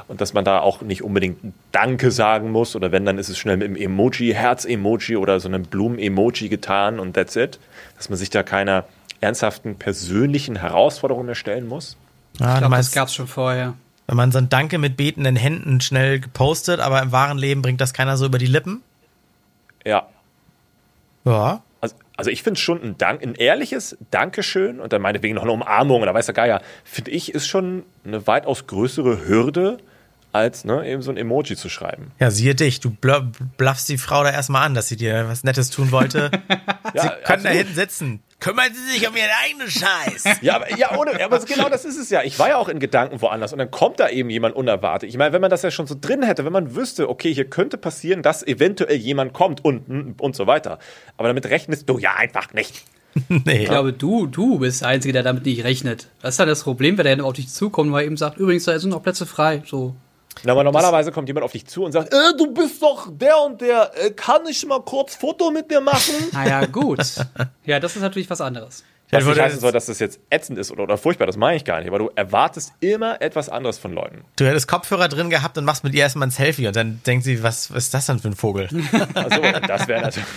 Und 0.07 0.21
dass 0.21 0.33
man 0.33 0.45
da 0.45 0.59
auch 0.59 0.81
nicht 0.81 1.03
unbedingt 1.03 1.37
Danke 1.73 2.11
sagen 2.11 2.51
muss. 2.51 2.75
Oder 2.75 2.91
wenn, 2.93 3.05
dann 3.05 3.17
ist 3.17 3.27
es 3.27 3.37
schnell 3.37 3.57
mit 3.57 3.67
einem 3.67 3.75
Emoji, 3.75 4.33
Herz-Emoji 4.33 5.17
oder 5.17 5.39
so 5.41 5.49
einem 5.49 5.63
Blumen-Emoji 5.63 6.47
getan 6.47 6.99
und 6.99 7.13
that's 7.15 7.35
it. 7.35 7.59
Dass 7.97 8.09
man 8.09 8.17
sich 8.17 8.29
da 8.29 8.43
keiner 8.43 8.85
ernsthaften 9.19 9.75
persönlichen 9.77 10.55
Herausforderung 10.57 11.25
mehr 11.25 11.35
stellen 11.35 11.67
muss. 11.67 11.97
Ah, 12.39 12.53
Ich 12.53 12.59
glaube, 12.59 12.61
das 12.61 12.69
meinst, 12.69 12.93
gab's 12.95 13.13
schon 13.15 13.27
vorher. 13.27 13.73
wenn 14.05 14.15
man 14.15 14.31
so 14.31 14.37
ein 14.37 14.47
Danke 14.47 14.77
mit 14.77 14.95
betenden 14.95 15.35
Händen 15.35 15.81
schnell 15.81 16.19
gepostet, 16.21 16.79
aber 16.79 17.01
im 17.01 17.11
wahren 17.11 17.37
Leben 17.37 17.61
bringt 17.61 17.81
das 17.81 17.93
keiner 17.93 18.15
so 18.15 18.25
über 18.27 18.37
die 18.37 18.45
Lippen? 18.45 18.81
Ja, 19.85 20.07
Ja. 21.25 21.61
Also, 22.17 22.29
ich 22.31 22.43
finde 22.43 22.59
schon 22.59 22.81
ein, 22.83 22.97
Dank, 22.97 23.23
ein 23.23 23.35
ehrliches 23.35 23.97
Dankeschön 24.11 24.79
und 24.79 24.91
dann 24.91 25.01
meinetwegen 25.01 25.35
noch 25.35 25.43
eine 25.43 25.51
Umarmung 25.51 26.01
oder 26.01 26.13
weiß 26.13 26.25
der 26.25 26.35
Geier, 26.35 26.61
finde 26.83 27.11
ich, 27.11 27.33
ist 27.33 27.47
schon 27.47 27.83
eine 28.03 28.27
weitaus 28.27 28.67
größere 28.67 29.27
Hürde, 29.27 29.77
als 30.33 30.65
ne, 30.65 30.87
eben 30.87 31.01
so 31.01 31.09
ein 31.11 31.17
Emoji 31.17 31.55
zu 31.55 31.69
schreiben. 31.69 32.11
Ja, 32.19 32.29
siehe 32.31 32.53
dich, 32.55 32.79
du 32.79 32.89
bl- 32.89 33.31
bluffst 33.57 33.89
die 33.89 33.97
Frau 33.97 34.23
da 34.23 34.31
erstmal 34.31 34.65
an, 34.65 34.73
dass 34.73 34.87
sie 34.87 34.95
dir 34.97 35.27
was 35.27 35.43
Nettes 35.43 35.69
tun 35.69 35.91
wollte. 35.91 36.31
Ja, 36.93 37.01
sie 37.01 37.07
können 37.09 37.21
da 37.25 37.33
absolut. 37.49 37.57
hinten 37.57 37.75
sitzen. 37.75 38.23
Kümmern 38.39 38.71
Sie 38.73 38.93
sich 38.97 39.07
um 39.09 39.15
Ihren 39.15 39.29
eigenen 39.43 39.69
Scheiß. 39.69 40.23
Ja, 40.41 40.55
aber, 40.55 40.75
ja, 40.77 40.97
ohne, 40.97 41.21
aber 41.23 41.39
genau 41.39 41.67
das 41.67 41.83
ist 41.83 41.97
es 41.97 42.09
ja. 42.09 42.23
Ich 42.23 42.39
war 42.39 42.47
ja 42.47 42.57
auch 42.57 42.69
in 42.69 42.79
Gedanken 42.79 43.21
woanders 43.21 43.51
und 43.51 43.59
dann 43.59 43.69
kommt 43.71 43.99
da 43.99 44.07
eben 44.09 44.29
jemand 44.29 44.55
unerwartet. 44.55 45.09
Ich 45.09 45.17
meine, 45.17 45.33
wenn 45.33 45.41
man 45.41 45.49
das 45.49 45.63
ja 45.63 45.69
schon 45.69 45.85
so 45.85 45.95
drin 45.99 46.23
hätte, 46.23 46.45
wenn 46.45 46.53
man 46.53 46.75
wüsste, 46.75 47.09
okay, 47.09 47.33
hier 47.33 47.49
könnte 47.49 47.77
passieren, 47.77 48.21
dass 48.23 48.41
eventuell 48.47 48.95
jemand 48.95 49.33
kommt 49.33 49.65
und, 49.65 50.15
und 50.21 50.35
so 50.35 50.47
weiter. 50.47 50.79
Aber 51.17 51.27
damit 51.27 51.45
rechnest 51.47 51.89
du 51.89 51.99
ja 51.99 52.15
einfach 52.15 52.53
nicht. 52.53 52.85
nee. 53.27 53.63
Ich 53.63 53.69
glaube, 53.69 53.91
du, 53.91 54.27
du 54.27 54.59
bist 54.59 54.81
der 54.81 54.87
Einzige, 54.89 55.11
der 55.13 55.23
damit 55.23 55.45
nicht 55.45 55.63
rechnet. 55.65 56.07
Das 56.21 56.35
ist 56.35 56.39
ja 56.39 56.45
das 56.45 56.63
Problem, 56.63 56.97
wenn 56.97 57.05
der 57.05 57.25
auf 57.25 57.33
dich 57.33 57.49
zukommt, 57.49 57.91
weil 57.91 58.03
er 58.03 58.07
eben 58.07 58.17
sagt, 58.17 58.37
übrigens, 58.37 58.63
da 58.63 58.79
sind 58.79 58.91
noch 58.91 59.03
Plätze 59.03 59.25
frei. 59.25 59.61
So. 59.65 59.95
Na, 60.43 60.51
aber 60.53 60.63
normalerweise 60.63 61.11
kommt 61.11 61.27
jemand 61.27 61.43
auf 61.43 61.51
dich 61.51 61.65
zu 61.67 61.83
und 61.83 61.91
sagt, 61.91 62.13
äh, 62.13 62.37
du 62.37 62.53
bist 62.53 62.81
doch 62.81 63.07
der 63.11 63.39
und 63.39 63.61
der, 63.61 63.91
äh, 63.95 64.11
kann 64.11 64.41
ich 64.47 64.65
mal 64.65 64.81
kurz 64.81 65.15
Foto 65.15 65.51
mit 65.51 65.69
dir 65.71 65.81
machen? 65.81 66.15
Naja, 66.31 66.65
gut. 66.65 66.99
ja, 67.65 67.79
das 67.79 67.95
ist 67.95 68.01
natürlich 68.01 68.29
was 68.29 68.41
anderes. 68.41 68.83
Ja, 69.09 69.19
Was 69.19 69.25
nicht 69.25 69.39
heißen 69.39 69.59
soll, 69.61 69.71
dass 69.71 69.85
das 69.85 69.99
jetzt 69.99 70.19
ätzend 70.29 70.59
ist 70.59 70.69
oder, 70.69 70.83
oder 70.83 70.97
furchtbar, 70.97 71.27
das 71.27 71.37
meine 71.37 71.55
ich 71.55 71.63
gar 71.63 71.79
nicht. 71.79 71.87
Aber 71.87 71.97
du 71.97 72.11
erwartest 72.15 72.73
immer 72.81 73.21
etwas 73.21 73.47
anderes 73.47 73.77
von 73.77 73.93
Leuten. 73.93 74.25
Du 74.35 74.45
hättest 74.45 74.67
Kopfhörer 74.67 75.07
drin 75.07 75.29
gehabt 75.29 75.57
und 75.57 75.63
machst 75.63 75.85
mit 75.85 75.93
ihr 75.93 76.01
erstmal 76.01 76.27
ein 76.27 76.31
Selfie 76.31 76.67
und 76.67 76.75
dann 76.75 77.01
denkt 77.05 77.23
sie, 77.23 77.41
was, 77.41 77.71
was 77.73 77.85
ist 77.85 77.93
das 77.93 78.07
denn 78.07 78.19
für 78.19 78.27
ein 78.27 78.35
Vogel? 78.35 78.67
Also, 79.13 79.41
das 79.65 79.87
wäre 79.87 80.01
natürlich. 80.01 80.27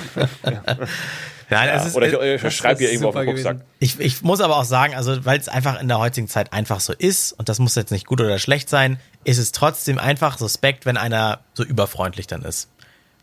Nein, 1.51 1.69
Ja, 1.69 1.83
ist, 1.85 1.97
oder 1.97 2.07
ich, 2.07 2.35
ich 2.35 2.41
verschreibe 2.41 2.79
dir 2.79 2.85
ist 2.87 2.93
irgendwo 2.93 3.09
auf 3.09 3.17
den 3.17 3.29
Rucksack. 3.29 3.57
ich, 3.81 3.99
ich 3.99 4.23
muss 4.23 4.41
aber 4.41 4.57
auch 4.57 4.65
sagen, 4.65 4.95
also 4.95 5.25
weil 5.25 5.39
es 5.41 5.49
einfach 5.49 5.81
in 5.81 5.89
der 5.89 5.99
heutigen 5.99 6.29
Zeit 6.29 6.53
einfach 6.53 6.79
so 6.79 6.93
ist, 6.93 7.33
und 7.33 7.49
das 7.49 7.59
muss 7.59 7.75
jetzt 7.75 7.91
nicht 7.91 8.07
gut 8.07 8.21
oder 8.21 8.39
schlecht 8.39 8.69
sein, 8.69 9.01
ist 9.25 9.39
es 9.39 9.51
trotzdem 9.51 9.99
einfach 9.99 10.39
suspekt, 10.39 10.87
wenn 10.87 10.97
einer 10.97 11.41
so 11.55 11.65
überfreundlich 11.65 12.29
dann 12.29 12.43
ist. 12.43 12.69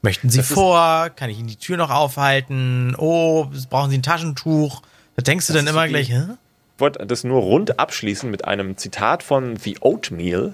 Möchten 0.02 0.30
Sie 0.30 0.40
Das 0.40 0.48
vor? 0.48 1.10
Kann 1.16 1.30
ich 1.30 1.40
Ihnen 1.40 1.48
die 1.48 1.56
Tür 1.56 1.78
noch 1.78 1.90
aufhalten? 1.90 2.96
Oh, 2.98 3.48
brauchen 3.70 3.90
Sie 3.90 3.98
ein 3.98 4.04
Taschentuch? 4.04 4.82
Da 5.18 5.24
denkst 5.24 5.48
du 5.48 5.54
dann 5.54 5.66
ist 5.66 5.72
immer 5.72 5.88
gleich, 5.88 6.10
hä? 6.10 6.24
Ich 6.76 6.80
wollte 6.82 7.06
das 7.06 7.24
nur 7.24 7.42
rund 7.42 7.80
abschließen 7.80 8.30
mit 8.30 8.46
einem 8.46 8.78
Zitat 8.78 9.24
von 9.24 9.58
The 9.58 9.78
Oatmeal. 9.82 10.54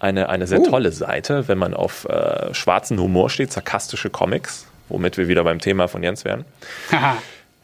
Eine, 0.00 0.28
eine 0.28 0.46
sehr 0.48 0.60
Oh. 0.60 0.66
tolle 0.68 0.90
Seite, 0.92 1.46
wenn 1.46 1.58
man 1.58 1.74
auf 1.74 2.06
äh, 2.06 2.52
schwarzen 2.52 2.98
Humor 2.98 3.30
steht, 3.30 3.52
sarkastische 3.52 4.10
Comics, 4.10 4.66
womit 4.88 5.16
wir 5.16 5.28
wieder 5.28 5.44
beim 5.44 5.60
Thema 5.60 5.86
von 5.88 6.02
Jens 6.02 6.24
wären. 6.24 6.44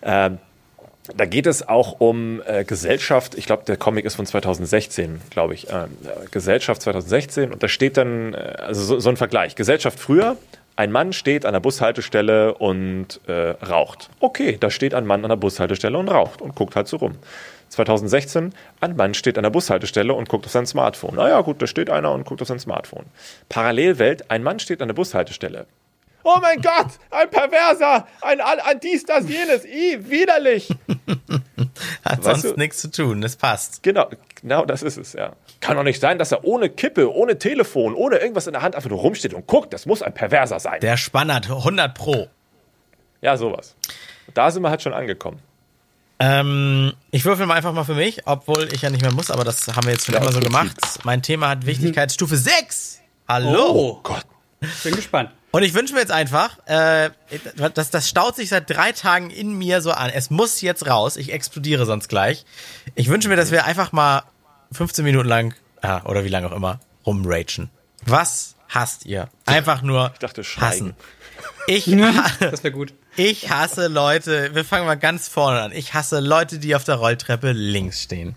Ähm, 0.02 0.38
da 1.16 1.24
geht 1.24 1.46
es 1.46 1.66
auch 1.66 1.98
um 2.00 2.40
äh, 2.46 2.62
Gesellschaft. 2.64 3.34
Ich 3.36 3.46
glaube, 3.46 3.64
der 3.66 3.76
Comic 3.76 4.04
ist 4.04 4.14
von 4.14 4.26
2016, 4.26 5.20
glaube 5.30 5.54
ich. 5.54 5.68
Ähm, 5.70 5.86
äh, 6.04 6.26
Gesellschaft 6.30 6.82
2016. 6.82 7.52
Und 7.52 7.62
da 7.62 7.66
steht 7.66 7.96
dann, 7.96 8.34
äh, 8.34 8.36
also 8.58 8.82
so, 8.84 9.00
so 9.00 9.08
ein 9.08 9.16
Vergleich. 9.16 9.56
Gesellschaft 9.56 9.98
früher. 9.98 10.36
Ein 10.78 10.92
Mann 10.92 11.14
steht 11.14 11.46
an 11.46 11.54
der 11.54 11.60
Bushaltestelle 11.60 12.52
und 12.54 13.20
äh, 13.26 13.50
raucht. 13.64 14.10
Okay, 14.20 14.58
da 14.60 14.68
steht 14.68 14.92
ein 14.92 15.06
Mann 15.06 15.24
an 15.24 15.30
der 15.30 15.36
Bushaltestelle 15.36 15.96
und 15.96 16.08
raucht 16.08 16.42
und 16.42 16.54
guckt 16.54 16.76
halt 16.76 16.86
so 16.86 16.98
rum. 16.98 17.16
2016, 17.70 18.54
ein 18.80 18.96
Mann 18.96 19.14
steht 19.14 19.38
an 19.38 19.42
der 19.42 19.50
Bushaltestelle 19.50 20.12
und 20.12 20.28
guckt 20.28 20.44
auf 20.44 20.52
sein 20.52 20.66
Smartphone. 20.66 21.16
Naja, 21.16 21.40
gut, 21.40 21.62
da 21.62 21.66
steht 21.66 21.88
einer 21.88 22.12
und 22.12 22.26
guckt 22.26 22.42
auf 22.42 22.48
sein 22.48 22.60
Smartphone. 22.60 23.06
Parallelwelt, 23.48 24.30
ein 24.30 24.42
Mann 24.42 24.58
steht 24.58 24.82
an 24.82 24.88
der 24.88 24.94
Bushaltestelle. 24.94 25.66
Oh 26.22 26.38
mein 26.42 26.60
Gott, 26.60 26.88
ein 27.10 27.30
Perverser, 27.30 28.06
ein, 28.20 28.40
ein, 28.40 28.80
dies, 28.80 29.04
das, 29.04 29.28
jenes, 29.28 29.64
i, 29.64 29.98
widerlich. 30.10 30.68
Hat 32.04 32.24
Weißt 32.24 32.42
sonst 32.42 32.56
nichts 32.58 32.80
zu 32.82 32.90
tun, 32.90 33.20
das 33.20 33.36
passt. 33.36 33.82
Genau, 33.82 34.10
genau 34.42 34.64
das 34.66 34.82
ist 34.82 34.98
es, 34.98 35.12
ja. 35.14 35.32
Kann 35.60 35.76
doch 35.76 35.82
nicht 35.82 36.00
sein, 36.00 36.18
dass 36.18 36.32
er 36.32 36.44
ohne 36.44 36.68
Kippe, 36.68 37.12
ohne 37.12 37.38
Telefon, 37.38 37.94
ohne 37.94 38.16
irgendwas 38.16 38.46
in 38.46 38.52
der 38.52 38.62
Hand 38.62 38.74
einfach 38.76 38.90
nur 38.90 39.00
rumsteht 39.00 39.34
und 39.34 39.46
guckt. 39.46 39.72
Das 39.72 39.86
muss 39.86 40.02
ein 40.02 40.12
Perverser 40.14 40.60
sein. 40.60 40.80
Der 40.80 40.96
Spannert, 40.96 41.50
100 41.50 41.94
Pro. 41.94 42.28
ja, 43.22 43.36
sowas. 43.36 43.74
Da 44.34 44.50
sind 44.50 44.62
wir 44.62 44.70
halt 44.70 44.82
schon 44.82 44.92
angekommen. 44.92 45.40
Ähm, 46.18 46.92
ich 47.10 47.24
würfel 47.24 47.46
mal 47.46 47.54
einfach 47.54 47.72
mal 47.72 47.84
für 47.84 47.94
mich, 47.94 48.22
obwohl 48.26 48.68
ich 48.72 48.82
ja 48.82 48.90
nicht 48.90 49.02
mehr 49.02 49.12
muss, 49.12 49.30
aber 49.30 49.44
das 49.44 49.66
haben 49.68 49.84
wir 49.86 49.92
jetzt 49.92 50.06
schon 50.06 50.14
Ja, 50.14 50.20
immer 50.22 50.32
so 50.32 50.40
gemacht. 50.40 50.76
Mein 51.04 51.22
Thema 51.22 51.48
hat 51.50 51.66
Wichtigkeitsstufe 51.66 52.36
6. 52.36 53.00
Hallo. 53.28 53.66
Oh, 53.70 54.00
Gott. 54.02 54.24
bin 54.82 54.96
gespannt. 54.96 55.30
Und 55.52 55.62
ich 55.62 55.74
wünsche 55.74 55.94
mir 55.94 56.00
jetzt 56.00 56.12
einfach, 56.12 56.58
äh, 56.66 57.10
das, 57.74 57.90
das 57.90 58.08
staut 58.08 58.36
sich 58.36 58.48
seit 58.48 58.68
drei 58.68 58.92
Tagen 58.92 59.30
in 59.30 59.56
mir 59.56 59.80
so 59.80 59.90
an. 59.92 60.10
Es 60.10 60.30
muss 60.30 60.60
jetzt 60.60 60.86
raus. 60.88 61.16
Ich 61.16 61.32
explodiere 61.32 61.86
sonst 61.86 62.08
gleich. 62.08 62.44
Ich 62.94 63.08
wünsche 63.08 63.28
mir, 63.28 63.36
dass 63.36 63.50
wir 63.50 63.64
einfach 63.64 63.92
mal 63.92 64.22
15 64.72 65.04
Minuten 65.04 65.28
lang, 65.28 65.54
ja, 65.82 66.04
oder 66.04 66.24
wie 66.24 66.28
lange 66.28 66.48
auch 66.48 66.52
immer, 66.56 66.80
rumragen. 67.06 67.70
Was 68.04 68.56
hasst 68.68 69.06
ihr? 69.06 69.28
Einfach 69.44 69.82
nur 69.82 70.10
Ich 70.14 70.18
dachte, 70.18 70.44
schweigen. 70.44 70.66
hassen. 70.66 70.94
Ich, 71.66 71.86
Das 72.40 72.62
wäre 72.64 72.72
gut. 72.72 72.94
ich 73.16 73.50
hasse 73.50 73.88
Leute, 73.88 74.54
wir 74.54 74.64
fangen 74.64 74.86
mal 74.86 74.94
ganz 74.96 75.28
vorne 75.28 75.60
an. 75.62 75.72
Ich 75.72 75.94
hasse 75.94 76.20
Leute, 76.20 76.58
die 76.58 76.74
auf 76.74 76.84
der 76.84 76.96
Rolltreppe 76.96 77.52
links 77.52 78.02
stehen. 78.02 78.36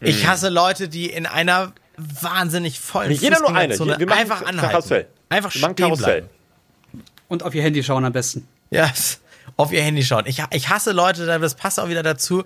Ich 0.00 0.26
hasse 0.26 0.48
Leute, 0.48 0.88
die 0.88 1.10
in 1.10 1.26
einer 1.26 1.72
wahnsinnig 1.96 2.80
vollen 2.80 3.08
Nicht 3.10 3.22
jeder 3.22 3.40
nur 3.40 3.54
eine. 3.54 3.78
Wir 3.78 4.06
machen 4.06 4.18
einfach 4.18 4.42
anhalten. 4.46 4.70
Karussell. 4.72 5.08
Einfach 5.28 5.50
stehen 5.50 5.74
Karussell. 5.76 6.22
bleiben. 6.22 7.04
Und 7.28 7.42
auf 7.42 7.54
ihr 7.54 7.62
Handy 7.62 7.82
schauen 7.84 8.04
am 8.04 8.12
besten. 8.12 8.48
Ja, 8.70 8.90
auf 9.56 9.72
ihr 9.72 9.82
Handy 9.82 10.02
schauen. 10.02 10.24
Ich, 10.26 10.42
ich 10.52 10.68
hasse 10.70 10.92
Leute, 10.92 11.26
das 11.26 11.54
passt 11.54 11.78
auch 11.78 11.88
wieder 11.88 12.02
dazu, 12.02 12.44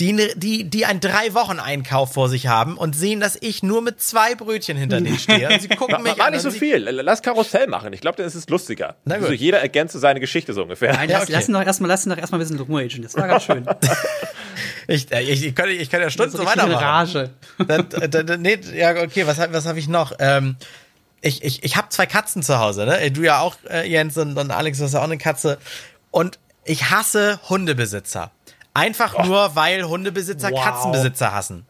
die, 0.00 0.32
die, 0.36 0.64
die 0.64 0.86
einen 0.86 1.00
drei 1.00 1.34
Wochen 1.34 1.58
Einkauf 1.60 2.12
vor 2.14 2.28
sich 2.28 2.46
haben 2.48 2.76
und 2.78 2.96
sehen, 2.96 3.20
dass 3.20 3.36
ich 3.40 3.62
nur 3.62 3.82
mit 3.82 4.00
zwei 4.00 4.34
Brötchen 4.34 4.76
hinter 4.76 5.00
denen 5.00 5.18
stehe. 5.20 5.48
Und 5.48 5.60
sie 5.62 5.68
gucken 5.68 6.02
mich 6.02 6.18
War 6.18 6.26
an. 6.26 6.32
nicht 6.32 6.42
so 6.42 6.50
viel. 6.50 6.78
Lass 6.78 7.22
Karussell 7.22 7.66
machen. 7.68 7.92
Ich 7.92 8.00
glaube, 8.00 8.16
dann 8.16 8.26
ist 8.26 8.34
es 8.34 8.48
lustiger. 8.48 8.96
Na 9.04 9.16
gut. 9.16 9.24
Also 9.24 9.34
jeder 9.34 9.60
ergänzt 9.60 9.94
seine 10.00 10.18
Geschichte 10.18 10.54
so 10.54 10.62
ungefähr. 10.62 10.92
Nein, 10.94 11.08
Ja, 11.10 11.18
lass, 11.18 11.24
okay. 11.24 11.32
lass 11.34 11.48
ihn 11.48 11.52
doch 11.54 11.62
erstmal, 11.64 11.88
lass 11.88 12.06
ihn 12.06 12.10
doch 12.10 12.16
erstmal 12.18 12.40
ein 12.40 12.44
bisschen 12.48 12.58
rumagen. 12.58 13.02
Das 13.02 13.14
war 13.16 13.28
ganz 13.28 13.44
schön. 13.44 13.66
Ich, 14.88 15.10
äh, 15.12 15.22
ich, 15.22 15.44
ich, 15.46 15.54
kann, 15.54 15.68
ich 15.70 15.88
kann 15.90 16.00
ja 16.00 16.10
Stunden 16.10 16.36
So 16.36 16.44
weitermachen. 16.44 16.74
Rage. 16.84 17.30
dann, 17.68 17.86
dann, 17.88 18.26
dann, 18.26 18.42
nee, 18.42 18.58
ja, 18.74 18.90
okay, 19.00 19.26
was, 19.26 19.38
hab- 19.38 19.52
was 19.52 19.64
habe 19.64 19.78
ich 19.78 19.86
noch? 19.88 20.12
Ähm, 20.18 20.56
ich 21.20 21.44
ich, 21.44 21.62
ich 21.62 21.76
habe 21.76 21.88
zwei 21.90 22.04
Katzen 22.06 22.42
zu 22.42 22.58
Hause, 22.58 22.84
ne? 22.84 23.10
Du 23.12 23.22
ja 23.22 23.38
auch, 23.38 23.54
äh, 23.70 23.88
Jens, 23.88 24.18
und, 24.18 24.36
und 24.36 24.50
Alex, 24.50 24.78
du 24.78 24.84
hast 24.84 24.94
ja 24.94 24.98
auch 25.00 25.04
eine 25.04 25.18
Katze. 25.18 25.58
Und 26.10 26.38
ich 26.64 26.90
hasse 26.90 27.38
Hundebesitzer. 27.48 28.32
Einfach 28.74 29.24
nur, 29.24 29.54
weil 29.54 29.84
Hundebesitzer 29.84 30.50
Wow. 30.50 30.64
Katzenbesitzer 30.64 31.32
hassen. 31.32 31.66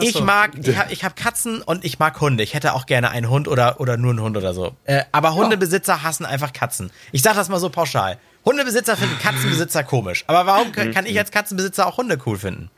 Ich 0.00 0.12
so. 0.12 0.22
mag, 0.22 0.52
ich 0.62 0.76
habe 0.78 0.92
ich 0.92 1.04
hab 1.04 1.16
Katzen 1.16 1.60
und 1.62 1.84
ich 1.84 1.98
mag 1.98 2.20
Hunde. 2.20 2.42
Ich 2.42 2.54
hätte 2.54 2.72
auch 2.74 2.86
gerne 2.86 3.10
einen 3.10 3.28
Hund 3.28 3.48
oder, 3.48 3.80
oder 3.80 3.96
nur 3.96 4.10
einen 4.10 4.20
Hund 4.20 4.36
oder 4.36 4.54
so. 4.54 4.74
Äh, 4.84 5.04
aber 5.12 5.34
Hundebesitzer 5.34 6.02
hassen 6.02 6.24
einfach 6.24 6.52
Katzen. 6.52 6.90
Ich 7.12 7.22
sag 7.22 7.34
das 7.34 7.48
mal 7.48 7.58
so 7.60 7.68
pauschal. 7.68 8.18
Hundebesitzer 8.44 8.96
finden 8.96 9.18
Katzenbesitzer 9.22 9.84
komisch. 9.84 10.24
Aber 10.26 10.46
warum 10.46 10.72
kann 10.72 10.92
kann 10.94 11.04
ich 11.06 11.18
als 11.18 11.30
Katzenbesitzer 11.30 11.86
auch 11.86 11.96
Hunde 11.98 12.18
cool 12.26 12.38
finden? 12.38 12.70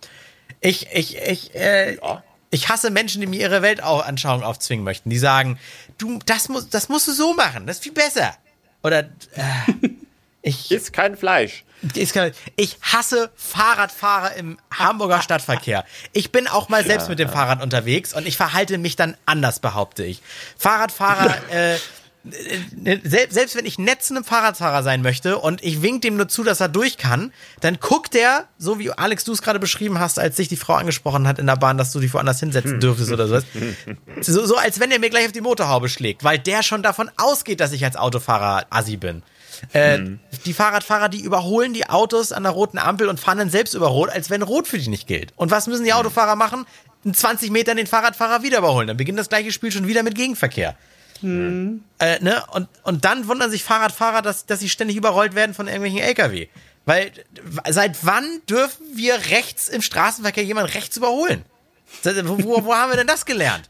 Ich, 0.60 0.88
ich, 0.92 1.16
ich, 1.18 1.54
äh, 1.54 1.96
Ja. 1.96 2.22
ich 2.50 2.68
hasse 2.68 2.90
Menschen, 2.90 3.20
die 3.20 3.26
mir 3.26 3.40
ihre 3.40 3.62
Weltanschauung 3.62 4.42
aufzwingen 4.42 4.84
möchten. 4.84 5.10
Die 5.10 5.18
sagen, 5.18 5.58
du, 5.98 6.18
das, 6.26 6.48
muss, 6.48 6.68
das 6.70 6.88
musst 6.88 7.06
du 7.06 7.12
so 7.12 7.34
machen, 7.34 7.66
das 7.66 7.76
ist 7.76 7.82
viel 7.84 7.92
besser. 7.92 8.34
Oder, 8.82 9.00
äh, 9.00 9.08
ich, 10.42 10.70
Ist 10.70 10.92
kein 10.92 11.16
Fleisch. 11.16 11.64
ich, 11.94 12.12
kann- 12.12 12.32
ich 12.56 12.76
hasse 12.82 13.30
Fahrradfahrer 13.36 14.34
im 14.36 14.58
Hamburger 14.72 15.20
Stadtverkehr. 15.22 15.84
Ich 16.12 16.32
bin 16.32 16.46
auch 16.48 16.68
mal 16.68 16.84
selbst 16.84 17.08
mit 17.08 17.18
dem 17.18 17.28
Fahrrad 17.28 17.62
unterwegs 17.62 18.14
und 18.14 18.26
ich 18.26 18.36
verhalte 18.36 18.78
mich 18.78 18.96
dann 18.96 19.16
anders, 19.26 19.60
behaupte 19.60 20.04
ich. 20.04 20.22
Fahrradfahrer, 20.58 21.34
äh, 21.52 21.74
äh, 22.84 22.98
selbst, 23.02 23.32
selbst 23.34 23.56
wenn 23.56 23.64
ich 23.64 23.78
nett 23.78 24.02
zu 24.02 24.14
einem 24.14 24.24
Fahrradfahrer 24.24 24.82
sein 24.82 25.00
möchte 25.00 25.38
und 25.38 25.62
ich 25.64 25.80
wink 25.80 26.02
dem 26.02 26.16
nur 26.18 26.28
zu, 26.28 26.42
dass 26.44 26.60
er 26.60 26.68
durch 26.68 26.98
kann, 26.98 27.32
dann 27.60 27.78
guckt 27.80 28.12
der, 28.12 28.46
so 28.58 28.78
wie 28.78 28.90
Alex 28.92 29.24
du 29.24 29.32
es 29.32 29.40
gerade 29.40 29.58
beschrieben 29.58 29.98
hast, 29.98 30.18
als 30.18 30.36
dich 30.36 30.48
die 30.48 30.56
Frau 30.58 30.74
angesprochen 30.74 31.26
hat 31.26 31.38
in 31.38 31.46
der 31.46 31.56
Bahn, 31.56 31.78
dass 31.78 31.92
du 31.92 32.00
dich 32.00 32.12
woanders 32.12 32.40
hinsetzen 32.40 32.78
dürftest 32.80 33.10
oder 33.10 33.26
sowas. 33.26 33.44
So, 34.20 34.44
so 34.44 34.56
als 34.56 34.80
wenn 34.80 34.90
er 34.90 34.98
mir 34.98 35.08
gleich 35.08 35.24
auf 35.26 35.32
die 35.32 35.40
Motorhaube 35.40 35.88
schlägt, 35.88 36.22
weil 36.22 36.38
der 36.38 36.62
schon 36.62 36.82
davon 36.82 37.10
ausgeht, 37.16 37.60
dass 37.60 37.72
ich 37.72 37.84
als 37.86 37.96
Autofahrer 37.96 38.66
Assi 38.68 38.98
bin. 38.98 39.22
Äh, 39.72 39.98
Die 40.44 40.52
Fahrradfahrer, 40.52 41.08
die 41.08 41.20
überholen 41.20 41.72
die 41.74 41.88
Autos 41.88 42.32
an 42.32 42.42
der 42.44 42.52
roten 42.52 42.78
Ampel 42.78 43.08
und 43.08 43.20
fahren 43.20 43.38
dann 43.38 43.50
selbst 43.50 43.74
über 43.74 43.88
Rot, 43.88 44.10
als 44.10 44.30
wenn 44.30 44.42
Rot 44.42 44.66
für 44.68 44.78
die 44.78 44.88
nicht 44.88 45.06
gilt. 45.06 45.32
Und 45.36 45.50
was 45.50 45.66
müssen 45.66 45.84
die 45.84 45.92
Autofahrer 45.92 46.36
machen? 46.36 46.66
In 47.04 47.14
20 47.14 47.50
Metern 47.50 47.76
den 47.76 47.86
Fahrradfahrer 47.86 48.42
wieder 48.42 48.58
überholen. 48.58 48.86
Dann 48.88 48.96
beginnt 48.96 49.18
das 49.18 49.28
gleiche 49.28 49.52
Spiel 49.52 49.72
schon 49.72 49.86
wieder 49.86 50.02
mit 50.02 50.14
Gegenverkehr. 50.14 50.76
Äh, 51.98 52.18
ne? 52.22 52.42
und, 52.52 52.68
und 52.82 53.04
dann 53.04 53.28
wundern 53.28 53.50
sich 53.50 53.62
Fahrradfahrer, 53.64 54.22
dass, 54.22 54.46
dass 54.46 54.60
sie 54.60 54.68
ständig 54.70 54.96
überrollt 54.96 55.34
werden 55.34 55.54
von 55.54 55.66
irgendwelchen 55.66 56.00
LKW. 56.00 56.48
Weil 56.86 57.12
seit 57.68 58.04
wann 58.06 58.24
dürfen 58.48 58.84
wir 58.94 59.14
rechts 59.30 59.68
im 59.68 59.82
Straßenverkehr 59.82 60.44
jemanden 60.44 60.72
rechts 60.72 60.96
überholen? 60.96 61.44
Wo, 62.04 62.64
wo 62.64 62.74
haben 62.74 62.90
wir 62.90 62.96
denn 62.96 63.06
das 63.06 63.26
gelernt? 63.26 63.68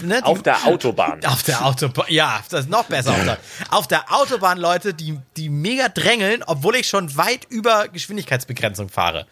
Ne? 0.00 0.16
Die- 0.18 0.22
Auf 0.24 0.42
der 0.42 0.56
Autobahn. 0.66 1.24
auf 1.26 1.42
der 1.42 1.64
Autobahn, 1.64 2.06
ja, 2.08 2.40
das 2.48 2.60
ist 2.60 2.70
noch 2.70 2.84
besser. 2.84 3.12
Auf 3.12 3.24
der, 3.24 3.38
auf 3.70 3.86
der 3.88 4.12
Autobahn, 4.12 4.58
Leute, 4.58 4.94
die, 4.94 5.18
die 5.36 5.48
mega 5.50 5.88
drängeln, 5.88 6.42
obwohl 6.46 6.76
ich 6.76 6.88
schon 6.88 7.16
weit 7.16 7.44
über 7.50 7.88
Geschwindigkeitsbegrenzung 7.88 8.88
fahre. 8.88 9.26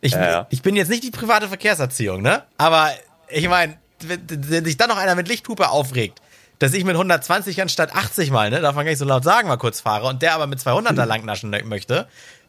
Ich, 0.00 0.12
Ja, 0.12 0.46
ich 0.50 0.62
bin 0.62 0.76
jetzt 0.76 0.88
nicht 0.88 1.02
die 1.04 1.10
private 1.10 1.48
Verkehrserziehung, 1.48 2.22
ne? 2.22 2.44
Aber 2.58 2.90
ich 3.28 3.48
meine, 3.48 3.76
wenn, 4.00 4.64
sich 4.64 4.76
dann 4.76 4.88
noch 4.88 4.96
einer 4.98 5.14
mit 5.14 5.28
Lichthupe 5.28 5.68
aufregt, 5.68 6.20
dass 6.58 6.72
ich 6.72 6.84
mit 6.84 6.94
120 6.94 7.60
anstatt 7.60 7.94
80 7.94 8.30
mal, 8.30 8.48
ne, 8.50 8.60
darf 8.60 8.74
man 8.74 8.84
gar 8.86 8.90
nicht 8.90 8.98
so 8.98 9.04
laut 9.04 9.24
sagen, 9.24 9.48
mal 9.48 9.56
kurz 9.58 9.80
fahre 9.80 10.06
und 10.06 10.22
der 10.22 10.34
aber 10.34 10.46
mit 10.46 10.58
200er 10.60 11.04
langnaschen 11.06 11.50
möchte, 11.64 12.08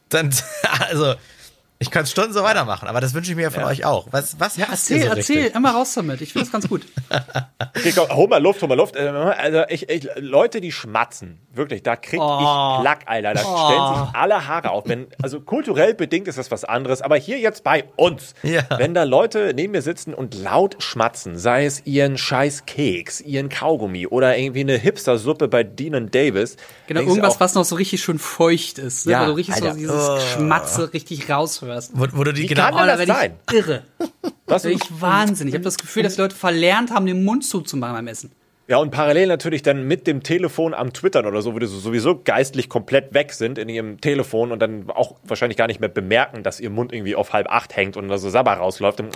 dann, 0.10 0.34
also, 0.88 1.16
ich 1.80 1.92
könnte 1.92 2.10
Stunden 2.10 2.34
so 2.34 2.44
weitermachen, 2.44 2.88
aber 2.88 3.02
das 3.02 3.14
wünsche 3.14 3.32
ich 3.32 3.38
mir 3.38 3.52
von 3.52 3.64
euch 3.64 3.86
auch. 3.86 4.08
Was, 4.12 4.40
was 4.40 4.58
Ja, 4.58 4.68
erzähl, 4.72 5.02
so 5.02 5.08
erzähl, 5.08 5.36
richtig? 5.38 5.56
immer 5.56 5.72
raus 5.72 5.94
damit. 5.94 6.22
Ich 6.22 6.34
finde 6.34 6.46
das 6.46 6.52
ganz 6.52 6.68
gut. 6.68 6.86
Okay, 7.78 7.92
komm, 7.96 8.10
hol 8.16 8.28
mal 8.28 8.42
Luft, 8.42 8.62
hol 8.62 8.70
mal 8.70 8.76
Luft. 8.76 8.96
Äh, 8.96 9.08
Also 9.08 9.64
ich, 9.70 9.88
ich, 9.90 10.08
Leute, 10.18 10.62
die 10.62 10.72
schmatzen, 10.72 11.40
wirklich, 11.54 11.84
da 11.84 11.96
krieg 11.96 12.20
Oh. 12.20 12.38
ich 12.78 12.82
Plack, 12.82 13.02
Alter. 13.06 13.34
Da 13.34 13.40
stellen 13.40 14.06
sich 14.06 14.16
alle 14.16 14.48
Haare 14.48 14.72
auf. 14.72 14.84
Wenn, 14.88 15.08
also 15.22 15.40
kulturell 15.42 15.94
bedingt 15.94 16.28
ist 16.28 16.38
das 16.40 16.50
was 16.50 16.64
anderes, 16.66 17.02
aber 17.04 17.18
hier 17.18 17.38
jetzt 17.40 17.64
bei 17.64 17.86
uns, 17.96 18.34
Ja. 18.44 18.62
wenn 18.78 18.94
da 18.96 19.04
Leute 19.04 19.54
neben 19.56 19.72
mir 19.74 19.82
sitzen 19.84 20.14
und 20.16 20.34
laut 20.36 20.78
schmatzen, 20.80 21.38
sei 21.38 21.66
es 21.66 21.86
ihren 21.86 22.18
scheiß 22.18 22.66
Keks, 22.66 23.22
ihren 23.22 23.50
Kaugummi 23.50 24.08
oder 24.08 24.38
irgendwie 24.38 24.62
eine 24.62 24.78
Hipster-Suppe 24.78 25.48
bei 25.48 25.64
Dean 25.64 26.10
Davis. 26.10 26.58
Genau, 26.88 27.02
irgendwas, 27.02 27.36
auch, 27.36 27.40
was 27.40 27.54
noch 27.54 27.66
so 27.66 27.76
richtig 27.76 28.02
schön 28.02 28.18
feucht 28.20 28.80
ist. 28.80 29.06
Ne? 29.06 29.12
Ja, 29.14 29.22
Wo 29.24 29.26
du 29.28 29.32
richtig 29.34 29.56
Alter. 29.56 29.72
so 29.74 29.78
dieses 29.78 30.24
Schmatze 30.34 30.94
richtig 30.94 31.30
raushörst. 31.30 31.67
Wo, 31.94 32.08
wo 32.14 32.24
du 32.24 32.34
die 32.34 32.44
Wie 32.44 32.48
genau, 32.48 32.70
kann 32.70 32.88
denn 32.88 32.88
da 32.88 32.98
das 32.98 33.08
sein? 33.08 33.34
ich 33.50 33.54
irre. 33.58 33.84
Was, 34.46 34.64
Da 34.64 34.70
werd 34.70 34.82
ich 34.84 35.02
wahnsinnig. 35.02 35.54
Ich 35.54 35.56
habe 35.56 35.64
das 35.64 35.78
Gefühl, 35.78 36.04
dass 36.04 36.16
die 36.16 36.22
Leute 36.22 36.36
verlernt 36.36 36.92
haben, 36.92 37.06
den 37.06 37.24
Mund 37.24 37.46
zuzumachen 37.46 37.96
beim 37.96 38.08
Essen. 38.08 38.32
Ja, 38.70 38.78
und 38.78 38.92
parallel 38.92 39.28
natürlich 39.28 39.62
dann 39.62 39.88
mit 39.88 40.08
dem 40.08 40.24
Telefon 40.24 40.74
am 40.74 40.92
Twittern 40.92 41.26
oder 41.26 41.42
so, 41.42 41.54
wo 41.54 41.60
die 41.60 41.68
so 41.68 41.80
sowieso 41.80 42.22
geistlich 42.22 42.68
komplett 42.68 43.14
weg 43.14 43.32
sind 43.32 43.58
in 43.58 43.70
ihrem 43.70 44.02
Telefon 44.02 44.52
und 44.52 44.60
dann 44.60 44.90
auch 44.90 45.16
wahrscheinlich 45.24 45.58
gar 45.58 45.68
nicht 45.68 45.80
mehr 45.80 45.88
bemerken, 45.90 46.44
dass 46.44 46.60
ihr 46.60 46.70
Mund 46.70 46.92
irgendwie 46.92 47.16
auf 47.16 47.32
halb 47.32 47.50
acht 47.50 47.78
hängt 47.78 47.96
und 47.96 48.10
da 48.10 48.18
so 48.18 48.30
Sabber 48.30 48.54
rausläuft. 48.54 49.00
Und, 49.00 49.16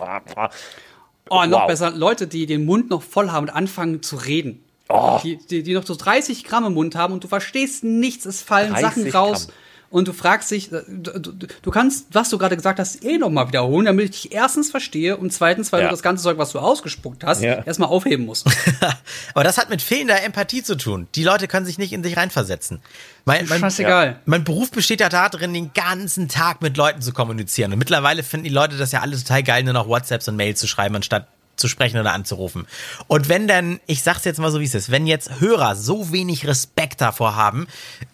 Oh, 1.29 1.45
noch 1.45 1.61
Wow. 1.61 1.67
besser, 1.67 1.91
Leute, 1.91 2.27
die 2.27 2.45
den 2.45 2.65
Mund 2.65 2.89
noch 2.89 3.01
voll 3.01 3.31
haben 3.31 3.47
und 3.47 3.53
anfangen 3.53 4.01
zu 4.01 4.17
reden. 4.17 4.63
Oh. 4.89 5.19
Die, 5.23 5.37
die, 5.37 5.63
die 5.63 5.73
noch 5.73 5.85
so 5.85 5.95
30 5.95 6.43
Gramm 6.43 6.65
im 6.65 6.73
Mund 6.73 6.95
haben 6.95 7.13
und 7.13 7.23
du 7.23 7.27
verstehst 7.27 7.83
nichts, 7.83 8.25
es 8.25 8.41
fallen 8.41 8.73
30 8.73 8.81
Sachen 8.81 9.11
raus. 9.11 9.47
Gramm. 9.47 9.55
Und 9.91 10.07
du 10.07 10.13
fragst 10.13 10.49
dich, 10.51 10.71
äh, 10.71 10.81
du, 10.87 11.19
du, 11.61 11.69
kannst, 11.71 12.07
was 12.13 12.29
du 12.29 12.37
gerade 12.37 12.55
gesagt 12.55 12.79
hast, 12.79 13.03
eh 13.03 13.17
nochmal 13.17 13.49
wiederholen, 13.49 13.85
damit 13.85 14.05
ich 14.15 14.21
dich 14.21 14.31
erstens 14.31 14.71
verstehe 14.71 15.17
und 15.17 15.31
zweitens, 15.33 15.71
weil 15.73 15.81
Ja. 15.81 15.87
du 15.87 15.91
das 15.91 16.01
ganze 16.01 16.23
Zeug, 16.23 16.37
was 16.37 16.53
du 16.53 16.59
ausgespuckt 16.59 17.25
hast, 17.25 17.41
Ja. 17.41 17.61
erstmal 17.63 17.89
aufheben 17.89 18.25
musst. 18.25 18.47
Aber 19.33 19.43
das 19.43 19.57
hat 19.57 19.69
mit 19.69 19.81
fehlender 19.81 20.23
Empathie 20.23 20.63
zu 20.63 20.75
tun. 20.77 21.09
Die 21.15 21.25
Leute 21.25 21.49
können 21.49 21.65
sich 21.65 21.77
nicht 21.77 21.91
in 21.91 22.03
sich 22.03 22.15
reinversetzen. 22.15 22.79
Mein, 23.25 23.47
mein, 23.49 23.59
Scheißegal. 23.59 24.19
mein 24.25 24.45
Beruf 24.45 24.71
besteht 24.71 25.01
ja 25.01 25.09
darin, 25.09 25.53
den 25.53 25.73
ganzen 25.73 26.29
Tag 26.29 26.61
mit 26.61 26.77
Leuten 26.77 27.01
zu 27.01 27.11
kommunizieren. 27.11 27.73
Und 27.73 27.79
mittlerweile 27.79 28.23
finden 28.23 28.45
die 28.45 28.49
Leute 28.49 28.77
das 28.77 28.93
ja 28.93 29.01
alle 29.01 29.17
total 29.17 29.43
geil, 29.43 29.63
nur 29.63 29.73
noch 29.73 29.87
WhatsApps 29.89 30.27
und 30.29 30.37
Mails 30.37 30.59
zu 30.61 30.67
schreiben, 30.67 30.95
anstatt 30.95 31.27
zu 31.61 31.69
sprechen 31.69 31.99
oder 31.99 32.13
anzurufen. 32.13 32.67
Und 33.07 33.29
wenn 33.29 33.47
dann, 33.47 33.79
ich 33.85 34.03
sag's 34.03 34.25
jetzt 34.25 34.39
mal 34.39 34.51
so, 34.51 34.59
wie 34.59 34.65
es 34.65 34.75
ist, 34.75 34.91
wenn 34.91 35.07
jetzt 35.07 35.39
Hörer 35.39 35.75
so 35.75 36.11
wenig 36.11 36.45
Respekt 36.45 36.99
davor 36.99 37.35
haben, 37.35 37.67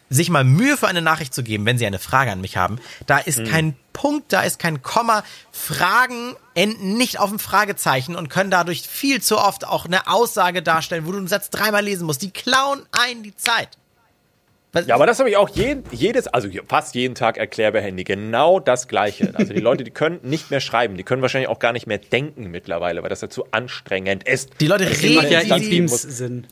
sich 0.10 0.30
mal 0.30 0.44
Mühe 0.44 0.78
für 0.78 0.88
eine 0.88 1.02
Nachricht 1.02 1.34
zu 1.34 1.44
geben, 1.44 1.66
wenn 1.66 1.78
sie 1.78 1.86
eine 1.86 2.00
Frage 2.00 2.32
an 2.32 2.42
mich 2.42 2.56
haben, 2.56 2.80
da 3.08 3.18
ist 3.18 3.44
kein 3.46 3.76
Punkt, 3.92 4.32
da 4.32 4.42
ist 4.42 4.60
kein 4.60 4.82
Komma. 4.82 5.24
Fragen 5.52 6.36
enden 6.54 6.98
nicht 6.98 7.20
auf 7.20 7.30
dem 7.30 7.40
Fragezeichen 7.40 8.16
und 8.16 8.30
können 8.30 8.52
dadurch 8.52 8.84
viel 8.84 9.22
zu 9.22 9.38
oft 9.38 9.66
auch 9.66 9.86
eine 9.86 10.08
Aussage 10.08 10.62
darstellen, 10.62 11.06
wo 11.06 11.12
du 11.12 11.18
einen 11.18 11.28
Satz 11.28 11.50
dreimal 11.50 11.84
lesen 11.84 12.06
musst. 12.06 12.22
Die 12.22 12.32
klauen 12.32 12.84
ein 12.92 13.24
die 13.24 13.36
Zeit. 13.36 13.70
Was- 14.78 14.88
Ja, 14.88 14.96
aber 14.96 15.06
das 15.06 15.20
habe 15.20 15.30
ich 15.30 15.38
auch 15.38 15.50
jeden, 15.50 15.84
jedes, 15.92 16.28
also 16.28 16.48
fast 16.68 16.96
jeden 16.96 17.16
Tag 17.16 17.38
erklärt 17.38 17.74
per 17.74 17.82
Handy. 17.82 18.04
Genau 18.04 18.60
das 18.60 18.88
Gleiche. 18.88 19.34
Also 19.36 19.54
die 19.54 19.60
Leute, 19.60 19.84
die 19.84 19.92
können 19.92 20.20
nicht 20.24 20.52
mehr 20.52 20.60
schreiben. 20.60 20.98
Die 20.98 21.04
können 21.04 21.22
wahrscheinlich 21.22 21.50
auch 21.50 21.60
gar 21.60 21.74
nicht 21.74 21.88
mehr 21.88 21.98
denken 21.98 22.50
mittlerweile, 22.52 23.02
weil 23.04 23.10
das 23.10 23.22
ja 23.22 23.30
zu 23.30 23.46
anstrengend 23.52 24.24
ist. 24.28 24.52
Die 24.60 24.68
Leute 24.68 24.86
macht 24.86 25.32
ja 25.32 25.40
reden, 25.40 25.90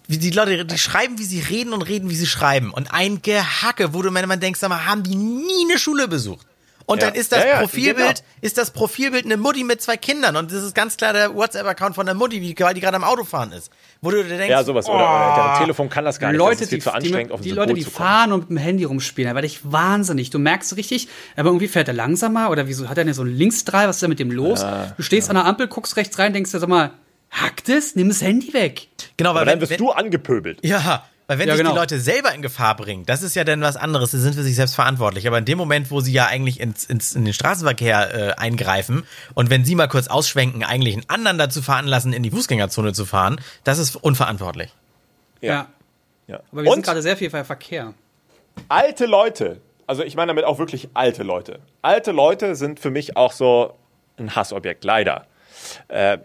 wie 0.07 0.13
sie, 0.13 0.19
die 0.19 0.29
Leute, 0.31 0.65
die 0.65 0.77
schreiben, 0.77 1.17
wie 1.19 1.23
sie 1.23 1.39
reden 1.39 1.73
und 1.73 1.81
reden, 1.83 2.09
wie 2.09 2.15
sie 2.15 2.27
schreiben. 2.27 2.71
Und 2.71 2.93
ein 2.93 3.21
Gehacke, 3.21 3.93
wo 3.93 4.01
du 4.01 4.11
man 4.11 4.27
man 4.27 4.39
denkst, 4.39 4.59
sag 4.59 4.69
mal, 4.69 4.85
haben 4.85 5.03
die 5.03 5.15
nie 5.15 5.65
eine 5.69 5.77
Schule 5.77 6.07
besucht. 6.07 6.47
Und 6.87 7.01
Ja. 7.01 7.07
dann 7.09 7.15
ist 7.19 7.31
das 7.31 7.39
Ja, 7.43 7.47
ja, 7.49 7.59
Profilbild, 7.61 7.97
genau. 8.15 8.19
ist 8.41 8.57
das 8.59 8.69
Profilbild 8.71 9.25
eine 9.25 9.37
Mutti 9.37 9.63
mit 9.63 9.81
zwei 9.81 9.97
Kindern. 9.97 10.35
Und 10.35 10.51
das 10.51 10.61
ist 10.63 10.75
ganz 10.75 10.97
klar 10.97 11.13
der 11.13 11.33
WhatsApp-Account 11.33 11.95
von 11.95 12.05
der 12.05 12.13
Mutti, 12.13 12.55
weil 12.59 12.73
die 12.75 12.81
gerade 12.81 12.95
am 12.97 13.03
Autofahren 13.03 13.51
ist. 13.53 13.71
Wo 14.01 14.11
du 14.11 14.17
dir 14.23 14.29
denkst, 14.37 14.49
Ja, 14.49 14.63
sowas. 14.63 14.85
Oder, 14.87 14.97
oder 14.97 15.33
deren 15.35 15.57
Telefon 15.61 15.89
kann 15.89 16.05
das 16.05 16.19
gar 16.19 16.31
nicht. 16.31 16.39
das 16.39 16.47
Leute, 16.47 16.63
ist 16.63 16.69
viel 16.69 16.77
die, 16.77 16.83
zu 16.83 16.93
anstrengend, 16.93 17.31
auf 17.31 17.41
die, 17.41 17.49
ein 17.49 17.53
die 17.53 17.55
Leute, 17.59 17.73
die 17.73 17.83
fahren 17.83 18.31
und 18.33 18.41
mit 18.41 18.49
dem 18.51 18.57
Handy 18.57 18.83
rumspielen, 18.83 19.29
da 19.31 19.35
werde 19.35 19.47
ich 19.47 19.59
wahnsinnig. 19.63 20.29
Du 20.29 20.37
merkst 20.37 20.75
richtig, 20.77 21.07
aber 21.35 21.49
irgendwie 21.49 21.67
fährt 21.67 21.87
er 21.87 21.95
langsamer 21.95 22.51
oder 22.51 22.67
wieso 22.67 22.87
hat 22.87 22.97
er 22.99 23.03
denn 23.05 23.13
so 23.15 23.23
einen 23.23 23.35
Linksdrall, 23.35 23.87
was 23.87 23.95
ist 23.97 24.03
da 24.03 24.07
mit 24.07 24.19
dem 24.19 24.29
los? 24.29 24.63
du 24.97 25.01
stehst 25.03 25.29
an 25.29 25.35
der 25.35 25.45
Ampel, 25.45 25.67
guckst 25.67 25.97
rechts 25.97 26.19
rein, 26.19 26.33
denkst 26.33 26.51
dir, 26.51 26.59
sag 26.59 26.69
mal, 26.69 26.91
hackt 27.31 27.67
es, 27.69 27.95
nimm 27.95 28.09
das 28.09 28.21
Handy 28.21 28.53
weg. 28.53 28.87
genau, 29.17 29.31
weil 29.33 29.41
Aber 29.41 29.51
dann 29.51 29.59
wirst 29.61 29.71
wenn, 29.71 29.77
du 29.79 29.89
angepöbelt. 29.91 30.59
Ja, 30.63 31.03
weil 31.27 31.39
wenn 31.39 31.47
Ja, 31.47 31.55
sich 31.55 31.63
genau. 31.63 31.73
die 31.73 31.79
Leute 31.79 31.99
selber 31.99 32.33
in 32.33 32.41
Gefahr 32.41 32.75
bringen, 32.75 33.05
das 33.05 33.21
ist 33.23 33.35
ja 33.35 33.43
dann 33.43 33.61
was 33.61 33.77
anderes, 33.77 34.11
sie 34.11 34.19
sind 34.19 34.35
für 34.35 34.43
sich 34.43 34.55
selbst 34.55 34.75
verantwortlich. 34.75 35.27
Aber 35.27 35.37
in 35.37 35.45
dem 35.45 35.57
Moment, 35.57 35.89
wo 35.91 35.99
sie 36.01 36.11
ja 36.13 36.27
eigentlich 36.27 36.59
ins, 36.59 36.85
ins, 36.85 37.15
in 37.15 37.25
den 37.25 37.33
Straßenverkehr 37.33 38.13
äh, 38.13 38.31
eingreifen 38.33 39.03
und 39.33 39.49
wenn 39.49 39.65
sie 39.65 39.75
mal 39.75 39.87
kurz 39.87 40.07
ausschwenken, 40.07 40.63
eigentlich 40.63 40.93
einen 40.95 41.09
anderen 41.09 41.37
dazu 41.37 41.61
veranlassen, 41.61 42.13
in 42.13 42.23
die 42.23 42.31
Fußgängerzone 42.31 42.93
zu 42.93 43.05
fahren, 43.05 43.39
das 43.63 43.77
ist 43.79 43.95
unverantwortlich. 43.95 44.73
Ja. 45.41 45.67
Ja. 46.27 46.39
Aber 46.51 46.63
wir 46.63 46.69
sind 46.71 46.77
Und 46.79 46.85
gerade 46.85 47.01
sehr 47.01 47.17
viel 47.17 47.29
bei 47.29 47.43
Verkehr. 47.43 47.93
alte 48.69 49.05
Leute, 49.05 49.61
also 49.87 50.03
ich 50.03 50.15
meine 50.15 50.29
damit 50.29 50.45
auch 50.45 50.57
wirklich 50.59 50.89
alte 50.93 51.23
Leute. 51.23 51.59
Alte 51.81 52.11
Leute 52.11 52.55
sind 52.55 52.79
für 52.79 52.89
mich 52.89 53.15
auch 53.17 53.31
so 53.31 53.75
ein 54.17 54.35
Hassobjekt, 54.35 54.83
leider. 54.83 55.25
Äh, 55.87 56.17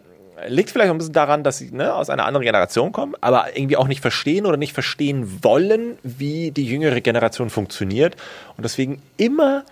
liegt 0.48 0.70
vielleicht 0.70 0.90
auch 0.90 0.94
ein 0.94 0.98
bisschen 0.98 1.12
daran, 1.12 1.44
dass 1.44 1.58
sie 1.58 1.70
ne, 1.70 1.94
aus 1.94 2.10
einer 2.10 2.24
anderen 2.24 2.44
Generation 2.44 2.92
kommen, 2.92 3.14
aber 3.20 3.56
irgendwie 3.56 3.76
auch 3.76 3.88
nicht 3.88 4.00
verstehen 4.00 4.46
oder 4.46 4.56
nicht 4.56 4.72
verstehen 4.72 5.42
wollen, 5.42 5.98
wie 6.02 6.50
die 6.50 6.64
jüngere 6.64 7.00
Generation 7.00 7.50
funktioniert 7.50 8.16
und 8.56 8.64
deswegen 8.64 9.02
immer, 9.16 9.64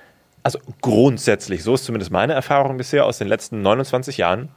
also 0.43 0.59
grundsätzlich, 0.81 1.63
so 1.63 1.75
ist 1.75 1.85
zumindest 1.85 2.11
meine 2.11 2.35
Erfahrung 2.35 2.77
bisher 2.77 3.07
aus 3.07 3.19
den 3.19 3.29
letzten 3.29 3.63
29 3.63 4.19
Jahren, 4.19 4.49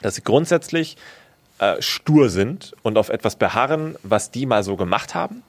dass 0.00 0.16
sie 0.16 0.22
grundsätzlich 0.22 0.96
äh, 1.58 1.80
stur 1.80 2.28
sind 2.28 2.74
und 2.82 2.98
auf 2.98 3.08
etwas 3.08 3.36
beharren, 3.36 3.96
was 4.02 4.30
die 4.30 4.46
mal 4.46 4.64
so 4.64 4.76
gemacht 4.76 5.14
haben, 5.14 5.42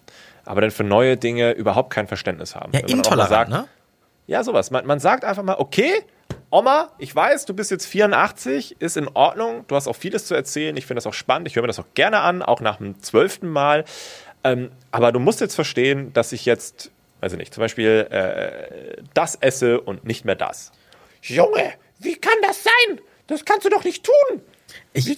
aber 0.45 0.61
dann 0.61 0.71
für 0.71 0.83
neue 0.83 1.17
Dinge 1.17 1.51
überhaupt 1.51 1.91
kein 1.91 2.07
Verständnis 2.07 2.55
haben. 2.55 2.71
Ja, 2.73 2.81
intolerant, 2.81 3.29
sagt, 3.29 3.49
ne? 3.49 3.65
Ja, 4.27 4.43
sowas. 4.43 4.71
Man, 4.71 4.85
man 4.85 4.99
sagt 4.99 5.25
einfach 5.25 5.43
mal, 5.43 5.55
okay, 5.57 5.91
Oma, 6.53 6.91
ich 6.99 7.15
weiß, 7.15 7.45
du 7.45 7.55
bist 7.55 7.71
jetzt 7.71 7.87
84, 7.87 8.79
ist 8.79 8.95
in 8.95 9.07
Ordnung. 9.07 9.65
Du 9.67 9.75
hast 9.75 9.87
auch 9.87 9.95
vieles 9.95 10.27
zu 10.27 10.35
erzählen. 10.35 10.77
Ich 10.77 10.85
finde 10.85 10.99
das 10.99 11.07
auch 11.07 11.13
spannend. 11.15 11.47
Ich 11.47 11.55
höre 11.55 11.63
mir 11.63 11.67
das 11.67 11.79
auch 11.79 11.95
gerne 11.95 12.19
an, 12.19 12.43
auch 12.43 12.61
nach 12.61 12.77
dem 12.77 13.01
zwölften 13.01 13.47
Mal. 13.47 13.85
Ähm, 14.43 14.71
aber 14.91 15.11
du 15.11 15.19
musst 15.19 15.41
jetzt 15.41 15.55
verstehen, 15.55 16.13
dass 16.13 16.31
ich 16.31 16.45
jetzt, 16.45 16.91
weiß 17.21 17.31
ich 17.31 17.39
nicht, 17.39 17.55
zum 17.55 17.61
Beispiel 17.61 18.07
äh, 18.07 19.01
das 19.15 19.33
esse 19.33 19.81
und 19.81 20.05
nicht 20.05 20.25
mehr 20.25 20.35
das. 20.35 20.71
Junge, 21.23 21.73
wie 21.97 22.17
kann 22.17 22.35
das 22.43 22.63
sein? 22.63 23.01
Das 23.25 23.45
kannst 23.45 23.65
du 23.65 23.69
doch 23.71 23.83
nicht 23.83 24.03
tun. 24.03 24.41
Ich, 24.93 25.17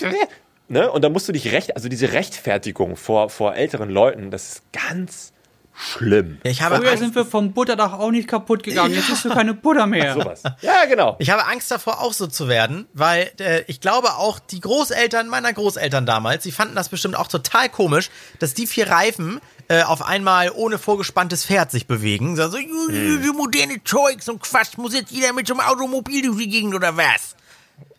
ne? 0.69 0.89
Und 0.89 1.03
da 1.03 1.09
musst 1.09 1.27
du 1.27 1.33
dich 1.33 1.51
recht, 1.51 1.75
also 1.75 1.89
diese 1.89 2.13
Rechtfertigung 2.13 2.95
vor, 2.95 3.29
vor 3.29 3.55
älteren 3.55 3.89
Leuten, 3.89 4.31
das 4.31 4.53
ist 4.53 4.63
ganz 4.71 5.33
schlimm. 5.77 6.39
Ja, 6.43 6.51
ich 6.51 6.61
habe 6.61 6.77
Früher 6.77 6.91
Angst. 6.91 7.03
sind 7.03 7.15
wir 7.15 7.25
vom 7.25 7.53
Butterdach 7.53 7.93
auch 7.93 8.11
nicht 8.11 8.27
kaputt 8.27 8.63
gegangen. 8.63 8.91
Ja. 8.91 8.99
Jetzt 8.99 9.09
hast 9.09 9.25
du 9.25 9.29
keine 9.29 9.53
Butter 9.53 9.87
mehr. 9.87 10.13
Sowas. 10.13 10.43
Ja, 10.61 10.85
genau. 10.85 11.15
Ich 11.19 11.29
habe 11.29 11.45
Angst 11.45 11.69
davor, 11.71 12.01
auch 12.01 12.13
so 12.13 12.27
zu 12.27 12.47
werden, 12.47 12.87
weil 12.93 13.31
äh, 13.39 13.63
ich 13.67 13.81
glaube 13.81 14.15
auch 14.15 14.39
die 14.39 14.59
Großeltern 14.59 15.27
meiner 15.27 15.53
Großeltern 15.53 16.05
damals, 16.05 16.43
die 16.43 16.51
fanden 16.51 16.75
das 16.75 16.89
bestimmt 16.89 17.15
auch 17.15 17.27
total 17.27 17.69
komisch, 17.69 18.09
dass 18.39 18.53
die 18.53 18.67
vier 18.67 18.89
Reifen 18.89 19.41
äh, 19.67 19.83
auf 19.83 20.05
einmal 20.05 20.51
ohne 20.51 20.77
vorgespanntes 20.77 21.45
Pferd 21.45 21.71
sich 21.71 21.87
bewegen. 21.87 22.35
So, 22.35 22.47
so 22.47 22.57
hm. 22.57 23.27
moderne 23.35 23.83
Zeugs 23.83 24.29
und 24.29 24.41
Quatsch, 24.41 24.77
muss 24.77 24.93
jetzt 24.93 25.11
jeder 25.11 25.33
mit 25.33 25.47
so 25.47 25.53
einem 25.53 25.61
Automobil 25.61 26.21
durch 26.21 26.37
die 26.37 26.49
Gegend 26.49 26.75
oder 26.75 26.95
was? 26.95 27.35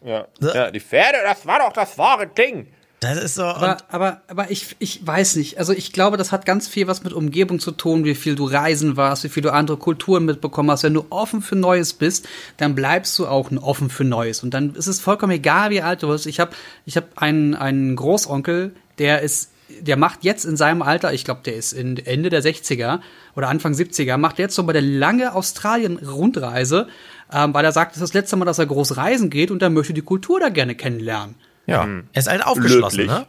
Ja. 0.04 0.26
So. 0.38 0.54
ja, 0.54 0.70
die 0.70 0.80
Pferde, 0.80 1.18
das 1.24 1.46
war 1.46 1.58
doch 1.58 1.72
das 1.72 1.98
wahre 1.98 2.26
Ding. 2.26 2.68
Das 3.00 3.22
ist 3.22 3.34
so. 3.34 3.42
Aber, 3.42 3.76
aber, 3.88 4.20
aber 4.26 4.50
ich, 4.50 4.74
ich 4.78 5.06
weiß 5.06 5.36
nicht. 5.36 5.58
Also 5.58 5.72
ich 5.74 5.92
glaube, 5.92 6.16
das 6.16 6.32
hat 6.32 6.46
ganz 6.46 6.66
viel 6.66 6.86
was 6.86 7.04
mit 7.04 7.12
Umgebung 7.12 7.60
zu 7.60 7.70
tun, 7.72 8.04
wie 8.04 8.14
viel 8.14 8.36
du 8.36 8.46
reisen 8.46 8.96
warst, 8.96 9.22
wie 9.24 9.28
viel 9.28 9.42
du 9.42 9.52
andere 9.52 9.76
Kulturen 9.76 10.24
mitbekommen 10.24 10.70
hast. 10.70 10.82
Wenn 10.82 10.94
du 10.94 11.04
offen 11.10 11.42
für 11.42 11.56
Neues 11.56 11.92
bist, 11.92 12.26
dann 12.56 12.74
bleibst 12.74 13.18
du 13.18 13.26
auch 13.26 13.50
offen 13.60 13.90
für 13.90 14.04
Neues. 14.04 14.42
Und 14.42 14.54
dann 14.54 14.74
ist 14.74 14.86
es 14.86 15.00
vollkommen 15.00 15.32
egal, 15.32 15.70
wie 15.70 15.82
alt 15.82 16.02
du 16.02 16.08
bist. 16.08 16.26
Ich 16.26 16.40
habe 16.40 16.52
ich 16.86 16.96
hab 16.96 17.18
einen, 17.18 17.54
einen 17.54 17.96
Großonkel, 17.96 18.74
der 18.98 19.20
ist 19.20 19.50
der 19.80 19.96
macht 19.96 20.22
jetzt 20.22 20.44
in 20.44 20.56
seinem 20.56 20.80
Alter, 20.80 21.12
ich 21.12 21.24
glaube, 21.24 21.40
der 21.44 21.56
ist 21.56 21.72
in 21.72 21.96
Ende 21.98 22.30
der 22.30 22.42
60er 22.42 23.00
oder 23.34 23.48
Anfang 23.48 23.72
70er, 23.72 24.16
macht 24.16 24.38
jetzt 24.38 24.54
so 24.54 24.62
bei 24.62 24.72
der 24.72 24.80
lange 24.80 25.34
Australien-Rundreise, 25.34 26.86
ähm, 27.32 27.52
weil 27.52 27.64
er 27.64 27.72
sagt, 27.72 27.92
das 27.92 27.96
ist 27.96 28.10
das 28.10 28.14
letzte 28.14 28.36
Mal, 28.36 28.44
dass 28.44 28.60
er 28.60 28.66
groß 28.66 28.96
reisen 28.96 29.28
geht 29.28 29.50
und 29.50 29.62
er 29.62 29.70
möchte 29.70 29.92
die 29.92 30.02
Kultur 30.02 30.38
da 30.38 30.50
gerne 30.50 30.76
kennenlernen. 30.76 31.34
Ja, 31.66 31.84
mhm. 31.84 32.04
er 32.12 32.18
ist 32.18 32.28
halt 32.28 32.44
aufgeschlossen, 32.44 33.00
Löblich. 33.00 33.18
ne? 33.18 33.26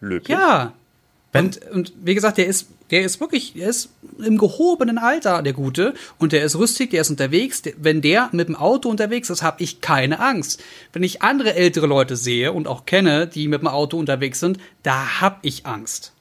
Löblich. 0.00 0.28
Ja. 0.28 0.72
Und, 1.32 1.60
und 1.70 1.92
wie 2.02 2.14
gesagt, 2.14 2.38
der 2.38 2.46
ist, 2.46 2.68
der 2.90 3.02
ist 3.02 3.20
wirklich, 3.20 3.52
der 3.54 3.68
ist 3.68 3.90
im 4.18 4.36
gehobenen 4.36 4.98
Alter, 4.98 5.42
der 5.42 5.52
Gute. 5.52 5.94
Und 6.18 6.32
der 6.32 6.42
ist 6.44 6.56
rüstig, 6.56 6.90
der 6.90 7.02
ist 7.02 7.10
unterwegs. 7.10 7.62
Wenn 7.76 8.02
der 8.02 8.30
mit 8.32 8.48
dem 8.48 8.56
Auto 8.56 8.88
unterwegs 8.88 9.30
ist, 9.30 9.42
habe 9.42 9.62
ich 9.62 9.80
keine 9.80 10.18
Angst. 10.18 10.62
Wenn 10.92 11.04
ich 11.04 11.22
andere 11.22 11.54
ältere 11.54 11.86
Leute 11.86 12.16
sehe 12.16 12.52
und 12.52 12.66
auch 12.66 12.84
kenne, 12.86 13.28
die 13.28 13.46
mit 13.46 13.60
dem 13.60 13.68
Auto 13.68 13.96
unterwegs 13.96 14.40
sind, 14.40 14.58
da 14.82 15.20
habe 15.20 15.36
ich 15.42 15.66
Angst. 15.66 16.12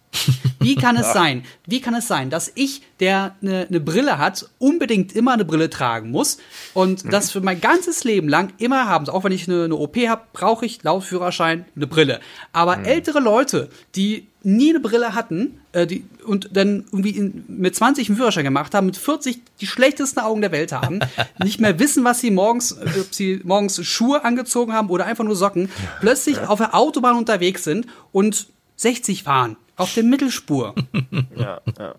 Wie 0.60 0.76
kann 0.76 0.98
es 0.98 1.14
sein? 1.14 1.44
Wie 1.66 1.82
kann 1.82 1.94
es 1.94 2.08
sein, 2.08 2.30
dass 2.30 2.52
ich, 2.56 2.82
der 3.00 3.36
eine 3.42 3.68
ne 3.70 3.80
Brille 3.80 4.18
hat, 4.18 4.50
unbedingt 4.58 5.16
immer 5.16 5.34
eine 5.34 5.46
Brille 5.46 5.70
tragen 5.70 6.12
muss 6.12 6.38
und 6.74 7.06
mhm. 7.06 7.10
das 7.10 7.32
für 7.32 7.42
mein 7.42 7.62
ganzes 7.62 8.04
Leben 8.04 8.28
lang 8.28 8.54
immer 8.58 8.88
haben 8.88 9.06
soll? 9.06 9.16
Auch 9.16 9.24
wenn 9.24 9.32
ich 9.32 9.48
eine, 9.48 9.66
eine 9.66 9.76
OP 9.76 9.96
habe, 9.98 10.24
brauche 10.34 10.66
ich 10.66 10.84
laut 10.84 11.04
Führerschein 11.04 11.66
eine 11.76 11.88
Brille. 11.88 12.20
Aber 12.52 12.78
mhm. 12.78 12.86
ältere 12.86 13.20
Leute, 13.20 13.70
die 13.96 14.28
nie 14.42 14.70
eine 14.70 14.80
Brille 14.80 15.16
hatten 15.16 15.60
äh, 15.74 15.86
die, 15.86 16.06
und 16.26 16.50
dann 16.54 16.86
irgendwie 16.92 17.12
in, 17.12 17.44
mit 17.48 17.76
20 17.76 18.10
einen 18.10 18.18
Führerschein 18.18 18.46
gemacht 18.46 18.74
haben, 18.74 18.86
mit 18.86 18.98
40 18.98 19.42
die 19.60 19.68
schlechtesten 19.68 20.20
Augen 20.20 20.42
der 20.42 20.52
Welt 20.52 20.72
haben, 20.72 21.00
nicht 21.44 21.60
mehr 21.60 21.80
wissen, 21.80 22.04
was 22.04 22.22
sie 22.22 22.32
morgens, 22.32 22.72
äh, 22.72 23.02
ob 23.02 23.14
sie 23.14 23.42
morgens 23.44 23.86
Schuhe 23.86 24.24
angezogen 24.24 24.74
haben 24.74 24.90
oder 24.90 25.06
einfach 25.06 25.24
nur 25.24 25.36
Socken, 25.36 25.70
plötzlich 26.00 26.40
auf 26.40 26.60
der 26.60 26.74
Autobahn 26.74 27.18
unterwegs 27.18 27.64
sind 27.64 27.88
und 28.12 28.48
60 28.78 29.24
fahren 29.24 29.58
auf 29.80 29.94
der 29.94 30.04
Mittelspur. 30.04 30.76
ja, 31.36 31.62
ja. 31.78 31.96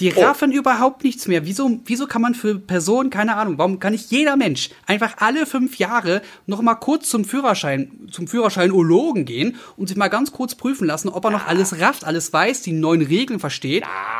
Die 0.00 0.12
oh. 0.14 0.20
raffen 0.22 0.52
überhaupt 0.52 1.04
nichts 1.04 1.28
mehr. 1.28 1.46
Wieso, 1.46 1.80
wieso 1.84 2.06
kann 2.06 2.22
man 2.22 2.34
für 2.34 2.58
Personen, 2.58 3.10
keine 3.10 3.36
Ahnung, 3.36 3.58
warum 3.58 3.78
kann 3.78 3.92
nicht 3.92 4.10
jeder 4.10 4.36
Mensch 4.36 4.70
einfach 4.86 5.18
alle 5.18 5.46
fünf 5.46 5.78
Jahre 5.78 6.22
noch 6.46 6.62
mal 6.62 6.74
kurz 6.74 7.08
zum 7.08 7.24
Führerschein, 7.24 8.08
zum 8.10 8.26
Führerscheinologen 8.26 9.24
gehen 9.24 9.56
und 9.76 9.88
sich 9.88 9.96
mal 9.96 10.08
ganz 10.08 10.32
kurz 10.32 10.54
prüfen 10.54 10.86
lassen, 10.86 11.08
ob 11.08 11.24
er 11.24 11.30
noch 11.30 11.46
alles 11.46 11.80
rafft, 11.80 12.04
alles 12.04 12.32
weiß, 12.32 12.62
die 12.62 12.72
neuen 12.72 13.02
Regeln 13.02 13.40
versteht? 13.40 13.82
Ja. 13.82 14.19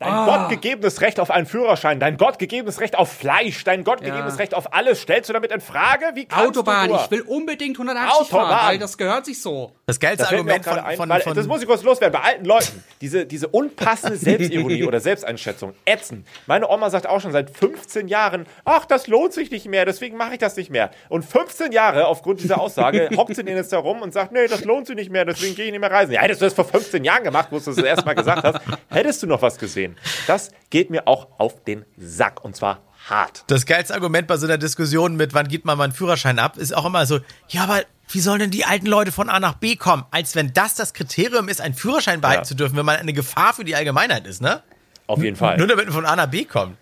Dein 0.00 0.12
ah. 0.12 0.24
gottgegebenes 0.48 1.00
Recht 1.02 1.20
auf 1.20 1.30
einen 1.30 1.46
Führerschein, 1.46 2.00
dein 2.00 2.16
gottgegebenes 2.16 2.80
Recht 2.80 2.98
auf 2.98 3.12
Fleisch, 3.12 3.62
dein 3.62 3.84
gottgegebenes 3.84 4.34
ja. 4.34 4.38
Recht 4.38 4.52
auf 4.54 4.74
alles, 4.74 5.00
stellst 5.00 5.28
du 5.28 5.32
damit 5.32 5.52
in 5.52 5.60
Frage? 5.60 6.06
Wie 6.14 6.24
kannst 6.24 6.58
Autobahn, 6.58 6.90
ich 6.90 7.10
will 7.12 7.22
unbedingt 7.22 7.76
180 7.76 8.12
Autobahn. 8.12 8.48
fahren, 8.48 8.68
weil 8.70 8.78
das 8.78 8.98
gehört 8.98 9.24
sich 9.24 9.40
so. 9.40 9.70
Das 9.86 10.00
geilste 10.00 10.24
das 10.24 10.32
Argument 10.32 10.64
von, 10.64 10.78
ein, 10.80 10.96
von, 10.96 11.08
weil, 11.08 11.20
von, 11.20 11.34
Das 11.34 11.46
muss 11.46 11.62
ich 11.62 11.68
kurz 11.68 11.84
loswerden, 11.84 12.20
bei 12.20 12.26
alten 12.26 12.44
Leuten, 12.44 12.82
diese, 13.00 13.24
diese 13.24 13.46
unpassende 13.46 14.16
Selbstironie 14.18 14.82
oder 14.82 14.98
Selbsteinschätzung, 14.98 15.74
ätzen. 15.84 16.26
Meine 16.46 16.68
Oma 16.68 16.90
sagt 16.90 17.06
auch 17.06 17.20
schon 17.20 17.30
seit 17.30 17.50
15 17.50 18.08
Jahren, 18.08 18.46
ach, 18.64 18.86
das 18.86 19.06
lohnt 19.06 19.32
sich 19.32 19.52
nicht 19.52 19.68
mehr, 19.68 19.84
deswegen 19.84 20.16
mache 20.16 20.32
ich 20.32 20.38
das 20.38 20.56
nicht 20.56 20.70
mehr. 20.70 20.90
Und 21.08 21.24
15 21.24 21.70
Jahre 21.70 22.08
aufgrund 22.08 22.40
dieser 22.40 22.60
Aussage 22.60 23.10
hockt 23.16 23.36
sie 23.36 23.44
denn 23.44 23.56
jetzt 23.56 23.72
da 23.72 23.78
rum 23.78 24.02
und 24.02 24.12
sagt, 24.12 24.32
nee, 24.32 24.48
das 24.48 24.64
lohnt 24.64 24.88
sich 24.88 24.96
nicht 24.96 25.10
mehr, 25.10 25.24
deswegen 25.24 25.54
gehe 25.54 25.66
ich 25.66 25.70
nicht 25.70 25.80
mehr 25.80 25.90
reisen. 25.90 26.12
Ja, 26.12 26.22
hättest 26.22 26.40
du 26.40 26.46
das 26.46 26.54
vor 26.54 26.64
15 26.64 27.04
Jahren 27.04 27.22
gemacht, 27.22 27.48
wo 27.52 27.58
du 27.60 27.64
das 27.64 27.78
erste 27.78 28.04
Mal 28.04 28.14
gesagt 28.14 28.42
hast, 28.42 28.60
hättest 28.90 29.22
du 29.22 29.28
noch 29.28 29.40
was 29.40 29.56
gesehen. 29.56 29.83
Das 30.26 30.50
geht 30.70 30.90
mir 30.90 31.06
auch 31.06 31.28
auf 31.38 31.62
den 31.64 31.84
Sack 31.96 32.44
und 32.44 32.56
zwar 32.56 32.80
hart. 33.08 33.44
Das 33.48 33.66
geilste 33.66 33.94
Argument 33.94 34.26
bei 34.26 34.36
so 34.36 34.46
einer 34.46 34.58
Diskussion 34.58 35.16
mit, 35.16 35.34
wann 35.34 35.48
gibt 35.48 35.64
man 35.64 35.78
mal 35.78 35.84
einen 35.84 35.92
Führerschein 35.92 36.38
ab, 36.38 36.56
ist 36.56 36.74
auch 36.74 36.84
immer 36.86 37.06
so, 37.06 37.20
ja, 37.48 37.64
aber 37.64 37.82
wie 38.08 38.20
sollen 38.20 38.40
denn 38.40 38.50
die 38.50 38.64
alten 38.64 38.86
Leute 38.86 39.12
von 39.12 39.28
A 39.28 39.40
nach 39.40 39.54
B 39.54 39.76
kommen? 39.76 40.04
Als 40.10 40.34
wenn 40.34 40.52
das 40.52 40.74
das 40.74 40.92
Kriterium 40.94 41.48
ist, 41.48 41.60
einen 41.60 41.74
Führerschein 41.74 42.20
behalten 42.20 42.42
ja. 42.42 42.44
zu 42.44 42.54
dürfen, 42.54 42.76
wenn 42.76 42.86
man 42.86 42.96
eine 42.96 43.12
Gefahr 43.12 43.54
für 43.54 43.64
die 43.64 43.74
Allgemeinheit 43.74 44.26
ist, 44.26 44.42
ne? 44.42 44.62
Auf 45.06 45.22
jeden 45.22 45.36
Fall. 45.36 45.58
Nur 45.58 45.66
damit 45.66 45.86
man 45.86 45.94
von 45.94 46.06
A 46.06 46.16
nach 46.16 46.26
B 46.26 46.44
kommt. 46.44 46.76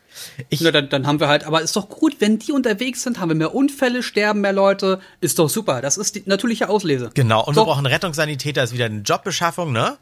Ich, 0.48 0.61
ja, 0.61 0.70
dann, 0.70 0.88
dann 0.88 1.07
haben 1.07 1.20
wir 1.20 1.28
halt, 1.28 1.44
aber 1.44 1.62
ist 1.62 1.74
doch 1.74 1.88
gut, 1.88 2.16
wenn 2.20 2.38
die 2.38 2.53
unterwegs 2.53 3.03
sind, 3.03 3.18
haben 3.18 3.30
wir 3.30 3.34
mehr 3.34 3.55
Unfälle, 3.55 4.03
sterben 4.03 4.42
mehr 4.42 4.53
Leute, 4.53 5.00
ist 5.20 5.38
doch 5.38 5.48
super. 5.48 5.80
Das 5.80 5.96
ist 5.96 6.14
die 6.16 6.22
natürliche 6.26 6.68
Auslese. 6.68 7.11
Genau, 7.14 7.44
und 7.44 7.55
so. 7.55 7.62
wir 7.62 7.64
brauchen 7.64 7.86
Rettungssanitäter, 7.86 8.62
ist 8.62 8.74
wieder 8.74 8.84
eine 8.84 9.00
Jobbeschaffung, 9.00 9.72
ne? 9.72 9.96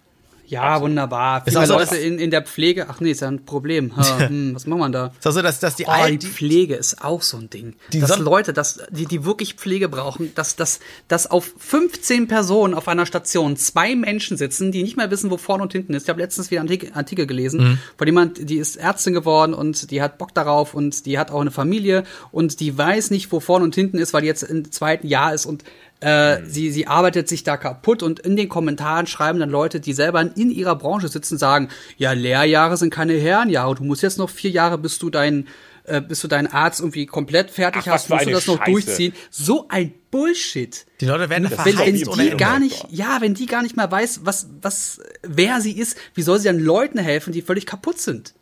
Ja, 0.50 0.62
Absolut. 0.62 0.90
wunderbar. 0.90 1.44
Viele 1.44 1.64
so, 1.64 1.74
Leute 1.74 1.96
in, 1.96 2.18
in 2.18 2.32
der 2.32 2.42
Pflege, 2.42 2.88
ach 2.88 3.00
nee, 3.00 3.12
ist 3.12 3.20
ja 3.20 3.28
ein 3.28 3.44
Problem. 3.44 3.92
hm, 3.96 4.52
was 4.52 4.66
macht 4.66 4.80
man 4.80 4.90
da? 4.90 5.12
Ist 5.16 5.26
auch 5.26 5.30
so, 5.30 5.42
dass, 5.42 5.60
dass 5.60 5.76
die, 5.76 5.86
oh, 5.86 6.08
die 6.08 6.26
Pflege 6.26 6.74
ist 6.74 7.04
auch 7.04 7.22
so 7.22 7.36
ein 7.36 7.48
Ding. 7.50 7.76
Die 7.92 8.00
dass 8.00 8.18
Leute, 8.18 8.52
dass, 8.52 8.80
die, 8.90 9.06
die 9.06 9.24
wirklich 9.24 9.54
Pflege 9.54 9.88
brauchen, 9.88 10.34
dass, 10.34 10.56
dass, 10.56 10.80
dass 11.06 11.28
auf 11.28 11.54
15 11.56 12.26
Personen 12.26 12.74
auf 12.74 12.88
einer 12.88 13.06
Station 13.06 13.56
zwei 13.56 13.94
Menschen 13.94 14.36
sitzen, 14.36 14.72
die 14.72 14.82
nicht 14.82 14.96
mehr 14.96 15.12
wissen, 15.12 15.30
wo 15.30 15.36
vorne 15.36 15.62
und 15.62 15.72
hinten 15.72 15.94
ist. 15.94 16.02
Ich 16.02 16.08
habe 16.08 16.20
letztens 16.20 16.50
wieder 16.50 16.62
einen 16.62 16.68
Artikel, 16.68 16.90
Artikel 16.94 17.26
gelesen 17.28 17.60
mhm. 17.60 17.78
von 17.96 18.08
jemand, 18.08 18.50
die 18.50 18.56
ist 18.56 18.74
Ärztin 18.74 19.14
geworden 19.14 19.54
und 19.54 19.92
die 19.92 20.02
hat 20.02 20.18
Bock 20.18 20.34
darauf 20.34 20.74
und 20.74 21.06
die 21.06 21.16
hat 21.16 21.30
auch 21.30 21.40
eine 21.40 21.52
Familie 21.52 22.02
und 22.32 22.58
die 22.58 22.76
weiß 22.76 23.12
nicht, 23.12 23.30
wo 23.30 23.38
vorne 23.38 23.64
und 23.64 23.76
hinten 23.76 23.98
ist, 23.98 24.12
weil 24.12 24.22
die 24.22 24.26
jetzt 24.26 24.42
im 24.42 24.72
zweiten 24.72 25.06
Jahr 25.06 25.32
ist 25.32 25.46
und 25.46 25.62
äh, 26.00 26.40
mhm. 26.40 26.46
sie, 26.46 26.70
sie 26.70 26.86
arbeitet 26.86 27.28
sich 27.28 27.44
da 27.44 27.56
kaputt 27.56 28.02
und 28.02 28.20
in 28.20 28.36
den 28.36 28.48
Kommentaren 28.48 29.06
schreiben 29.06 29.40
dann 29.40 29.50
Leute, 29.50 29.80
die 29.80 29.92
selber 29.92 30.20
in 30.20 30.50
ihrer 30.50 30.76
Branche 30.76 31.08
sitzen, 31.08 31.38
sagen, 31.38 31.68
ja, 31.96 32.12
Lehrjahre 32.12 32.76
sind 32.76 32.90
keine 32.90 33.14
Herrenjahre, 33.14 33.74
du 33.74 33.84
musst 33.84 34.02
jetzt 34.02 34.18
noch 34.18 34.30
vier 34.30 34.50
Jahre, 34.50 34.78
bis 34.78 34.98
du 34.98 35.10
dein, 35.10 35.46
äh, 35.84 36.00
bis 36.00 36.20
du 36.20 36.28
deinen 36.28 36.46
Arzt 36.46 36.80
irgendwie 36.80 37.06
komplett 37.06 37.50
fertig 37.50 37.82
Ach, 37.86 37.92
hast, 37.92 38.08
musst 38.08 38.26
du 38.26 38.30
das 38.30 38.46
noch 38.46 38.58
Scheiße. 38.58 38.70
durchziehen. 38.70 39.12
So 39.30 39.66
ein 39.68 39.92
Bullshit. 40.10 40.86
Die 41.00 41.06
Leute 41.06 41.28
werden 41.30 41.50
wenn, 41.50 41.78
wenn 41.78 41.94
die 41.94 42.36
gar 42.36 42.58
nicht, 42.58 42.86
ja, 42.90 43.18
wenn 43.20 43.34
die 43.34 43.46
gar 43.46 43.62
nicht 43.62 43.76
mehr 43.76 43.90
weiß, 43.90 44.20
was, 44.24 44.48
was, 44.62 45.00
wer 45.22 45.60
sie 45.60 45.72
ist, 45.72 45.96
wie 46.14 46.22
soll 46.22 46.38
sie 46.38 46.46
dann 46.46 46.58
Leuten 46.58 46.98
helfen, 46.98 47.32
die 47.32 47.42
völlig 47.42 47.66
kaputt 47.66 48.00
sind? 48.00 48.34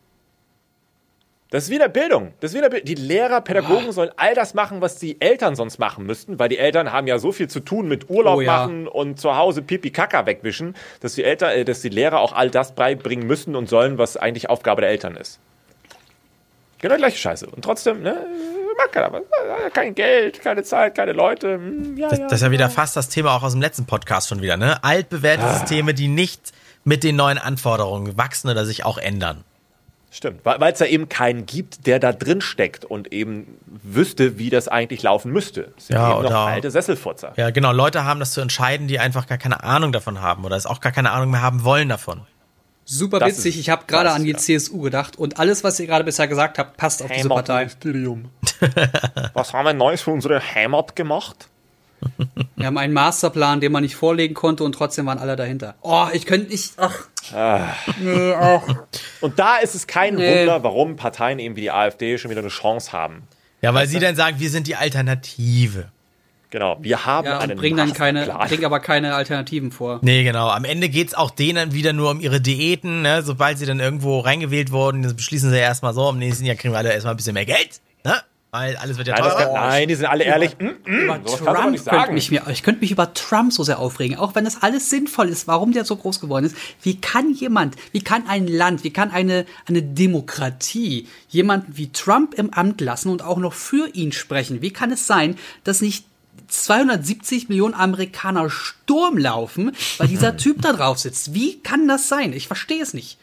Das 1.51 1.63
ist 1.63 1.69
wie 1.71 1.75
in 1.75 1.79
der 1.79 1.89
Bildung. 1.89 2.33
Das 2.39 2.51
ist 2.51 2.53
wie 2.53 2.59
in 2.59 2.63
der 2.63 2.69
Bildung. 2.69 2.85
Die 2.85 2.95
Lehrer, 2.95 3.41
Pädagogen 3.41 3.87
oh. 3.89 3.91
sollen 3.91 4.11
all 4.17 4.35
das 4.35 4.53
machen, 4.53 4.81
was 4.81 4.97
die 4.97 5.19
Eltern 5.19 5.55
sonst 5.55 5.79
machen 5.79 6.05
müssten, 6.05 6.37
weil 6.37 6.47
die 6.47 6.59
Eltern 6.59 6.91
haben 6.91 7.07
ja 7.07 7.17
so 7.17 7.31
viel 7.31 7.47
zu 7.47 7.59
tun 7.59 7.87
mit 7.87 8.09
Urlaub 8.09 8.37
oh, 8.37 8.41
ja. 8.41 8.57
machen 8.57 8.87
und 8.87 9.19
zu 9.19 9.35
Hause 9.35 9.63
Pipi 9.63 9.89
Kaka 9.89 10.27
wegwischen, 10.27 10.75
dass 10.99 11.15
die 11.15 11.23
Eltern, 11.23 11.51
äh, 11.51 11.65
dass 11.65 11.81
die 11.81 11.89
Lehrer 11.89 12.19
auch 12.19 12.33
all 12.33 12.51
das 12.51 12.73
beibringen 12.73 13.25
müssen 13.25 13.55
und 13.55 13.67
sollen, 13.67 13.97
was 13.97 14.15
eigentlich 14.15 14.49
Aufgabe 14.49 14.81
der 14.81 14.91
Eltern 14.91 15.15
ist. 15.15 15.39
Genau 16.77 16.95
die 16.95 17.01
gleiche 17.01 17.17
Scheiße. 17.17 17.47
Und 17.47 17.63
trotzdem, 17.63 18.03
ne, 18.03 18.25
mag 18.77 18.91
keiner 18.91 19.11
was. 19.11 19.73
Kein 19.73 19.95
Geld, 19.95 20.41
keine 20.41 20.63
Zeit, 20.63 20.95
keine 20.95 21.13
Leute. 21.13 21.55
Hm, 21.55 21.97
ja, 21.97 22.09
das, 22.09 22.19
ja, 22.19 22.25
das 22.25 22.33
ist 22.33 22.41
ja 22.43 22.51
wieder 22.51 22.69
fast 22.69 22.95
das 22.95 23.09
Thema 23.09 23.35
auch 23.35 23.43
aus 23.43 23.53
dem 23.53 23.61
letzten 23.61 23.85
Podcast 23.85 24.29
schon 24.29 24.41
wieder, 24.41 24.55
ne? 24.55 24.83
Altbewährte 24.83 25.43
ah. 25.43 25.53
Systeme, 25.55 25.95
die 25.95 26.07
nicht 26.07 26.53
mit 26.83 27.03
den 27.03 27.15
neuen 27.15 27.37
Anforderungen 27.37 28.17
wachsen 28.17 28.49
oder 28.49 28.65
sich 28.65 28.85
auch 28.85 28.97
ändern. 28.97 29.43
Stimmt, 30.11 30.43
weil 30.43 30.73
es 30.73 30.79
ja 30.79 30.87
eben 30.87 31.07
keinen 31.07 31.45
gibt, 31.45 31.85
der 31.85 31.99
da 31.99 32.11
drin 32.11 32.41
steckt 32.41 32.83
und 32.83 33.13
eben 33.13 33.59
wüsste, 33.67 34.39
wie 34.39 34.49
das 34.49 34.67
eigentlich 34.67 35.03
laufen 35.03 35.31
müsste. 35.31 35.71
Das 35.75 35.87
sind 35.87 35.97
ja, 35.97 36.13
eben 36.15 36.23
noch 36.23 36.47
alte 36.47 36.71
Sesselfurzer. 36.71 37.33
Ja, 37.37 37.51
genau. 37.51 37.71
Leute 37.71 38.05
haben 38.05 38.19
das 38.19 38.31
zu 38.31 38.41
entscheiden, 38.41 38.87
die 38.87 38.97
einfach 38.99 39.27
gar 39.27 39.37
keine 39.37 39.63
Ahnung 39.63 39.91
davon 39.91 40.19
haben 40.19 40.45
oder 40.45 40.55
es 40.55 40.65
auch 40.65 40.81
gar 40.81 40.91
keine 40.91 41.11
Ahnung 41.11 41.29
mehr 41.29 41.43
haben 41.43 41.63
wollen 41.63 41.89
davon. 41.89 42.21
Super 42.85 43.19
das 43.19 43.29
witzig. 43.29 43.59
Ich 43.59 43.69
habe 43.69 43.83
gerade 43.85 44.09
an 44.09 44.23
die 44.23 44.31
ja. 44.31 44.37
CSU 44.37 44.81
gedacht 44.81 45.15
und 45.15 45.37
alles, 45.37 45.63
was 45.63 45.79
ihr 45.79 45.85
gerade 45.85 46.03
bisher 46.03 46.27
gesagt 46.27 46.57
habt, 46.57 46.75
passt 46.75 47.03
auf 47.03 47.11
diese 47.11 47.29
Partei. 47.29 47.67
was 49.33 49.53
haben 49.53 49.65
wir 49.65 49.73
Neues 49.73 50.01
für 50.01 50.09
unsere 50.09 50.41
Heimat 50.41 50.95
gemacht? 50.95 51.49
Wir 52.55 52.65
haben 52.65 52.77
einen 52.77 52.93
Masterplan, 52.93 53.61
den 53.61 53.71
man 53.71 53.83
nicht 53.83 53.95
vorlegen 53.95 54.33
konnte 54.33 54.63
und 54.63 54.73
trotzdem 54.73 55.05
waren 55.05 55.17
alle 55.17 55.35
dahinter. 55.35 55.75
Oh, 55.81 56.07
ich 56.13 56.25
könnte 56.25 56.49
nicht. 56.49 56.73
Ach. 56.77 57.07
Ah. 57.33 57.73
Nee, 57.99 58.33
ach. 58.33 58.63
Und 59.21 59.39
da 59.39 59.57
ist 59.57 59.75
es 59.75 59.87
kein 59.87 60.15
nee. 60.15 60.41
Wunder, 60.41 60.63
warum 60.63 60.95
Parteien 60.95 61.39
eben 61.39 61.55
wie 61.55 61.61
die 61.61 61.71
AfD 61.71 62.17
schon 62.17 62.31
wieder 62.31 62.41
eine 62.41 62.49
Chance 62.49 62.91
haben. 62.91 63.23
Ja, 63.61 63.73
weil 63.73 63.87
sie 63.87 63.99
dann 63.99 64.15
sagen, 64.15 64.39
wir 64.39 64.49
sind 64.49 64.67
die 64.67 64.75
Alternative. 64.75 65.91
Genau, 66.51 66.77
wir 66.81 67.05
haben 67.05 67.27
ja, 67.27 67.37
einen 67.37 67.57
bringen 67.57 67.77
dann 67.77 67.93
keine, 67.93 68.25
bringen 68.25 68.65
aber 68.65 68.79
keine 68.79 69.13
Alternativen 69.13 69.71
vor. 69.71 69.99
Nee, 70.01 70.23
genau. 70.23 70.49
Am 70.49 70.65
Ende 70.65 70.89
geht's 70.89 71.13
auch 71.13 71.29
denen 71.29 71.73
wieder 71.73 71.93
nur 71.93 72.09
um 72.09 72.19
ihre 72.19 72.41
Diäten. 72.41 73.03
Ne? 73.03 73.21
Sobald 73.21 73.59
sie 73.59 73.67
dann 73.67 73.79
irgendwo 73.79 74.19
reingewählt 74.19 74.71
wurden, 74.71 75.15
beschließen 75.15 75.51
sie 75.51 75.59
erstmal 75.59 75.93
so, 75.93 76.09
im 76.09 76.17
nächsten 76.17 76.45
Jahr 76.45 76.55
kriegen 76.55 76.73
wir 76.73 76.79
alle 76.79 76.91
erstmal 76.91 77.13
ein 77.13 77.17
bisschen 77.17 77.35
mehr 77.35 77.45
Geld. 77.45 77.81
Weil 78.51 78.77
alles 78.77 78.97
wird 78.97 79.07
ja 79.07 79.13
nein, 79.13 79.23
teurer. 79.23 79.43
Kann, 79.43 79.53
nein, 79.53 79.87
die 79.87 79.95
sind 79.95 80.07
alle 80.07 80.23
ehrlich. 80.23 80.55
Über, 80.57 80.71
mm, 80.71 80.77
mm, 80.85 81.03
über 81.03 81.23
Trump 81.23 81.85
könnte 81.85 82.13
mich, 82.13 82.31
mir, 82.31 82.41
ich 82.49 82.63
könnte 82.63 82.81
mich 82.81 82.91
über 82.91 83.13
Trump 83.13 83.53
so 83.53 83.63
sehr 83.63 83.77
aufregen, 83.77 84.17
auch 84.17 84.33
wenn 84.33 84.43
das 84.43 84.63
alles 84.63 84.89
sinnvoll 84.89 85.29
ist, 85.29 85.47
warum 85.47 85.71
der 85.71 85.85
so 85.85 85.95
groß 85.95 86.19
geworden 86.19 86.45
ist. 86.45 86.55
Wie 86.81 86.99
kann 86.99 87.31
jemand, 87.31 87.75
wie 87.91 88.01
kann 88.01 88.27
ein 88.27 88.47
Land, 88.47 88.83
wie 88.83 88.91
kann 88.91 89.11
eine, 89.11 89.45
eine 89.67 89.83
Demokratie 89.83 91.07
jemanden 91.29 91.77
wie 91.77 91.91
Trump 91.91 92.33
im 92.33 92.51
Amt 92.51 92.81
lassen 92.81 93.09
und 93.09 93.21
auch 93.21 93.37
noch 93.37 93.53
für 93.53 93.87
ihn 93.93 94.11
sprechen? 94.11 94.63
Wie 94.63 94.71
kann 94.71 94.91
es 94.91 95.05
sein, 95.05 95.37
dass 95.63 95.81
nicht 95.81 96.05
270 96.47 97.49
Millionen 97.49 97.75
Amerikaner 97.75 98.49
Sturm 98.49 99.19
laufen, 99.19 99.75
weil 99.99 100.07
dieser 100.07 100.37
Typ 100.37 100.63
da 100.63 100.73
drauf 100.73 100.97
sitzt. 100.97 101.35
Wie 101.35 101.59
kann 101.59 101.87
das 101.87 102.07
sein? 102.07 102.33
Ich 102.33 102.47
verstehe 102.47 102.81
es 102.81 102.95
nicht. 102.95 103.19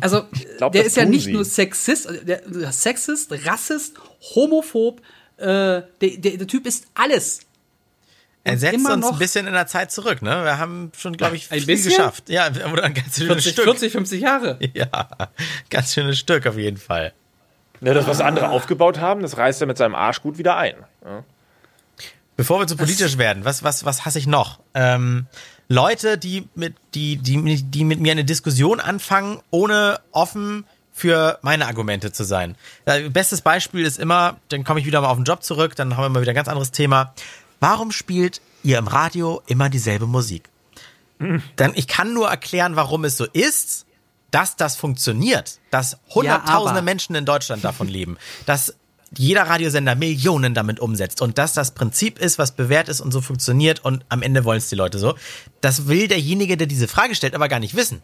Also, 0.00 0.22
glaub, 0.58 0.72
der 0.72 0.84
ist 0.84 0.96
ja 0.96 1.04
nicht 1.04 1.24
sie. 1.24 1.32
nur 1.32 1.44
Sexist, 1.44 2.08
der 2.24 2.72
Sexist, 2.72 3.32
Rassist, 3.46 3.94
Homophob, 4.34 5.00
äh, 5.36 5.44
der, 5.44 5.86
der, 6.00 6.36
der 6.38 6.46
Typ 6.46 6.66
ist 6.66 6.86
alles. 6.94 7.40
Er 8.44 8.58
setzt 8.58 8.88
uns 8.88 9.06
ein 9.06 9.18
bisschen 9.18 9.48
in 9.48 9.54
der 9.54 9.66
Zeit 9.66 9.90
zurück, 9.90 10.22
ne? 10.22 10.44
Wir 10.44 10.58
haben 10.58 10.92
schon, 10.96 11.16
glaube 11.16 11.34
ich, 11.34 11.50
ein 11.50 11.58
viel 11.58 11.66
bisschen? 11.66 11.90
geschafft. 11.90 12.28
Ja, 12.28 12.48
oder 12.72 12.84
ein 12.84 12.94
ganz 12.94 13.16
schönes 13.16 13.42
40, 13.42 13.52
Stück. 13.52 13.64
40, 13.64 13.92
50 13.92 14.20
Jahre. 14.20 14.58
Ja, 14.72 15.08
ganz 15.68 15.92
schönes 15.92 16.18
Stück 16.18 16.46
auf 16.46 16.56
jeden 16.56 16.76
Fall. 16.76 17.12
Ja, 17.80 17.92
das, 17.92 18.06
was 18.06 18.20
andere 18.20 18.50
aufgebaut 18.50 19.00
haben, 19.00 19.22
das 19.22 19.36
reißt 19.36 19.60
er 19.62 19.66
mit 19.66 19.76
seinem 19.76 19.96
Arsch 19.96 20.22
gut 20.22 20.38
wieder 20.38 20.56
ein. 20.56 20.76
Ja. 21.04 21.24
Bevor 22.36 22.60
wir 22.60 22.66
zu 22.68 22.76
politisch 22.76 23.12
was? 23.12 23.18
werden, 23.18 23.44
was, 23.44 23.64
was, 23.64 23.84
was 23.84 24.04
hasse 24.04 24.18
ich 24.18 24.26
noch? 24.28 24.60
Ähm, 24.74 25.26
Leute, 25.68 26.16
die 26.16 26.48
mit, 26.54 26.74
die, 26.94 27.16
die, 27.16 27.62
die 27.62 27.84
mit 27.84 27.98
mir 27.98 28.12
eine 28.12 28.24
Diskussion 28.24 28.78
anfangen, 28.78 29.40
ohne 29.50 29.98
offen 30.12 30.64
für 30.96 31.38
meine 31.42 31.66
Argumente 31.66 32.10
zu 32.10 32.24
sein. 32.24 32.56
Bestes 33.10 33.42
Beispiel 33.42 33.84
ist 33.84 33.98
immer, 33.98 34.38
dann 34.48 34.64
komme 34.64 34.80
ich 34.80 34.86
wieder 34.86 35.02
mal 35.02 35.08
auf 35.08 35.18
den 35.18 35.24
Job 35.24 35.42
zurück, 35.42 35.76
dann 35.76 35.94
haben 35.94 36.04
wir 36.04 36.08
mal 36.08 36.22
wieder 36.22 36.32
ein 36.32 36.36
ganz 36.36 36.48
anderes 36.48 36.70
Thema. 36.70 37.12
Warum 37.60 37.92
spielt 37.92 38.40
ihr 38.62 38.78
im 38.78 38.88
Radio 38.88 39.42
immer 39.46 39.68
dieselbe 39.68 40.06
Musik? 40.06 40.48
Mhm. 41.18 41.42
Dann, 41.56 41.72
ich 41.74 41.86
kann 41.86 42.14
nur 42.14 42.30
erklären, 42.30 42.76
warum 42.76 43.04
es 43.04 43.18
so 43.18 43.26
ist, 43.26 43.84
dass 44.30 44.56
das 44.56 44.76
funktioniert, 44.76 45.60
dass 45.70 45.98
hunderttausende 46.14 46.78
ja, 46.78 46.84
Menschen 46.84 47.14
in 47.14 47.26
Deutschland 47.26 47.62
davon 47.62 47.88
leben, 47.88 48.16
dass 48.46 48.74
jeder 49.14 49.42
Radiosender 49.42 49.96
Millionen 49.96 50.54
damit 50.54 50.80
umsetzt 50.80 51.20
und 51.20 51.36
dass 51.36 51.52
das 51.52 51.72
Prinzip 51.72 52.18
ist, 52.18 52.38
was 52.38 52.52
bewährt 52.52 52.88
ist 52.88 53.02
und 53.02 53.12
so 53.12 53.20
funktioniert 53.20 53.84
und 53.84 54.02
am 54.08 54.22
Ende 54.22 54.46
wollen 54.46 54.58
es 54.58 54.70
die 54.70 54.76
Leute 54.76 54.98
so. 54.98 55.14
Das 55.60 55.88
will 55.88 56.08
derjenige, 56.08 56.56
der 56.56 56.66
diese 56.66 56.88
Frage 56.88 57.14
stellt, 57.14 57.34
aber 57.34 57.48
gar 57.48 57.60
nicht 57.60 57.76
wissen. 57.76 58.02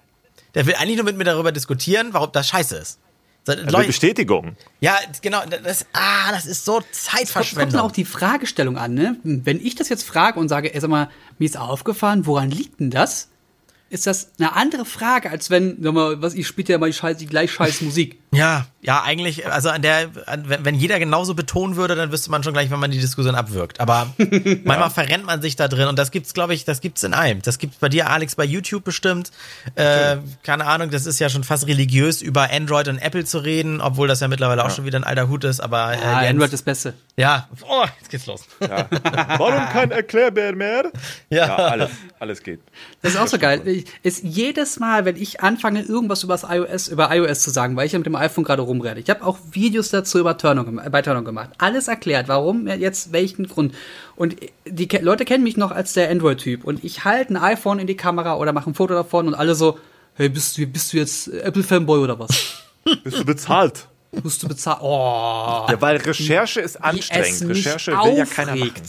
Der 0.54 0.66
will 0.66 0.74
eigentlich 0.74 0.96
nur 0.96 1.04
mit 1.04 1.16
mir 1.16 1.24
darüber 1.24 1.52
diskutieren, 1.52 2.08
warum 2.12 2.30
das 2.32 2.48
scheiße 2.48 2.76
ist. 2.76 2.98
Also 3.46 3.78
Bestätigung. 3.78 4.56
Ja, 4.80 4.96
genau. 5.20 5.42
Das, 5.64 5.86
ah, 5.92 6.30
das 6.30 6.46
ist 6.46 6.64
so 6.64 6.80
Zeitverschwendung. 6.92 7.68
Es 7.68 7.74
kommt 7.74 7.90
auch 7.90 7.92
die 7.92 8.04
Fragestellung 8.04 8.76
an, 8.76 8.94
ne? 8.94 9.16
Wenn 9.24 9.64
ich 9.64 9.74
das 9.74 9.88
jetzt 9.88 10.04
frage 10.04 10.38
und 10.38 10.48
sage, 10.48 10.72
ey, 10.72 10.80
sag 10.80 10.90
mal, 10.90 11.10
mir 11.38 11.46
ist 11.46 11.58
aufgefallen, 11.58 12.24
woran 12.26 12.50
liegt 12.50 12.78
denn 12.78 12.90
das? 12.90 13.28
ist 13.92 14.06
das 14.06 14.32
eine 14.38 14.56
andere 14.56 14.86
Frage, 14.86 15.30
als 15.30 15.50
wenn, 15.50 15.76
sag 15.82 15.92
mal, 15.92 16.22
was 16.22 16.34
ich 16.34 16.46
spiele 16.46 16.68
ja 16.70 16.78
mal 16.78 16.86
die, 16.88 16.94
Scheiß, 16.94 17.18
die 17.18 17.26
gleich 17.26 17.52
scheiß 17.52 17.82
Musik. 17.82 18.18
Ja, 18.34 18.66
ja, 18.84 19.02
eigentlich, 19.04 19.46
also 19.46 19.68
an 19.68 19.80
der, 19.80 20.10
an, 20.26 20.48
wenn, 20.48 20.64
wenn 20.64 20.74
jeder 20.74 20.98
genauso 20.98 21.34
betonen 21.34 21.76
würde, 21.76 21.94
dann 21.94 22.10
wüsste 22.10 22.32
man 22.32 22.42
schon 22.42 22.52
gleich, 22.52 22.68
wenn 22.70 22.80
man 22.80 22.90
die 22.90 22.98
Diskussion 22.98 23.36
abwirkt. 23.36 23.78
Aber 23.78 24.12
manchmal 24.18 24.78
ja. 24.80 24.90
verrennt 24.90 25.24
man 25.24 25.40
sich 25.40 25.54
da 25.54 25.68
drin 25.68 25.86
und 25.86 25.98
das 25.98 26.10
gibt's, 26.10 26.34
glaube 26.34 26.52
ich, 26.54 26.64
das 26.64 26.80
gibt's 26.80 27.04
in 27.04 27.14
allem. 27.14 27.42
Das 27.42 27.58
gibt's 27.58 27.76
bei 27.76 27.88
dir, 27.88 28.10
Alex, 28.10 28.34
bei 28.34 28.44
YouTube 28.44 28.82
bestimmt. 28.82 29.30
Äh, 29.76 30.16
keine 30.42 30.66
Ahnung, 30.66 30.90
das 30.90 31.06
ist 31.06 31.20
ja 31.20 31.28
schon 31.28 31.44
fast 31.44 31.68
religiös, 31.68 32.22
über 32.22 32.50
Android 32.50 32.88
und 32.88 32.98
Apple 32.98 33.24
zu 33.24 33.38
reden, 33.38 33.80
obwohl 33.80 34.08
das 34.08 34.18
ja 34.18 34.26
mittlerweile 34.26 34.62
ja. 34.62 34.66
auch 34.66 34.70
schon 34.74 34.84
wieder 34.84 34.98
ein 34.98 35.04
alter 35.04 35.28
Hut 35.28 35.44
ist, 35.44 35.60
aber. 35.60 35.92
Äh, 35.92 36.00
ja, 36.00 36.18
Android 36.30 36.46
ist 36.46 36.54
das 36.54 36.62
Beste. 36.62 36.94
Ja. 37.16 37.48
Oh, 37.68 37.84
jetzt 38.00 38.10
geht's 38.10 38.26
los. 38.26 38.46
Ja. 38.60 38.88
Warum 39.38 39.68
kein 39.68 39.92
Erklärbär 39.92 40.56
mehr? 40.56 40.90
Ja. 41.30 41.46
ja, 41.46 41.56
alles, 41.56 41.90
alles 42.18 42.42
geht. 42.42 42.60
Das 43.02 43.12
ist 43.12 43.20
auch 43.20 43.28
so 43.28 43.38
geil. 43.38 43.84
Ist 44.02 44.24
jedes 44.24 44.80
Mal, 44.80 45.04
wenn 45.04 45.16
ich 45.16 45.40
anfange, 45.40 45.82
irgendwas 45.82 46.24
über 46.24 46.40
iOS, 46.48 46.88
über 46.88 47.14
iOS 47.14 47.42
zu 47.42 47.50
sagen, 47.50 47.76
weil 47.76 47.86
ich 47.86 47.92
ja 47.92 47.98
mit 47.98 48.06
dem 48.06 48.16
iPhone 48.22 48.44
gerade 48.44 48.62
rumrede. 48.62 49.00
Ich 49.00 49.10
habe 49.10 49.24
auch 49.24 49.38
Videos 49.50 49.90
dazu 49.90 50.18
über 50.18 50.36
Turnung, 50.38 50.80
bei 50.90 51.02
Turnung 51.02 51.24
gemacht. 51.24 51.50
Alles 51.58 51.88
erklärt, 51.88 52.28
warum 52.28 52.66
jetzt, 52.66 53.12
welchen 53.12 53.46
Grund. 53.46 53.74
Und 54.16 54.36
die 54.66 54.88
Leute 54.98 55.24
kennen 55.24 55.44
mich 55.44 55.56
noch 55.56 55.70
als 55.70 55.92
der 55.92 56.10
Android-Typ. 56.10 56.64
Und 56.64 56.84
ich 56.84 57.04
halte 57.04 57.34
ein 57.34 57.36
iPhone 57.36 57.78
in 57.78 57.86
die 57.86 57.96
Kamera 57.96 58.36
oder 58.36 58.52
mache 58.52 58.70
ein 58.70 58.74
Foto 58.74 58.94
davon 58.94 59.26
und 59.26 59.34
alle 59.34 59.54
so, 59.54 59.78
hey, 60.14 60.28
bist 60.28 60.56
du, 60.56 60.66
bist 60.66 60.92
du 60.92 60.98
jetzt 60.98 61.28
Apple-Fanboy 61.28 62.00
oder 62.00 62.18
was? 62.18 62.62
bist 63.04 63.18
du 63.18 63.24
bezahlt? 63.24 63.86
musst 64.22 64.42
du 64.42 64.48
bezahlen. 64.48 64.80
Oh, 64.82 65.66
ja, 65.68 65.80
weil 65.80 65.96
Recherche 65.96 66.60
ist 66.60 66.76
anstrengend. 66.76 67.48
Recherche 67.48 67.92
will 67.92 68.18
ja 68.18 68.26
keiner 68.26 68.54
machen. 68.56 68.82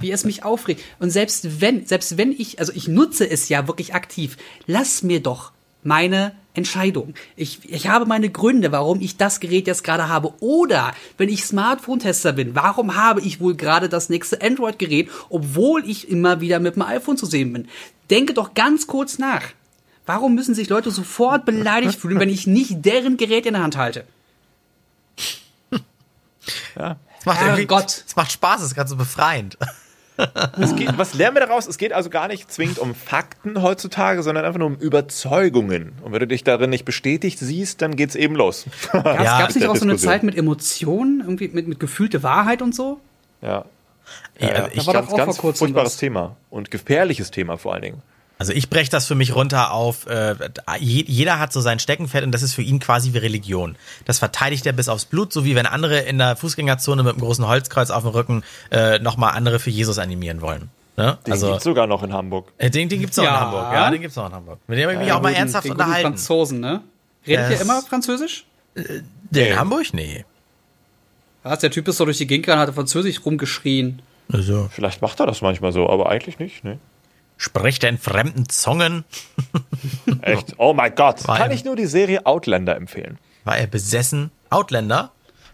Wie 0.00 0.10
es 0.10 0.24
mich 0.24 0.44
aufregt. 0.44 0.82
Und 0.98 1.10
selbst 1.10 1.60
wenn, 1.60 1.86
selbst 1.86 2.16
wenn 2.18 2.32
ich, 2.32 2.58
also 2.58 2.72
ich 2.74 2.88
nutze 2.88 3.28
es 3.28 3.48
ja 3.48 3.68
wirklich 3.68 3.94
aktiv, 3.94 4.36
lass 4.66 5.02
mir 5.02 5.22
doch 5.22 5.52
meine 5.82 6.32
Entscheidung. 6.54 7.14
Ich, 7.36 7.60
ich 7.70 7.88
habe 7.88 8.06
meine 8.06 8.30
Gründe, 8.30 8.72
warum 8.72 9.00
ich 9.00 9.16
das 9.16 9.40
Gerät 9.40 9.66
jetzt 9.66 9.84
gerade 9.84 10.08
habe. 10.08 10.34
Oder 10.40 10.92
wenn 11.16 11.28
ich 11.28 11.44
Smartphone-Tester 11.44 12.32
bin, 12.32 12.54
warum 12.54 12.96
habe 12.96 13.20
ich 13.20 13.40
wohl 13.40 13.54
gerade 13.54 13.88
das 13.88 14.08
nächste 14.08 14.42
Android-Gerät, 14.42 15.08
obwohl 15.28 15.88
ich 15.88 16.08
immer 16.08 16.40
wieder 16.40 16.58
mit 16.58 16.74
dem 16.74 16.82
iPhone 16.82 17.16
zu 17.16 17.26
sehen 17.26 17.52
bin. 17.52 17.68
Denke 18.10 18.34
doch 18.34 18.54
ganz 18.54 18.86
kurz 18.86 19.18
nach. 19.18 19.42
Warum 20.06 20.34
müssen 20.34 20.54
sich 20.54 20.68
Leute 20.68 20.90
sofort 20.90 21.44
beleidigt 21.44 22.00
fühlen, 22.00 22.18
wenn 22.18 22.28
ich 22.28 22.46
nicht 22.46 22.84
deren 22.84 23.16
Gerät 23.16 23.46
in 23.46 23.54
der 23.54 23.62
Hand 23.62 23.76
halte? 23.76 24.04
Ja. 26.76 26.96
Es 27.20 27.26
macht, 27.26 27.40
oh 27.42 27.66
Gott. 27.66 28.04
es 28.06 28.16
macht 28.16 28.32
Spaß, 28.32 28.62
es 28.62 28.68
ist 28.68 28.74
gerade 28.74 28.88
so 28.88 28.96
befreiend. 28.96 29.58
Geht, 30.76 30.98
was 30.98 31.14
lernen 31.14 31.36
wir 31.36 31.46
daraus? 31.46 31.66
Es 31.66 31.78
geht 31.78 31.92
also 31.92 32.10
gar 32.10 32.28
nicht 32.28 32.50
zwingend 32.52 32.78
um 32.78 32.94
Fakten 32.94 33.62
heutzutage, 33.62 34.22
sondern 34.22 34.44
einfach 34.44 34.58
nur 34.58 34.68
um 34.68 34.76
Überzeugungen. 34.76 35.92
Und 36.02 36.12
wenn 36.12 36.20
du 36.20 36.26
dich 36.26 36.44
darin 36.44 36.70
nicht 36.70 36.84
bestätigt 36.84 37.38
siehst, 37.38 37.80
dann 37.82 37.96
geht's 37.96 38.14
eben 38.14 38.34
los. 38.34 38.66
Gab 38.92 39.18
es 39.18 39.24
ja, 39.24 39.46
nicht 39.46 39.66
auch 39.66 39.76
so 39.76 39.84
eine 39.84 39.96
Zeit 39.96 40.22
mit 40.22 40.36
Emotionen, 40.36 41.20
irgendwie 41.20 41.48
mit, 41.48 41.66
mit 41.66 41.80
gefühlte 41.80 42.22
Wahrheit 42.22 42.62
und 42.62 42.74
so? 42.74 43.00
Ja. 43.42 43.64
Ja, 44.38 44.48
ja, 44.48 44.68
ich 44.72 44.84
da 44.84 44.94
war 44.94 45.02
ganz, 45.02 45.16
ganz 45.16 45.38
furchtbares 45.38 45.96
Thema 45.96 46.36
und 46.50 46.70
gefährliches 46.70 47.30
Thema 47.30 47.56
vor 47.56 47.74
allen 47.74 47.82
Dingen. 47.82 48.02
Also 48.40 48.54
ich 48.54 48.70
breche 48.70 48.90
das 48.90 49.06
für 49.06 49.14
mich 49.14 49.34
runter 49.34 49.70
auf, 49.70 50.06
äh, 50.06 50.34
jeder 50.78 51.38
hat 51.38 51.52
so 51.52 51.60
sein 51.60 51.78
Steckenpferd 51.78 52.24
und 52.24 52.32
das 52.32 52.40
ist 52.40 52.54
für 52.54 52.62
ihn 52.62 52.78
quasi 52.78 53.12
wie 53.12 53.18
Religion. 53.18 53.76
Das 54.06 54.18
verteidigt 54.18 54.64
er 54.64 54.72
bis 54.72 54.88
aufs 54.88 55.04
Blut, 55.04 55.30
so 55.30 55.44
wie 55.44 55.54
wenn 55.56 55.66
andere 55.66 55.98
in 55.98 56.16
der 56.16 56.36
Fußgängerzone 56.36 57.02
mit 57.02 57.12
einem 57.12 57.20
großen 57.20 57.46
Holzkreuz 57.46 57.90
auf 57.90 58.02
dem 58.02 58.12
Rücken 58.12 58.42
äh, 58.70 58.98
nochmal 58.98 59.36
andere 59.36 59.58
für 59.58 59.68
Jesus 59.68 59.98
animieren 59.98 60.40
wollen. 60.40 60.70
Ne? 60.96 61.18
Den 61.26 61.32
also, 61.34 61.48
gibt's 61.48 61.64
sogar 61.64 61.86
noch 61.86 62.02
in 62.02 62.14
Hamburg. 62.14 62.50
Äh, 62.56 62.70
den 62.70 62.88
den 62.88 63.00
gibt's 63.00 63.18
auch 63.18 63.24
ja. 63.24 63.34
in 63.34 63.40
Hamburg, 63.40 63.72
ja, 63.74 63.90
den 63.90 64.00
gibt's 64.00 64.16
auch 64.16 64.26
in 64.26 64.32
Hamburg. 64.32 64.58
Mit 64.66 64.78
dem 64.78 64.84
habe 64.84 64.94
ich 64.94 64.98
mich 65.00 65.08
ja, 65.08 65.18
auch 65.18 65.20
mal 65.20 65.28
guten, 65.28 65.40
ernsthaft 65.40 65.64
den 65.66 65.72
unterhalten. 65.72 66.08
Franzosen, 66.08 66.60
ne? 66.60 66.80
Redet 67.26 67.50
ihr 67.50 67.60
immer 67.60 67.82
Französisch? 67.82 68.46
Äh, 68.74 69.02
der 69.28 69.50
in 69.50 69.58
Hamburg? 69.58 69.92
Nee. 69.92 70.24
Was, 71.42 71.58
der 71.58 71.70
Typ 71.70 71.88
ist 71.88 71.98
so 71.98 72.06
durch 72.06 72.16
die 72.16 72.26
Gegend 72.26 72.46
gegangen, 72.46 72.62
hat 72.66 72.74
Französisch 72.74 73.22
rumgeschrien. 73.22 74.00
Also. 74.32 74.70
Vielleicht 74.72 75.02
macht 75.02 75.20
er 75.20 75.26
das 75.26 75.42
manchmal 75.42 75.72
so, 75.72 75.90
aber 75.90 76.08
eigentlich 76.08 76.38
nicht, 76.38 76.64
ne? 76.64 76.78
Spricht 77.40 77.82
er 77.84 77.88
in 77.88 77.96
fremden 77.96 78.50
Zungen? 78.50 79.06
Echt? 80.20 80.56
Oh 80.58 80.74
mein 80.74 80.94
Gott. 80.94 81.26
War 81.26 81.38
Kann 81.38 81.50
er, 81.50 81.54
ich 81.54 81.64
nur 81.64 81.74
die 81.74 81.86
Serie 81.86 82.26
Outlander 82.26 82.76
empfehlen. 82.76 83.16
War 83.44 83.56
er 83.56 83.66
besessen? 83.66 84.30
Outlander? 84.50 85.10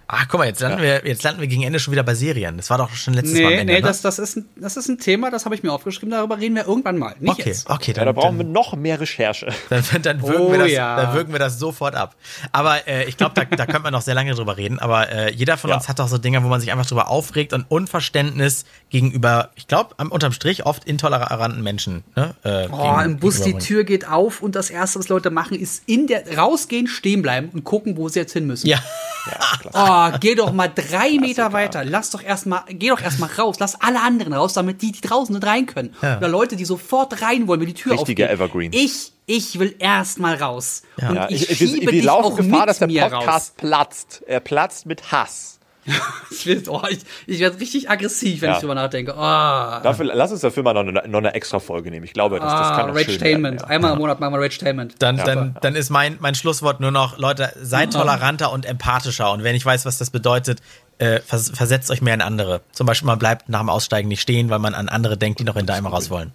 Ach, 0.08 0.28
guck 0.28 0.38
mal, 0.38 0.46
jetzt 0.46 0.60
landen, 0.60 0.78
ja. 0.78 0.84
wir, 0.84 1.06
jetzt 1.06 1.24
landen 1.24 1.40
wir 1.40 1.48
gegen 1.48 1.64
Ende 1.64 1.80
schon 1.80 1.90
wieder 1.90 2.04
bei 2.04 2.14
Serien. 2.14 2.56
Das 2.56 2.70
war 2.70 2.78
doch 2.78 2.90
schon 2.94 3.14
letztes 3.14 3.32
nee, 3.32 3.42
Mal 3.42 3.52
am 3.52 3.58
Ende, 3.58 3.72
Nee, 3.72 3.80
ne? 3.80 3.86
das, 3.86 4.02
das, 4.02 4.20
ist 4.20 4.36
ein, 4.36 4.48
das 4.54 4.76
ist 4.76 4.88
ein 4.88 4.98
Thema, 4.98 5.32
das 5.32 5.44
habe 5.44 5.56
ich 5.56 5.64
mir 5.64 5.72
aufgeschrieben, 5.72 6.10
darüber 6.10 6.38
reden 6.38 6.54
wir 6.54 6.66
irgendwann 6.66 6.96
mal. 6.96 7.16
Nicht 7.18 7.40
okay, 7.40 7.48
jetzt. 7.48 7.68
okay. 7.68 7.92
Dann, 7.92 8.06
ja, 8.06 8.12
da 8.12 8.20
brauchen 8.20 8.38
dann, 8.38 8.46
wir 8.46 8.52
noch 8.52 8.76
mehr 8.76 9.00
Recherche. 9.00 9.48
Dann, 9.68 9.82
dann, 10.02 10.22
wirken, 10.22 10.42
oh, 10.42 10.52
wir 10.52 10.58
das, 10.58 10.70
ja. 10.70 10.96
dann 10.96 11.14
wirken 11.14 11.32
wir 11.32 11.38
das 11.38 11.58
sofort 11.58 11.94
ab. 11.94 12.14
Aber 12.52 12.86
äh, 12.86 13.04
ich 13.04 13.16
glaube, 13.16 13.32
da, 13.34 13.44
da 13.44 13.66
könnte 13.66 13.82
man 13.82 13.92
noch 13.92 14.02
sehr 14.02 14.14
lange 14.14 14.34
drüber 14.34 14.56
reden. 14.56 14.78
Aber 14.78 15.10
äh, 15.10 15.32
jeder 15.32 15.56
von 15.56 15.70
ja. 15.70 15.76
uns 15.76 15.88
hat 15.88 15.98
doch 15.98 16.08
so 16.08 16.18
Dinge, 16.18 16.42
wo 16.44 16.48
man 16.48 16.60
sich 16.60 16.70
einfach 16.70 16.86
drüber 16.86 17.08
aufregt 17.08 17.52
und 17.52 17.64
Unverständnis 17.68 18.64
gegenüber, 18.90 19.50
ich 19.56 19.66
glaube, 19.66 19.94
unterm 20.10 20.32
Strich 20.32 20.66
oft 20.66 20.84
intoleranten 20.84 21.62
Menschen. 21.62 22.04
Ne? 22.14 22.34
Äh, 22.44 22.68
oh, 22.70 23.00
im 23.00 23.18
Bus 23.18 23.40
die 23.42 23.54
Tür 23.54 23.84
geht 23.84 24.08
auf 24.08 24.40
und 24.40 24.54
das 24.54 24.70
Erste, 24.70 24.98
was 24.98 25.08
Leute 25.08 25.30
machen, 25.30 25.58
ist 25.58 25.82
in 25.86 26.06
der 26.06 26.36
rausgehen, 26.36 26.86
stehen 26.86 27.22
bleiben 27.22 27.50
und 27.52 27.64
gucken, 27.64 27.96
wo 27.96 28.08
sie 28.08 28.20
jetzt 28.20 28.32
hin 28.32 28.46
müssen. 28.46 28.68
Ja. 28.68 28.78
ja 29.26 29.60
oh, 29.72 29.95
geh 30.20 30.34
doch 30.34 30.52
mal 30.52 30.68
drei 30.68 31.18
Meter 31.20 31.52
weiter. 31.52 31.84
Lass 31.84 32.10
doch 32.10 32.22
erstmal, 32.22 32.62
geh 32.68 32.88
doch 32.88 33.00
erstmal 33.00 33.30
raus. 33.30 33.56
Lass 33.58 33.80
alle 33.80 34.00
anderen 34.00 34.32
raus, 34.32 34.54
damit 34.54 34.82
die, 34.82 34.92
die 34.92 35.00
draußen 35.00 35.34
nicht 35.34 35.46
rein 35.46 35.66
können. 35.66 35.94
Ja. 36.02 36.18
Oder 36.18 36.28
Leute, 36.28 36.56
die 36.56 36.64
sofort 36.64 37.22
rein 37.22 37.46
wollen, 37.46 37.60
wenn 37.60 37.68
die 37.68 37.74
Tür 37.74 37.92
Richtiger. 37.92 38.30
Evergreen. 38.30 38.72
Ich, 38.72 39.12
ich 39.26 39.58
will 39.58 39.74
erstmal 39.78 40.36
raus. 40.36 40.82
Ja. 41.00 41.10
Und 41.10 41.30
ich, 41.30 41.50
ich 41.50 41.58
schiebe 41.58 41.86
wir, 41.86 41.92
wir 41.92 42.02
laufen 42.04 42.36
Gefahr, 42.36 42.66
dass 42.66 42.78
der 42.78 42.86
Podcast 42.86 43.50
raus. 43.50 43.52
platzt. 43.56 44.22
Er 44.26 44.40
platzt 44.40 44.86
mit 44.86 45.12
Hass. 45.12 45.55
ich 46.30 46.46
werde 46.46 46.70
oh, 46.70 46.82
ich, 46.90 46.98
ich 47.26 47.40
werd 47.40 47.60
richtig 47.60 47.88
aggressiv, 47.88 48.40
wenn 48.42 48.50
ja. 48.50 48.54
ich 48.56 48.60
drüber 48.60 48.74
nachdenke. 48.74 49.12
Oh. 49.12 49.20
Dafür, 49.20 50.06
lass 50.06 50.32
uns 50.32 50.40
dafür 50.40 50.62
mal 50.62 50.74
noch 50.74 50.80
eine, 50.80 51.08
noch 51.08 51.18
eine 51.18 51.34
extra 51.34 51.58
Folge 51.58 51.90
nehmen. 51.90 52.04
Ich 52.04 52.12
glaube, 52.12 52.40
das, 52.40 52.52
das 52.52 52.76
kann 52.76 52.90
ah, 52.90 52.92
Rage-Tainment. 52.92 53.62
Ja. 53.62 53.66
Einmal 53.68 53.92
im 53.92 53.98
Monat 53.98 54.20
machen 54.20 54.34
wir 54.34 54.40
Rage-Tainment. 54.40 54.96
Dann, 54.98 55.16
dann, 55.16 55.56
dann 55.60 55.76
ist 55.76 55.90
mein, 55.90 56.16
mein 56.20 56.34
Schlusswort 56.34 56.80
nur 56.80 56.90
noch, 56.90 57.18
Leute, 57.18 57.52
seid 57.60 57.92
toleranter 57.92 58.52
und 58.52 58.66
empathischer. 58.66 59.30
Und 59.32 59.44
wenn 59.44 59.54
ich 59.54 59.64
weiß, 59.64 59.86
was 59.86 59.98
das 59.98 60.10
bedeutet, 60.10 60.60
äh, 60.98 61.20
vers 61.20 61.50
versetzt 61.54 61.90
euch 61.90 62.02
mehr 62.02 62.14
in 62.14 62.22
andere. 62.22 62.62
Zum 62.72 62.86
Beispiel, 62.86 63.06
man 63.06 63.18
bleibt 63.18 63.48
nach 63.48 63.60
dem 63.60 63.68
Aussteigen 63.68 64.08
nicht 64.08 64.20
stehen, 64.20 64.50
weil 64.50 64.58
man 64.58 64.74
an 64.74 64.88
andere 64.88 65.16
denkt, 65.16 65.40
die 65.40 65.44
noch 65.44 65.56
in 65.56 65.66
Daimler 65.66 65.90
raus 65.90 66.10
wollen. 66.10 66.32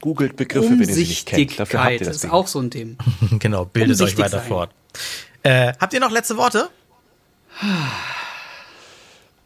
Googelt 0.00 0.36
Begriffe, 0.36 0.70
wenn 0.70 0.80
ihr 0.80 0.94
sie 0.94 1.06
nicht 1.06 1.26
kennt. 1.26 1.58
Dafür 1.58 1.84
habt 1.84 1.92
ihr 1.92 1.98
das 1.98 2.16
ist 2.16 2.24
Ding. 2.24 2.30
auch 2.30 2.46
so 2.46 2.60
ein 2.60 2.70
Thema. 2.70 2.94
genau, 3.38 3.66
bildet 3.66 4.00
euch 4.00 4.16
weiter 4.16 4.38
sein. 4.38 4.48
fort. 4.48 4.70
Äh, 5.42 5.74
habt 5.78 5.92
ihr 5.92 6.00
noch 6.00 6.10
letzte 6.10 6.36
Worte? 6.36 6.68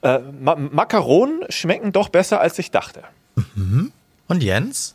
Äh, 0.05 0.19
Ma 0.19 0.55
Makaronen 0.55 1.41
schmecken 1.49 1.91
doch 1.91 2.11
besser, 2.11 2.41
als 2.41 2.59
ich 2.59 2.71
dachte. 2.71 3.03
Mhm. 3.57 3.91
Und 4.29 4.43
Jens? 4.43 4.95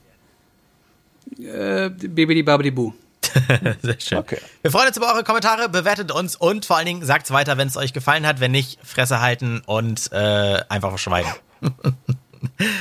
Äh, 1.39 1.89
Bibidi 1.89 2.43
Babidi 2.43 2.71
Bu. 2.71 2.93
Sehr 3.81 3.99
schön. 3.99 4.17
Okay. 4.19 4.37
Wir 4.61 4.71
freuen 4.71 4.87
uns 4.87 4.97
über 4.97 5.11
eure 5.11 5.23
Kommentare, 5.23 5.67
bewertet 5.67 6.11
uns 6.11 6.35
und 6.35 6.65
vor 6.65 6.77
allen 6.77 6.85
Dingen 6.85 7.05
sagt 7.05 7.25
es 7.25 7.31
weiter, 7.31 7.57
wenn 7.57 7.67
es 7.67 7.75
euch 7.75 7.91
gefallen 7.93 8.25
hat. 8.25 8.39
Wenn 8.39 8.51
nicht, 8.51 8.79
Fresse 8.83 9.19
halten 9.19 9.61
und 9.65 10.11
äh, 10.11 10.61
einfach 10.69 10.89
verschweigen. 10.89 11.31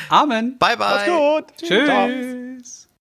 Amen. 0.08 0.58
Bye, 0.58 0.76
bye. 0.76 0.78
Macht's 0.78 1.06
gut. 1.06 1.68
Tschüss. 1.68 2.87